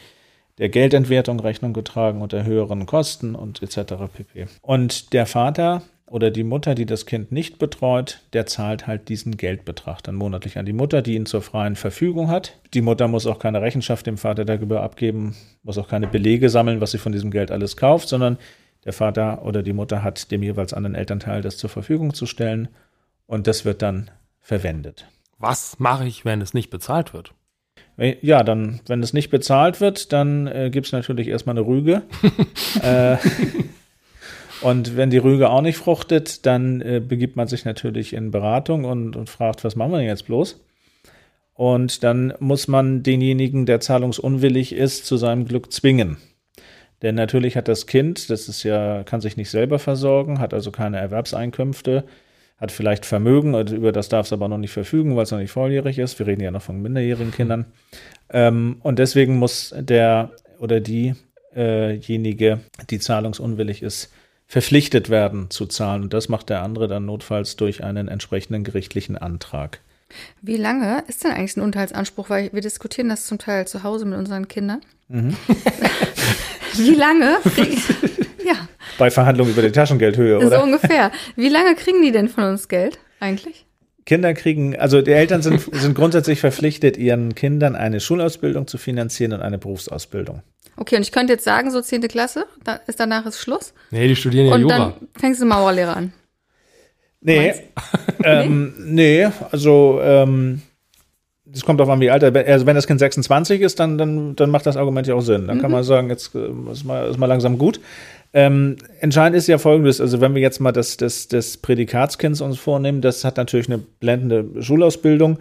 der 0.58 0.68
Geldentwertung 0.68 1.40
Rechnung 1.40 1.72
getragen 1.72 2.20
und 2.20 2.32
der 2.32 2.44
höheren 2.44 2.86
Kosten 2.86 3.34
und 3.34 3.62
etc. 3.62 3.94
pp. 4.12 4.46
Und 4.62 5.12
der 5.12 5.26
Vater 5.26 5.82
oder 6.14 6.30
die 6.30 6.44
Mutter, 6.44 6.76
die 6.76 6.86
das 6.86 7.06
Kind 7.06 7.32
nicht 7.32 7.58
betreut, 7.58 8.20
der 8.34 8.46
zahlt 8.46 8.86
halt 8.86 9.08
diesen 9.08 9.36
Geldbetrag 9.36 10.00
dann 10.00 10.14
monatlich 10.14 10.58
an 10.58 10.64
die 10.64 10.72
Mutter, 10.72 11.02
die 11.02 11.16
ihn 11.16 11.26
zur 11.26 11.42
freien 11.42 11.74
Verfügung 11.74 12.28
hat. 12.28 12.56
Die 12.72 12.82
Mutter 12.82 13.08
muss 13.08 13.26
auch 13.26 13.40
keine 13.40 13.60
Rechenschaft 13.60 14.06
dem 14.06 14.16
Vater 14.16 14.44
darüber 14.44 14.84
abgeben, 14.84 15.34
muss 15.64 15.76
auch 15.76 15.88
keine 15.88 16.06
Belege 16.06 16.50
sammeln, 16.50 16.80
was 16.80 16.92
sie 16.92 16.98
von 16.98 17.10
diesem 17.10 17.32
Geld 17.32 17.50
alles 17.50 17.76
kauft, 17.76 18.08
sondern 18.08 18.38
der 18.84 18.92
Vater 18.92 19.44
oder 19.44 19.64
die 19.64 19.72
Mutter 19.72 20.04
hat 20.04 20.30
dem 20.30 20.44
jeweils 20.44 20.72
anderen 20.72 20.94
Elternteil 20.94 21.42
das 21.42 21.56
zur 21.56 21.68
Verfügung 21.68 22.14
zu 22.14 22.26
stellen 22.26 22.68
und 23.26 23.48
das 23.48 23.64
wird 23.64 23.82
dann 23.82 24.08
verwendet. 24.38 25.08
Was 25.38 25.80
mache 25.80 26.06
ich, 26.06 26.24
wenn 26.24 26.40
es 26.40 26.54
nicht 26.54 26.70
bezahlt 26.70 27.12
wird? 27.12 27.32
Ja, 27.96 28.44
dann, 28.44 28.78
wenn 28.86 29.02
es 29.02 29.14
nicht 29.14 29.30
bezahlt 29.30 29.80
wird, 29.80 30.12
dann 30.12 30.46
äh, 30.46 30.70
gibt 30.70 30.86
es 30.86 30.92
natürlich 30.92 31.26
erstmal 31.26 31.58
eine 31.58 31.66
Rüge. 31.66 32.02
äh, 32.82 33.16
und 34.64 34.96
wenn 34.96 35.10
die 35.10 35.18
Rüge 35.18 35.50
auch 35.50 35.60
nicht 35.60 35.76
fruchtet, 35.76 36.46
dann 36.46 36.80
äh, 36.80 36.98
begibt 37.06 37.36
man 37.36 37.46
sich 37.48 37.66
natürlich 37.66 38.14
in 38.14 38.30
Beratung 38.30 38.86
und, 38.86 39.14
und 39.14 39.28
fragt, 39.28 39.62
was 39.62 39.76
machen 39.76 39.92
wir 39.92 39.98
denn 39.98 40.06
jetzt 40.06 40.24
bloß? 40.24 40.58
Und 41.52 42.02
dann 42.02 42.32
muss 42.40 42.66
man 42.66 43.02
denjenigen, 43.02 43.66
der 43.66 43.80
zahlungsunwillig 43.80 44.74
ist, 44.74 45.04
zu 45.04 45.18
seinem 45.18 45.44
Glück 45.44 45.70
zwingen. 45.70 46.16
Denn 47.02 47.14
natürlich 47.14 47.58
hat 47.58 47.68
das 47.68 47.86
Kind, 47.86 48.30
das 48.30 48.48
ist 48.48 48.62
ja, 48.62 49.02
kann 49.04 49.20
sich 49.20 49.36
nicht 49.36 49.50
selber 49.50 49.78
versorgen, 49.78 50.38
hat 50.38 50.54
also 50.54 50.70
keine 50.70 50.98
Erwerbseinkünfte, 50.98 52.04
hat 52.56 52.72
vielleicht 52.72 53.04
Vermögen, 53.04 53.54
über 53.68 53.92
das 53.92 54.08
darf 54.08 54.24
es 54.24 54.32
aber 54.32 54.48
noch 54.48 54.56
nicht 54.56 54.72
verfügen, 54.72 55.14
weil 55.14 55.24
es 55.24 55.30
noch 55.30 55.40
nicht 55.40 55.50
volljährig 55.50 55.98
ist. 55.98 56.18
Wir 56.18 56.26
reden 56.26 56.40
ja 56.40 56.50
noch 56.50 56.62
von 56.62 56.80
minderjährigen 56.80 57.32
Kindern. 57.36 57.66
Ähm, 58.30 58.78
und 58.82 58.98
deswegen 58.98 59.36
muss 59.36 59.74
der 59.78 60.30
oder 60.58 60.80
diejenige, 60.80 62.60
die 62.88 62.98
zahlungsunwillig 62.98 63.82
ist, 63.82 64.10
verpflichtet 64.46 65.10
werden 65.10 65.50
zu 65.50 65.66
zahlen. 65.66 66.02
Und 66.02 66.12
das 66.12 66.28
macht 66.28 66.50
der 66.50 66.62
andere 66.62 66.88
dann 66.88 67.06
notfalls 67.06 67.56
durch 67.56 67.82
einen 67.82 68.08
entsprechenden 68.08 68.64
gerichtlichen 68.64 69.16
Antrag. 69.16 69.80
Wie 70.42 70.56
lange 70.56 71.02
ist 71.08 71.24
denn 71.24 71.32
eigentlich 71.32 71.56
ein 71.56 71.62
Unterhaltsanspruch? 71.62 72.30
Weil 72.30 72.52
wir 72.52 72.60
diskutieren 72.60 73.08
das 73.08 73.26
zum 73.26 73.38
Teil 73.38 73.66
zu 73.66 73.82
Hause 73.82 74.04
mit 74.04 74.18
unseren 74.18 74.48
Kindern. 74.48 74.80
Mhm. 75.08 75.36
Wie 76.76 76.94
lange? 76.94 77.38
ja. 78.44 78.68
Bei 78.98 79.10
Verhandlungen 79.10 79.52
über 79.52 79.62
die 79.62 79.72
Taschengeldhöhe, 79.72 80.38
oder? 80.38 80.58
So 80.58 80.62
ungefähr. 80.62 81.10
Wie 81.36 81.48
lange 81.48 81.74
kriegen 81.74 82.02
die 82.02 82.12
denn 82.12 82.28
von 82.28 82.44
uns 82.44 82.68
Geld 82.68 82.98
eigentlich? 83.20 83.64
Kinder 84.06 84.34
kriegen, 84.34 84.76
also 84.76 85.00
die 85.00 85.12
Eltern 85.12 85.40
sind, 85.40 85.60
sind 85.72 85.94
grundsätzlich 85.94 86.40
verpflichtet, 86.40 86.98
ihren 86.98 87.34
Kindern 87.34 87.74
eine 87.74 88.00
Schulausbildung 88.00 88.66
zu 88.66 88.76
finanzieren 88.76 89.32
und 89.32 89.40
eine 89.40 89.56
Berufsausbildung. 89.56 90.42
Okay, 90.76 90.96
und 90.96 91.02
ich 91.02 91.12
könnte 91.12 91.32
jetzt 91.32 91.44
sagen, 91.44 91.70
so 91.70 91.80
10. 91.80 92.02
Klasse, 92.08 92.46
da 92.64 92.74
ist 92.86 92.98
danach 93.00 93.26
ist 93.26 93.38
Schluss. 93.38 93.72
Nee, 93.90 94.08
die 94.08 94.16
studieren 94.16 94.46
ja 94.46 94.54
und 94.54 94.60
Jura. 94.62 94.76
Und 94.76 94.94
dann 95.00 95.08
fängst 95.18 95.40
du 95.40 95.46
Mauerlehrer 95.46 95.96
an. 95.96 96.12
Nee, 97.20 97.54
ähm, 98.24 98.74
nee, 98.78 99.26
also 99.50 100.00
ähm, 100.02 100.62
das 101.46 101.64
kommt 101.64 101.80
auf 101.80 101.88
an, 101.88 102.00
wie 102.00 102.10
alt 102.10 102.22
er 102.22 102.34
Also 102.48 102.66
wenn 102.66 102.74
das 102.74 102.86
Kind 102.86 102.98
26 102.98 103.60
ist, 103.60 103.78
dann, 103.78 103.96
dann, 103.96 104.34
dann 104.36 104.50
macht 104.50 104.66
das 104.66 104.76
Argument 104.76 105.06
ja 105.06 105.14
auch 105.14 105.20
Sinn. 105.20 105.46
Dann 105.46 105.58
mhm. 105.58 105.62
kann 105.62 105.70
man 105.70 105.84
sagen, 105.84 106.10
jetzt 106.10 106.34
äh, 106.34 106.48
ist 106.70 106.84
mal, 106.84 107.08
ist 107.08 107.18
mal 107.18 107.26
langsam 107.26 107.56
gut. 107.58 107.80
Ähm, 108.32 108.76
entscheidend 109.00 109.36
ist 109.36 109.46
ja 109.46 109.58
folgendes, 109.58 110.00
also 110.00 110.20
wenn 110.20 110.34
wir 110.34 110.42
jetzt 110.42 110.58
mal 110.58 110.72
das, 110.72 110.96
das, 110.96 111.28
das 111.28 111.56
Prädikatskind 111.56 112.40
uns 112.40 112.58
vornehmen, 112.58 113.00
das 113.00 113.24
hat 113.24 113.36
natürlich 113.36 113.68
eine 113.68 113.78
blendende 113.78 114.60
Schulausbildung 114.60 115.38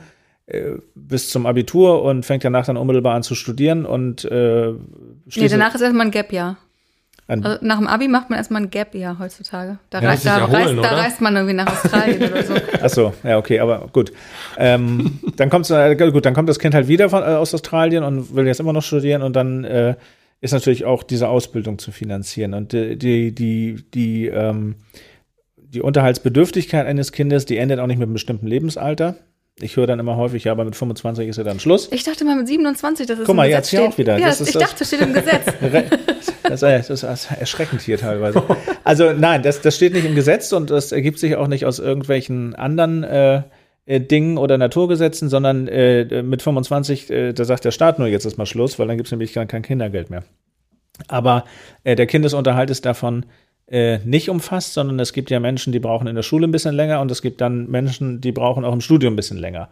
bis 0.94 1.30
zum 1.30 1.46
Abitur 1.46 2.04
und 2.04 2.26
fängt 2.26 2.44
danach 2.44 2.66
dann 2.66 2.76
unmittelbar 2.76 3.16
an 3.16 3.24
zu 3.24 3.34
studieren 3.34 3.86
und 3.86 4.26
äh, 4.26 4.74
Nee, 5.36 5.48
danach 5.48 5.74
ist 5.74 5.82
erstmal 5.82 6.08
ein 6.08 6.12
Gap-Jahr. 6.12 6.58
Also 7.28 7.58
nach 7.62 7.78
dem 7.78 7.88
Abi 7.88 8.10
macht 8.10 8.30
man 8.30 8.38
erstmal 8.38 8.64
ein 8.64 8.70
Gap-Jahr 8.70 9.18
heutzutage. 9.18 9.80
Da, 9.90 10.02
ja, 10.02 10.10
reist, 10.10 10.26
da, 10.26 10.40
erholen, 10.40 10.80
reist, 10.80 10.92
da, 10.92 10.96
reist, 10.98 11.22
man 11.22 11.36
irgendwie 11.36 11.56
nach 11.56 11.68
Australien 11.68 12.22
oder 12.22 12.44
so. 12.44 12.54
Ach 12.82 12.90
so, 12.90 13.14
ja, 13.24 13.38
okay, 13.38 13.60
aber 13.60 13.88
gut. 13.94 14.12
Ähm, 14.58 15.20
dann, 15.38 15.50
kommt's, 15.50 15.70
äh, 15.70 15.96
gut. 15.96 16.26
dann 16.26 16.34
kommt 16.34 16.50
das 16.50 16.60
Kind 16.60 16.76
halt 16.76 16.90
wieder 16.90 17.10
von, 17.10 17.24
äh, 17.24 17.28
aus 17.28 17.54
Australien 17.54 18.04
und 18.04 18.36
will 18.36 18.46
jetzt 18.46 18.60
immer 18.60 18.74
noch 18.74 18.84
studieren 18.84 19.22
und 19.22 19.36
dann 19.38 19.64
äh, 19.64 19.96
ist 20.42 20.52
natürlich 20.52 20.84
auch 20.84 21.04
diese 21.04 21.30
Ausbildung 21.30 21.80
zu 21.80 21.92
finanzieren. 21.92 22.54
Und 22.54 22.74
die, 22.74 22.98
die, 22.98 23.34
die, 23.34 23.86
die, 23.94 24.28
ähm, 24.28 24.76
die 25.56 25.82
Unterhaltsbedürftigkeit 25.82 26.86
eines 26.86 27.14
Kindes, 27.14 27.46
die 27.46 27.58
endet 27.58 27.80
auch 27.80 27.88
nicht 27.88 28.00
mit 28.00 28.08
einem 28.08 28.14
bestimmten 28.14 28.48
Lebensalter. 28.48 29.16
Ich 29.60 29.78
höre 29.78 29.86
dann 29.86 30.00
immer 30.00 30.18
häufig, 30.18 30.46
ja, 30.46 30.52
aber 30.52 30.66
mit 30.66 30.76
25 30.76 31.30
ist 31.30 31.38
ja 31.38 31.44
dann 31.44 31.60
Schluss. 31.60 31.88
Ich 31.92 32.04
dachte 32.04 32.26
mal 32.26 32.36
mit 32.36 32.48
27, 32.48 33.06
das 33.06 33.20
ist 33.20 33.26
Guck 33.26 33.36
mal, 33.36 33.48
jetzt 33.48 33.70
hier 33.70 33.84
auch 33.84 33.98
wieder. 34.00 34.18
Ja, 34.18 34.28
das, 34.28 34.40
das 34.40 34.48
ich 34.48 34.54
das, 34.54 34.64
dachte, 34.64 34.80
das 34.80 34.88
steht 34.88 35.02
im 35.02 35.14
Gesetz. 35.14 35.46
das, 36.44 36.64
ist, 36.64 36.90
das 36.90 37.04
ist 37.04 37.32
erschreckend 37.32 37.82
hier 37.82 37.98
teilweise. 37.98 38.42
Also 38.86 39.14
nein, 39.14 39.44
das, 39.44 39.62
das 39.62 39.76
steht 39.78 39.94
nicht 39.94 40.06
im 40.06 40.16
Gesetz 40.16 40.52
und 40.52 40.70
das 40.70 40.92
ergibt 40.92 41.18
sich 41.18 41.38
auch 41.38 41.48
nicht 41.48 41.66
aus 41.66 41.80
irgendwelchen 41.80 42.54
anderen 42.54 43.04
äh, 43.04 43.44
äh 43.86 44.02
Dingen 44.02 44.38
oder 44.38 44.58
Naturgesetzen, 44.58 45.30
sondern 45.30 45.70
äh, 45.70 46.22
mit 46.22 46.42
25, 46.42 47.10
äh, 47.10 47.34
da 47.34 47.46
sagt 47.46 47.64
der 47.64 47.72
Staat 47.72 48.00
nur, 48.00 48.10
jetzt 48.10 48.26
ist 48.26 48.38
mal 48.38 48.46
Schluss, 48.46 48.78
weil 48.78 48.88
dann 48.88 48.98
gibt 48.98 49.08
es 49.08 49.12
nämlich 49.12 49.34
kein, 49.34 49.48
kein 49.48 49.62
Kindergeld 49.62 50.10
mehr. 50.10 50.24
Aber 51.08 51.46
äh, 51.84 51.96
der 51.96 52.08
Kindesunterhalt 52.08 52.70
ist 52.70 52.86
davon 52.86 53.26
äh, 53.74 53.98
nicht 54.06 54.30
umfasst, 54.30 54.74
sondern 54.74 55.00
es 55.00 55.14
gibt 55.14 55.32
ja 55.32 55.40
Menschen, 55.40 55.74
die 55.74 55.80
brauchen 55.80 56.06
in 56.06 56.16
der 56.16 56.22
Schule 56.22 56.48
ein 56.48 56.52
bisschen 56.52 56.76
länger 56.76 57.02
und 57.02 57.10
es 57.10 57.24
gibt 57.24 57.42
dann 57.42 57.68
Menschen, 57.72 58.22
die 58.22 58.32
brauchen 58.32 58.64
auch 58.66 58.74
im 58.74 58.82
Studium 58.82 59.14
ein 59.14 59.16
bisschen 59.16 59.40
länger. 59.40 59.70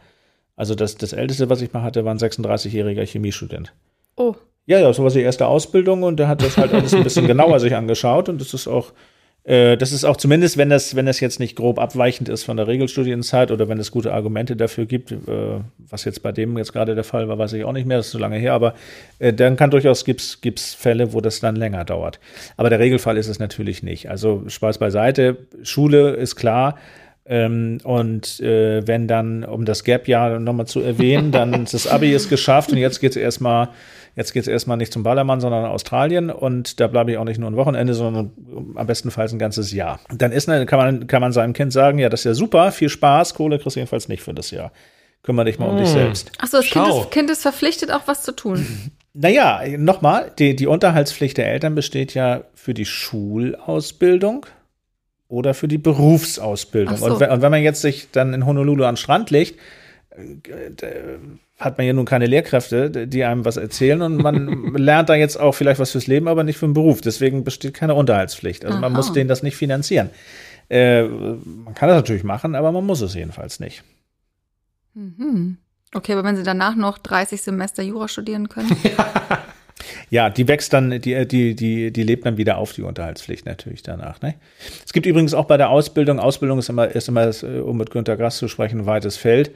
Also 0.55 0.73
das, 0.73 0.95
das 0.95 1.13
Älteste, 1.13 1.51
was 1.51 1.61
ich 1.61 1.71
mal 1.71 1.83
hatte, 1.83 2.03
war 2.03 2.11
ein 2.11 2.17
36-jähriger 2.17 3.05
Chemiestudent. 3.05 3.73
Oh. 4.15 4.33
Ja, 4.65 4.79
ja, 4.79 4.91
so 4.91 5.03
war 5.03 5.11
die 5.11 5.21
erste 5.21 5.45
Ausbildung 5.45 6.01
und 6.01 6.17
der 6.17 6.27
hat 6.27 6.41
das 6.41 6.57
halt 6.57 6.73
alles 6.73 6.95
ein 6.95 7.03
bisschen 7.03 7.27
genauer 7.27 7.59
sich 7.59 7.75
angeschaut 7.75 8.27
und 8.27 8.41
das 8.41 8.55
ist 8.55 8.67
auch 8.67 8.91
das 9.43 9.91
ist 9.91 10.03
auch 10.03 10.17
zumindest, 10.17 10.57
wenn 10.57 10.69
das, 10.69 10.95
wenn 10.95 11.07
das 11.07 11.19
jetzt 11.19 11.39
nicht 11.39 11.55
grob 11.55 11.79
abweichend 11.79 12.29
ist 12.29 12.43
von 12.43 12.57
der 12.57 12.67
Regelstudienzeit 12.67 13.51
oder 13.51 13.67
wenn 13.67 13.79
es 13.79 13.89
gute 13.89 14.13
Argumente 14.13 14.55
dafür 14.55 14.85
gibt, 14.85 15.11
äh, 15.11 15.15
was 15.79 16.05
jetzt 16.05 16.21
bei 16.21 16.31
dem 16.31 16.57
jetzt 16.57 16.73
gerade 16.73 16.93
der 16.93 17.03
Fall 17.03 17.27
war, 17.27 17.39
weiß 17.39 17.53
ich 17.53 17.63
auch 17.63 17.71
nicht 17.71 17.87
mehr, 17.87 17.97
das 17.97 18.07
ist 18.07 18.11
so 18.11 18.19
lange 18.19 18.37
her, 18.37 18.53
aber 18.53 18.75
äh, 19.17 19.33
dann 19.33 19.55
kann 19.55 19.71
durchaus 19.71 20.05
gibt's 20.05 20.41
gibt's 20.41 20.75
Fälle, 20.75 21.13
wo 21.13 21.21
das 21.21 21.39
dann 21.39 21.55
länger 21.55 21.85
dauert. 21.85 22.19
Aber 22.55 22.69
der 22.69 22.79
Regelfall 22.79 23.17
ist 23.17 23.27
es 23.27 23.39
natürlich 23.39 23.81
nicht. 23.81 24.09
Also 24.09 24.43
Spaß 24.47 24.77
beiseite, 24.77 25.37
Schule 25.63 26.11
ist 26.11 26.35
klar. 26.35 26.77
Ähm, 27.25 27.79
und 27.83 28.39
äh, 28.41 28.85
wenn 28.87 29.07
dann, 29.07 29.43
um 29.43 29.65
das 29.65 29.83
Gap-Jahr 29.83 30.39
nochmal 30.39 30.67
zu 30.67 30.81
erwähnen, 30.81 31.31
dann 31.31 31.65
das 31.71 31.87
Abi 31.87 32.11
ist 32.11 32.29
geschafft 32.29 32.71
und 32.71 32.77
jetzt 32.77 32.99
geht 32.99 33.11
es 33.11 33.17
erstmal 33.17 33.69
Jetzt 34.15 34.33
geht 34.33 34.41
es 34.41 34.47
erstmal 34.47 34.77
nicht 34.77 34.91
zum 34.91 35.03
Ballermann, 35.03 35.39
sondern 35.39 35.63
nach 35.63 35.69
Australien 35.69 36.29
und 36.29 36.79
da 36.79 36.87
bleibe 36.87 37.11
ich 37.11 37.17
auch 37.17 37.23
nicht 37.23 37.39
nur 37.39 37.49
ein 37.49 37.55
Wochenende, 37.55 37.93
sondern 37.93 38.31
am 38.75 38.87
bestenfalls 38.87 39.31
ein 39.31 39.39
ganzes 39.39 39.71
Jahr. 39.71 39.99
Dann 40.13 40.31
ist, 40.31 40.47
kann 40.47 40.79
man, 40.79 41.07
kann 41.07 41.21
man 41.21 41.31
seinem 41.31 41.53
Kind 41.53 41.71
sagen, 41.71 41.97
ja, 41.97 42.09
das 42.09 42.21
ist 42.21 42.25
ja 42.25 42.33
super, 42.33 42.71
viel 42.71 42.89
Spaß, 42.89 43.33
Kohle 43.33 43.57
kriegst 43.57 43.75
du 43.75 43.79
jedenfalls 43.79 44.09
nicht 44.09 44.21
für 44.21 44.33
das 44.33 44.51
Jahr. 44.51 44.71
Kümmere 45.23 45.45
dich 45.45 45.59
mal 45.59 45.69
um 45.69 45.77
dich 45.77 45.87
hm. 45.87 45.93
selbst. 45.93 46.31
Achso, 46.39 46.57
das 46.57 46.65
kind 46.67 46.87
ist, 46.87 47.11
kind 47.11 47.29
ist 47.29 47.41
verpflichtet, 47.43 47.91
auch 47.91 48.01
was 48.07 48.23
zu 48.23 48.35
tun. 48.35 48.91
Naja, 49.13 49.61
nochmal, 49.77 50.31
die, 50.39 50.55
die 50.55 50.67
Unterhaltspflicht 50.67 51.37
der 51.37 51.51
Eltern 51.51 51.75
besteht 51.75 52.13
ja 52.13 52.45
für 52.53 52.73
die 52.73 52.85
Schulausbildung 52.85 54.45
oder 55.27 55.53
für 55.53 55.67
die 55.67 55.77
Berufsausbildung. 55.77 56.95
So. 56.95 57.05
Und, 57.05 57.19
wenn, 57.19 57.29
und, 57.29 57.41
wenn, 57.41 57.51
man 57.51 57.61
jetzt 57.61 57.81
sich 57.81 58.09
dann 58.11 58.33
in 58.33 58.45
Honolulu 58.45 58.85
an 58.85 58.93
den 58.93 58.97
Strand 58.97 59.29
legt, 59.29 59.59
äh, 60.11 61.17
hat 61.61 61.77
man 61.77 61.85
ja 61.85 61.93
nun 61.93 62.05
keine 62.05 62.25
Lehrkräfte, 62.25 63.07
die 63.07 63.23
einem 63.23 63.45
was 63.45 63.55
erzählen 63.55 64.01
und 64.01 64.17
man 64.17 64.73
lernt 64.75 65.09
da 65.09 65.15
jetzt 65.15 65.39
auch 65.39 65.53
vielleicht 65.53 65.79
was 65.79 65.91
fürs 65.91 66.07
Leben, 66.07 66.27
aber 66.27 66.43
nicht 66.43 66.57
für 66.57 66.65
den 66.65 66.73
Beruf. 66.73 67.01
Deswegen 67.01 67.43
besteht 67.43 67.75
keine 67.75 67.93
Unterhaltspflicht. 67.93 68.65
Also 68.65 68.77
Aha. 68.77 68.81
man 68.81 68.93
muss 68.93 69.13
denen 69.13 69.27
das 69.27 69.43
nicht 69.43 69.55
finanzieren. 69.55 70.09
Äh, 70.69 71.03
man 71.03 71.75
kann 71.75 71.87
das 71.87 71.97
natürlich 71.97 72.23
machen, 72.23 72.55
aber 72.55 72.71
man 72.71 72.83
muss 72.83 73.01
es 73.01 73.13
jedenfalls 73.13 73.59
nicht. 73.59 73.83
Mhm. 74.95 75.57
Okay, 75.93 76.13
aber 76.13 76.23
wenn 76.23 76.35
Sie 76.35 76.43
danach 76.43 76.75
noch 76.75 76.97
30 76.97 77.41
Semester 77.41 77.83
Jura 77.83 78.07
studieren 78.07 78.49
können? 78.49 78.75
Ja, 80.11 80.29
die 80.29 80.47
wächst 80.47 80.73
dann, 80.73 80.91
die, 81.01 81.25
die, 81.25 81.55
die, 81.55 81.91
die 81.91 82.03
lebt 82.03 82.25
dann 82.25 82.37
wieder 82.37 82.57
auf, 82.57 82.73
die 82.73 82.83
Unterhaltspflicht 82.83 83.45
natürlich 83.45 83.81
danach. 83.81 84.21
Ne? 84.21 84.35
Es 84.85 84.93
gibt 84.93 85.05
übrigens 85.05 85.33
auch 85.33 85.45
bei 85.45 85.57
der 85.57 85.69
Ausbildung, 85.69 86.19
Ausbildung 86.19 86.59
ist 86.59 86.69
immer, 86.69 86.87
ist 86.89 87.07
immer, 87.07 87.31
um 87.63 87.77
mit 87.77 87.89
Günter 87.89 88.17
Grass 88.17 88.37
zu 88.37 88.47
sprechen, 88.47 88.81
ein 88.81 88.85
weites 88.85 89.17
Feld 89.17 89.51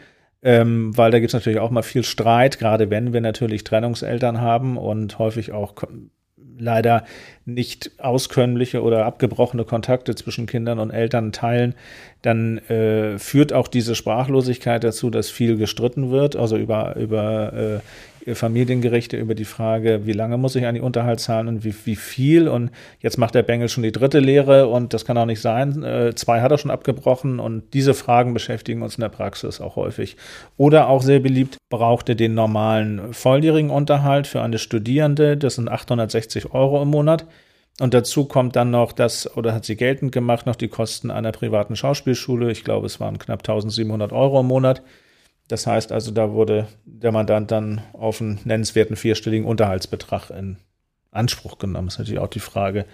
ähm, 0.45 0.95
weil 0.95 1.09
da 1.09 1.17
gibt 1.19 1.29
es 1.29 1.33
natürlich 1.33 1.59
auch 1.59 1.71
mal 1.71 1.81
viel 1.81 2.03
Streit, 2.03 2.59
gerade 2.59 2.91
wenn 2.91 3.13
wir 3.13 3.19
natürlich 3.19 3.63
Trennungseltern 3.63 4.39
haben 4.39 4.77
und 4.77 5.17
häufig 5.17 5.51
auch 5.51 5.73
leider 6.57 7.03
nicht 7.45 7.91
auskömmliche 7.97 8.81
oder 8.83 9.05
abgebrochene 9.05 9.65
Kontakte 9.65 10.13
zwischen 10.13 10.45
Kindern 10.45 10.79
und 10.79 10.91
Eltern 10.91 11.31
teilen, 11.31 11.73
dann 12.21 12.59
äh, 12.69 13.17
führt 13.17 13.53
auch 13.53 13.67
diese 13.67 13.95
Sprachlosigkeit 13.95 14.83
dazu, 14.83 15.09
dass 15.09 15.29
viel 15.31 15.57
gestritten 15.57 16.11
wird, 16.11 16.35
also 16.35 16.57
über, 16.57 16.95
über 16.95 17.53
äh, 17.53 17.79
Familiengerichte 18.33 19.17
über 19.17 19.35
die 19.35 19.45
Frage, 19.45 20.07
wie 20.07 20.13
lange 20.13 20.37
muss 20.37 20.55
ich 20.55 20.65
an 20.65 20.73
die 20.73 20.81
Unterhalt 20.81 21.19
zahlen 21.19 21.47
und 21.47 21.63
wie, 21.63 21.75
wie 21.85 21.95
viel. 21.95 22.47
Und 22.47 22.71
jetzt 22.99 23.17
macht 23.17 23.35
der 23.35 23.43
Bengel 23.43 23.69
schon 23.69 23.83
die 23.83 23.91
dritte 23.91 24.19
Lehre 24.19 24.67
und 24.67 24.93
das 24.93 25.05
kann 25.05 25.17
auch 25.17 25.27
nicht 25.27 25.41
sein. 25.41 25.83
Äh, 25.83 26.15
zwei 26.15 26.41
hat 26.41 26.51
er 26.51 26.57
schon 26.57 26.71
abgebrochen 26.71 27.39
und 27.39 27.73
diese 27.75 27.93
Fragen 27.93 28.33
beschäftigen 28.33 28.81
uns 28.81 28.95
in 28.95 29.01
der 29.01 29.09
Praxis 29.09 29.61
auch 29.61 29.75
häufig. 29.75 30.17
Oder 30.57 30.89
auch 30.89 31.03
sehr 31.03 31.19
beliebt, 31.19 31.57
braucht 31.69 32.09
er 32.09 32.15
den 32.15 32.33
normalen 32.33 33.13
volljährigen 33.13 33.69
Unterhalt 33.69 34.25
für 34.25 34.41
eine 34.41 34.57
Studierende. 34.57 35.37
Das 35.37 35.55
sind 35.55 35.69
860 35.69 36.53
Euro 36.53 36.81
im 36.81 36.89
Monat. 36.89 37.27
Und 37.79 37.93
dazu 37.93 38.25
kommt 38.25 38.55
dann 38.55 38.71
noch 38.71 38.93
das, 38.93 39.35
oder 39.35 39.53
hat 39.53 39.65
sie 39.65 39.75
geltend 39.75 40.13
gemacht, 40.13 40.45
noch 40.45 40.55
die 40.55 40.69
Kosten 40.69 41.11
einer 41.11 41.33
privaten 41.33 41.75
Schauspielschule. 41.75 42.49
Ich 42.49 42.63
glaube, 42.63 42.85
es 42.85 43.01
waren 43.01 43.19
knapp 43.19 43.39
1700 43.39 44.13
Euro 44.13 44.39
im 44.39 44.47
Monat. 44.47 44.81
Das 45.47 45.67
heißt 45.67 45.91
also, 45.91 46.11
da 46.11 46.31
wurde 46.31 46.67
der 46.85 47.11
Mandant 47.11 47.51
dann 47.51 47.81
auf 47.93 48.21
einen 48.21 48.39
nennenswerten 48.45 48.95
vierstelligen 48.95 49.45
Unterhaltsbetrag 49.45 50.31
in 50.31 50.57
Anspruch 51.11 51.59
genommen. 51.59 51.87
Das 51.87 51.95
ist 51.95 51.99
natürlich 51.99 52.19
auch 52.19 52.29
die 52.29 52.39
Frage, 52.39 52.85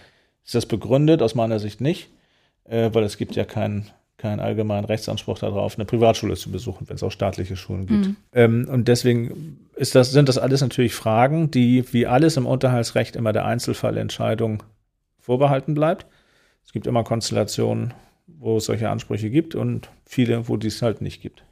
ist 0.43 0.55
das 0.55 0.65
begründet? 0.65 1.21
Aus 1.21 1.35
meiner 1.35 1.59
Sicht 1.59 1.81
nicht, 1.81 2.09
äh, 2.65 2.89
weil 2.93 3.03
es 3.03 3.17
gibt 3.17 3.35
ja 3.35 3.45
keinen 3.45 3.91
keinen 4.21 4.39
allgemeinen 4.39 4.85
Rechtsanspruch 4.85 5.39
darauf, 5.39 5.75
eine 5.75 5.85
Privatschule 5.85 6.35
zu 6.35 6.51
besuchen, 6.51 6.87
wenn 6.87 6.95
es 6.95 7.01
auch 7.01 7.11
staatliche 7.11 7.55
Schulen 7.55 7.87
gibt. 7.87 8.05
Mhm. 8.05 8.15
Ähm, 8.33 8.67
und 8.69 8.87
deswegen 8.87 9.67
ist 9.75 9.95
das, 9.95 10.11
sind 10.11 10.29
das 10.29 10.37
alles 10.37 10.61
natürlich 10.61 10.93
Fragen, 10.93 11.49
die 11.49 11.91
wie 11.91 12.05
alles 12.05 12.37
im 12.37 12.45
Unterhaltsrecht 12.45 13.15
immer 13.15 13.33
der 13.33 13.45
Einzelfallentscheidung 13.45 14.61
vorbehalten 15.19 15.73
bleibt. 15.73 16.05
Es 16.63 16.71
gibt 16.71 16.85
immer 16.85 17.03
Konstellationen, 17.03 17.95
wo 18.27 18.57
es 18.57 18.65
solche 18.65 18.89
Ansprüche 18.89 19.31
gibt 19.31 19.55
und 19.55 19.89
viele, 20.05 20.47
wo 20.47 20.55
dies 20.55 20.83
halt 20.83 21.01
nicht 21.01 21.21
gibt. 21.21 21.43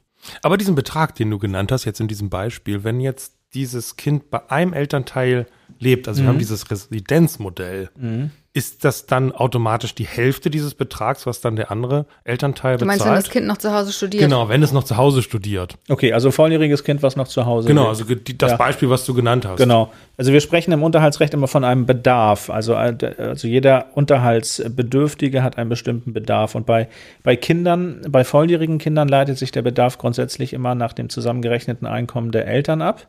Aber 0.42 0.56
diesen 0.56 0.74
Betrag, 0.74 1.14
den 1.14 1.30
du 1.30 1.38
genannt 1.38 1.72
hast, 1.72 1.84
jetzt 1.84 2.00
in 2.00 2.08
diesem 2.08 2.30
Beispiel, 2.30 2.84
wenn 2.84 3.00
jetzt 3.00 3.34
dieses 3.54 3.96
Kind 3.96 4.30
bei 4.30 4.50
einem 4.50 4.72
Elternteil 4.72 5.46
lebt, 5.80 6.06
also 6.06 6.20
mhm. 6.20 6.26
wir 6.26 6.28
haben 6.30 6.38
dieses 6.38 6.70
Residenzmodell, 6.70 7.90
mhm 7.98 8.30
ist 8.52 8.84
das 8.84 9.06
dann 9.06 9.30
automatisch 9.30 9.94
die 9.94 10.06
Hälfte 10.06 10.50
dieses 10.50 10.74
Betrags, 10.74 11.24
was 11.24 11.40
dann 11.40 11.54
der 11.54 11.70
andere 11.70 12.06
Elternteil 12.24 12.78
bezahlt? 12.78 12.80
Du 12.80 12.86
meinst, 12.86 13.04
wenn 13.06 13.14
das 13.14 13.30
Kind 13.30 13.46
noch 13.46 13.58
zu 13.58 13.72
Hause 13.72 13.92
studiert? 13.92 14.24
Genau, 14.24 14.48
wenn 14.48 14.60
es 14.64 14.72
noch 14.72 14.82
zu 14.82 14.96
Hause 14.96 15.22
studiert. 15.22 15.78
Okay, 15.88 16.12
also 16.12 16.32
volljähriges 16.32 16.82
Kind, 16.82 17.00
was 17.04 17.14
noch 17.14 17.28
zu 17.28 17.46
Hause 17.46 17.68
Genau, 17.68 17.88
also 17.88 18.02
die, 18.02 18.36
das 18.36 18.52
ja. 18.52 18.56
Beispiel, 18.56 18.90
was 18.90 19.04
du 19.06 19.14
genannt 19.14 19.46
hast. 19.46 19.58
Genau. 19.58 19.92
Also 20.16 20.32
wir 20.32 20.40
sprechen 20.40 20.72
im 20.72 20.82
Unterhaltsrecht 20.82 21.32
immer 21.32 21.46
von 21.46 21.62
einem 21.62 21.86
Bedarf. 21.86 22.50
Also, 22.50 22.74
also 22.74 23.46
jeder 23.46 23.86
Unterhaltsbedürftige 23.94 25.44
hat 25.44 25.56
einen 25.56 25.70
bestimmten 25.70 26.12
Bedarf. 26.12 26.56
Und 26.56 26.66
bei, 26.66 26.88
bei 27.22 27.36
Kindern, 27.36 28.00
bei 28.08 28.24
volljährigen 28.24 28.78
Kindern 28.78 29.06
leitet 29.06 29.38
sich 29.38 29.52
der 29.52 29.62
Bedarf 29.62 29.96
grundsätzlich 29.98 30.54
immer 30.54 30.74
nach 30.74 30.92
dem 30.92 31.08
zusammengerechneten 31.08 31.86
Einkommen 31.86 32.32
der 32.32 32.48
Eltern 32.48 32.82
ab. 32.82 33.06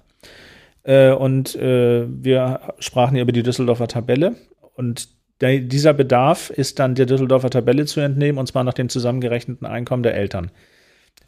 Äh, 0.83 1.11
und 1.11 1.55
äh, 1.55 2.05
wir 2.07 2.73
sprachen 2.79 3.13
hier 3.15 3.23
über 3.23 3.31
die 3.31 3.43
Düsseldorfer 3.43 3.87
Tabelle. 3.87 4.35
Und 4.75 5.09
der, 5.41 5.59
dieser 5.59 5.93
Bedarf 5.93 6.49
ist 6.49 6.79
dann 6.79 6.95
der 6.95 7.05
Düsseldorfer 7.05 7.49
Tabelle 7.49 7.85
zu 7.85 7.99
entnehmen, 7.99 8.37
und 8.37 8.47
zwar 8.47 8.63
nach 8.63 8.73
dem 8.73 8.89
zusammengerechneten 8.89 9.67
Einkommen 9.67 10.03
der 10.03 10.15
Eltern. 10.15 10.51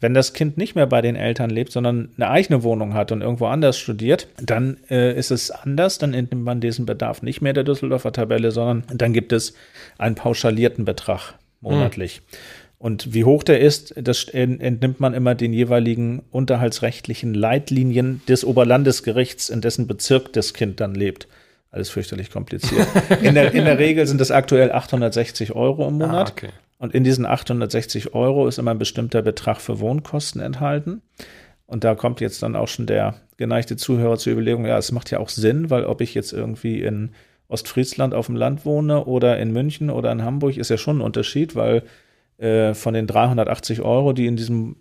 Wenn 0.00 0.14
das 0.14 0.32
Kind 0.32 0.58
nicht 0.58 0.74
mehr 0.74 0.86
bei 0.86 1.00
den 1.00 1.16
Eltern 1.16 1.50
lebt, 1.50 1.72
sondern 1.72 2.10
eine 2.16 2.28
eigene 2.28 2.62
Wohnung 2.62 2.94
hat 2.94 3.12
und 3.12 3.22
irgendwo 3.22 3.46
anders 3.46 3.78
studiert, 3.78 4.28
dann 4.42 4.78
äh, 4.90 5.16
ist 5.16 5.30
es 5.30 5.50
anders. 5.50 5.98
Dann 5.98 6.14
entnimmt 6.14 6.44
man 6.44 6.60
diesen 6.60 6.84
Bedarf 6.84 7.22
nicht 7.22 7.40
mehr 7.40 7.52
der 7.52 7.64
Düsseldorfer 7.64 8.12
Tabelle, 8.12 8.50
sondern 8.50 8.84
dann 8.92 9.12
gibt 9.12 9.32
es 9.32 9.54
einen 9.96 10.14
pauschalierten 10.14 10.84
Betrag 10.84 11.34
monatlich. 11.60 12.20
Mhm. 12.20 12.36
Und 12.84 13.14
wie 13.14 13.24
hoch 13.24 13.42
der 13.44 13.60
ist, 13.60 13.94
das 13.96 14.24
entnimmt 14.24 15.00
man 15.00 15.14
immer 15.14 15.34
den 15.34 15.54
jeweiligen 15.54 16.22
unterhaltsrechtlichen 16.30 17.32
Leitlinien 17.32 18.20
des 18.28 18.44
Oberlandesgerichts, 18.44 19.48
in 19.48 19.62
dessen 19.62 19.86
Bezirk 19.86 20.34
das 20.34 20.52
Kind 20.52 20.80
dann 20.80 20.94
lebt. 20.94 21.26
Alles 21.70 21.88
fürchterlich 21.88 22.30
kompliziert. 22.30 22.86
In 23.22 23.36
der, 23.36 23.54
in 23.54 23.64
der 23.64 23.78
Regel 23.78 24.06
sind 24.06 24.20
es 24.20 24.30
aktuell 24.30 24.70
860 24.70 25.52
Euro 25.52 25.88
im 25.88 25.94
Monat. 25.94 26.28
Ah, 26.28 26.30
okay. 26.30 26.48
Und 26.76 26.94
in 26.94 27.04
diesen 27.04 27.24
860 27.24 28.12
Euro 28.12 28.46
ist 28.48 28.58
immer 28.58 28.72
ein 28.72 28.78
bestimmter 28.78 29.22
Betrag 29.22 29.62
für 29.62 29.80
Wohnkosten 29.80 30.42
enthalten. 30.42 31.00
Und 31.64 31.84
da 31.84 31.94
kommt 31.94 32.20
jetzt 32.20 32.42
dann 32.42 32.54
auch 32.54 32.68
schon 32.68 32.84
der 32.84 33.14
geneigte 33.38 33.78
Zuhörer 33.78 34.18
zur 34.18 34.34
Überlegung, 34.34 34.66
ja, 34.66 34.76
es 34.76 34.92
macht 34.92 35.10
ja 35.10 35.20
auch 35.20 35.30
Sinn, 35.30 35.70
weil 35.70 35.86
ob 35.86 36.02
ich 36.02 36.12
jetzt 36.12 36.34
irgendwie 36.34 36.82
in 36.82 37.12
Ostfriesland 37.48 38.12
auf 38.12 38.26
dem 38.26 38.36
Land 38.36 38.66
wohne 38.66 39.06
oder 39.06 39.38
in 39.38 39.54
München 39.54 39.88
oder 39.88 40.12
in 40.12 40.22
Hamburg, 40.22 40.58
ist 40.58 40.68
ja 40.68 40.76
schon 40.76 40.98
ein 40.98 41.00
Unterschied, 41.00 41.56
weil 41.56 41.82
äh, 42.38 42.74
von 42.74 42.94
den 42.94 43.06
380 43.06 43.82
Euro, 43.82 44.12
die 44.12 44.26
in 44.26 44.36
diesem 44.36 44.76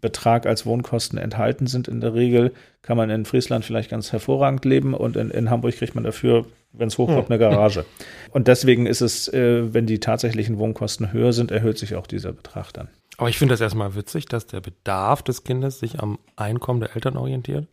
Betrag 0.00 0.46
als 0.46 0.66
Wohnkosten 0.66 1.18
enthalten 1.18 1.66
sind. 1.66 1.88
In 1.88 2.00
der 2.00 2.14
Regel 2.14 2.52
kann 2.82 2.96
man 2.96 3.10
in 3.10 3.24
Friesland 3.24 3.64
vielleicht 3.64 3.90
ganz 3.90 4.12
hervorragend 4.12 4.64
leben 4.64 4.94
und 4.94 5.16
in, 5.16 5.30
in 5.30 5.50
Hamburg 5.50 5.76
kriegt 5.76 5.94
man 5.94 6.04
dafür, 6.04 6.46
wenn 6.72 6.88
es 6.88 6.98
hochkommt, 6.98 7.30
eine 7.30 7.38
Garage. 7.38 7.84
Und 8.30 8.48
deswegen 8.48 8.86
ist 8.86 9.00
es, 9.00 9.28
äh, 9.28 9.72
wenn 9.72 9.86
die 9.86 10.00
tatsächlichen 10.00 10.58
Wohnkosten 10.58 11.12
höher 11.12 11.32
sind, 11.32 11.50
erhöht 11.50 11.78
sich 11.78 11.94
auch 11.94 12.06
dieser 12.06 12.32
Betrag 12.32 12.72
dann. 12.72 12.88
Aber 13.16 13.28
ich 13.28 13.36
finde 13.36 13.52
das 13.52 13.60
erstmal 13.60 13.94
witzig, 13.94 14.26
dass 14.26 14.46
der 14.46 14.60
Bedarf 14.60 15.22
des 15.22 15.44
Kindes 15.44 15.78
sich 15.78 16.00
am 16.00 16.18
Einkommen 16.36 16.80
der 16.80 16.94
Eltern 16.94 17.18
orientiert. 17.18 17.66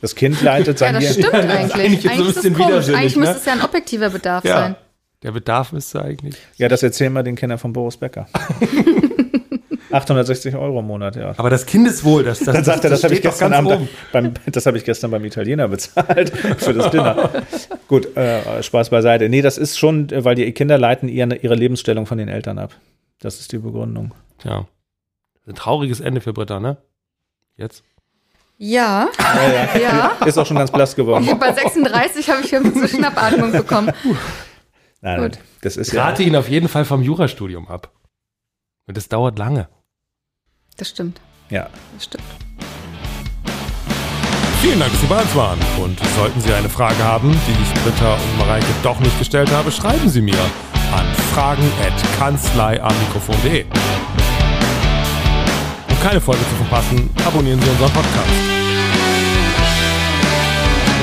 Das 0.00 0.14
Kind 0.14 0.40
leitet 0.42 0.78
sein 0.78 0.94
Ja, 0.94 1.00
das 1.00 1.14
stimmt 1.14 1.34
eigentlich. 1.34 1.74
eigentlich, 1.74 2.10
eigentlich, 2.10 2.28
ist 2.28 2.36
es 2.36 2.94
eigentlich 2.94 3.16
ne? 3.16 3.20
müsste 3.20 3.36
es 3.36 3.44
ja 3.46 3.52
ein 3.54 3.62
objektiver 3.62 4.10
Bedarf 4.10 4.44
ja. 4.44 4.56
sein. 4.56 4.76
Der 5.22 5.32
Bedarf 5.32 5.72
müsste 5.72 6.02
eigentlich. 6.02 6.36
Ja, 6.56 6.68
das 6.68 6.82
erzählen 6.82 7.12
wir 7.12 7.22
den 7.22 7.36
Kindern 7.36 7.58
von 7.58 7.72
Boris 7.72 7.96
Becker. 7.96 8.26
860 9.92 10.54
Euro 10.54 10.80
im 10.80 10.86
Monat, 10.86 11.16
ja. 11.16 11.34
Aber 11.36 11.50
das 11.50 11.66
Kindeswohl, 11.66 12.22
das, 12.22 12.38
das, 12.38 12.54
Dann 12.54 12.64
sagt 12.64 12.84
er, 12.84 12.90
das, 12.90 13.00
das 13.00 13.04
habe 13.04 13.14
ich 13.14 13.22
gestern 13.22 13.52
Abend 13.52 13.88
beim, 14.12 14.34
das 14.46 14.66
habe 14.66 14.78
ich 14.78 14.84
gestern 14.84 15.10
beim 15.10 15.24
Italiener 15.24 15.68
bezahlt 15.68 16.30
für 16.58 16.72
das 16.72 16.90
Dinner. 16.90 17.30
Gut, 17.88 18.16
äh, 18.16 18.62
Spaß 18.62 18.90
beiseite. 18.90 19.28
Nee, 19.28 19.42
das 19.42 19.58
ist 19.58 19.78
schon, 19.78 20.08
weil 20.12 20.36
die 20.36 20.50
Kinder 20.52 20.78
leiten 20.78 21.08
ihre, 21.08 21.34
ihre 21.36 21.54
Lebensstellung 21.54 22.06
von 22.06 22.18
den 22.18 22.28
Eltern 22.28 22.58
ab. 22.58 22.74
Das 23.18 23.40
ist 23.40 23.52
die 23.52 23.58
Begründung. 23.58 24.14
Ja. 24.44 24.66
Ein 25.46 25.54
trauriges 25.56 26.00
Ende 26.00 26.20
für 26.20 26.32
Britta, 26.32 26.60
ne? 26.60 26.76
Jetzt? 27.56 27.82
Ja. 28.58 29.08
Ja, 29.18 29.78
ja. 29.78 30.12
ja. 30.20 30.26
Ist 30.26 30.38
auch 30.38 30.46
schon 30.46 30.58
ganz 30.58 30.70
blass 30.70 30.94
geworden. 30.94 31.26
Bei 31.40 31.52
36 31.52 32.30
habe 32.30 32.42
ich 32.42 32.54
eine 32.54 32.88
Schnappatmung 32.88 33.52
bekommen. 33.52 33.90
Nein, 35.02 35.20
Gut. 35.22 35.38
das 35.62 35.76
ist 35.76 35.92
Ich 35.92 35.98
rate 35.98 36.22
ja. 36.22 36.28
ihn 36.28 36.36
auf 36.36 36.48
jeden 36.48 36.68
Fall 36.68 36.84
vom 36.84 37.02
Jurastudium 37.02 37.66
ab. 37.68 37.90
Und 38.86 38.96
das 38.96 39.08
dauert 39.08 39.36
lange. 39.38 39.68
Das 40.76 40.90
stimmt. 40.90 41.20
Ja. 41.48 41.68
Das 41.94 42.04
stimmt. 42.04 42.24
Vielen 44.60 44.78
Dank, 44.78 44.92
dass 44.92 45.00
Sie 45.00 45.06
bei 45.06 45.20
uns 45.22 45.34
waren. 45.34 45.58
Und 45.82 45.98
sollten 46.16 46.38
Sie 46.40 46.52
eine 46.52 46.68
Frage 46.68 47.02
haben, 47.02 47.30
die 47.30 47.62
ich 47.62 47.72
Britta 47.82 48.12
und 48.14 48.38
Mareike 48.38 48.66
doch 48.82 49.00
nicht 49.00 49.18
gestellt 49.18 49.50
habe, 49.50 49.72
schreiben 49.72 50.08
Sie 50.10 50.20
mir 50.20 50.38
an 50.92 51.06
fragen.kanzleiamikrofon.de. 51.32 53.64
Um 55.88 56.00
keine 56.02 56.20
Folge 56.20 56.42
zu 56.42 56.54
verpassen, 56.56 57.08
abonnieren 57.24 57.60
Sie 57.62 57.70
unseren 57.70 57.90
Podcast. 57.92 58.28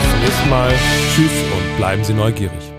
Bis 0.02 0.12
zum 0.12 0.20
nächsten 0.20 0.50
Mal. 0.50 0.72
Tschüss 1.16 1.32
und 1.56 1.78
bleiben 1.78 2.04
Sie 2.04 2.14
neugierig. 2.14 2.74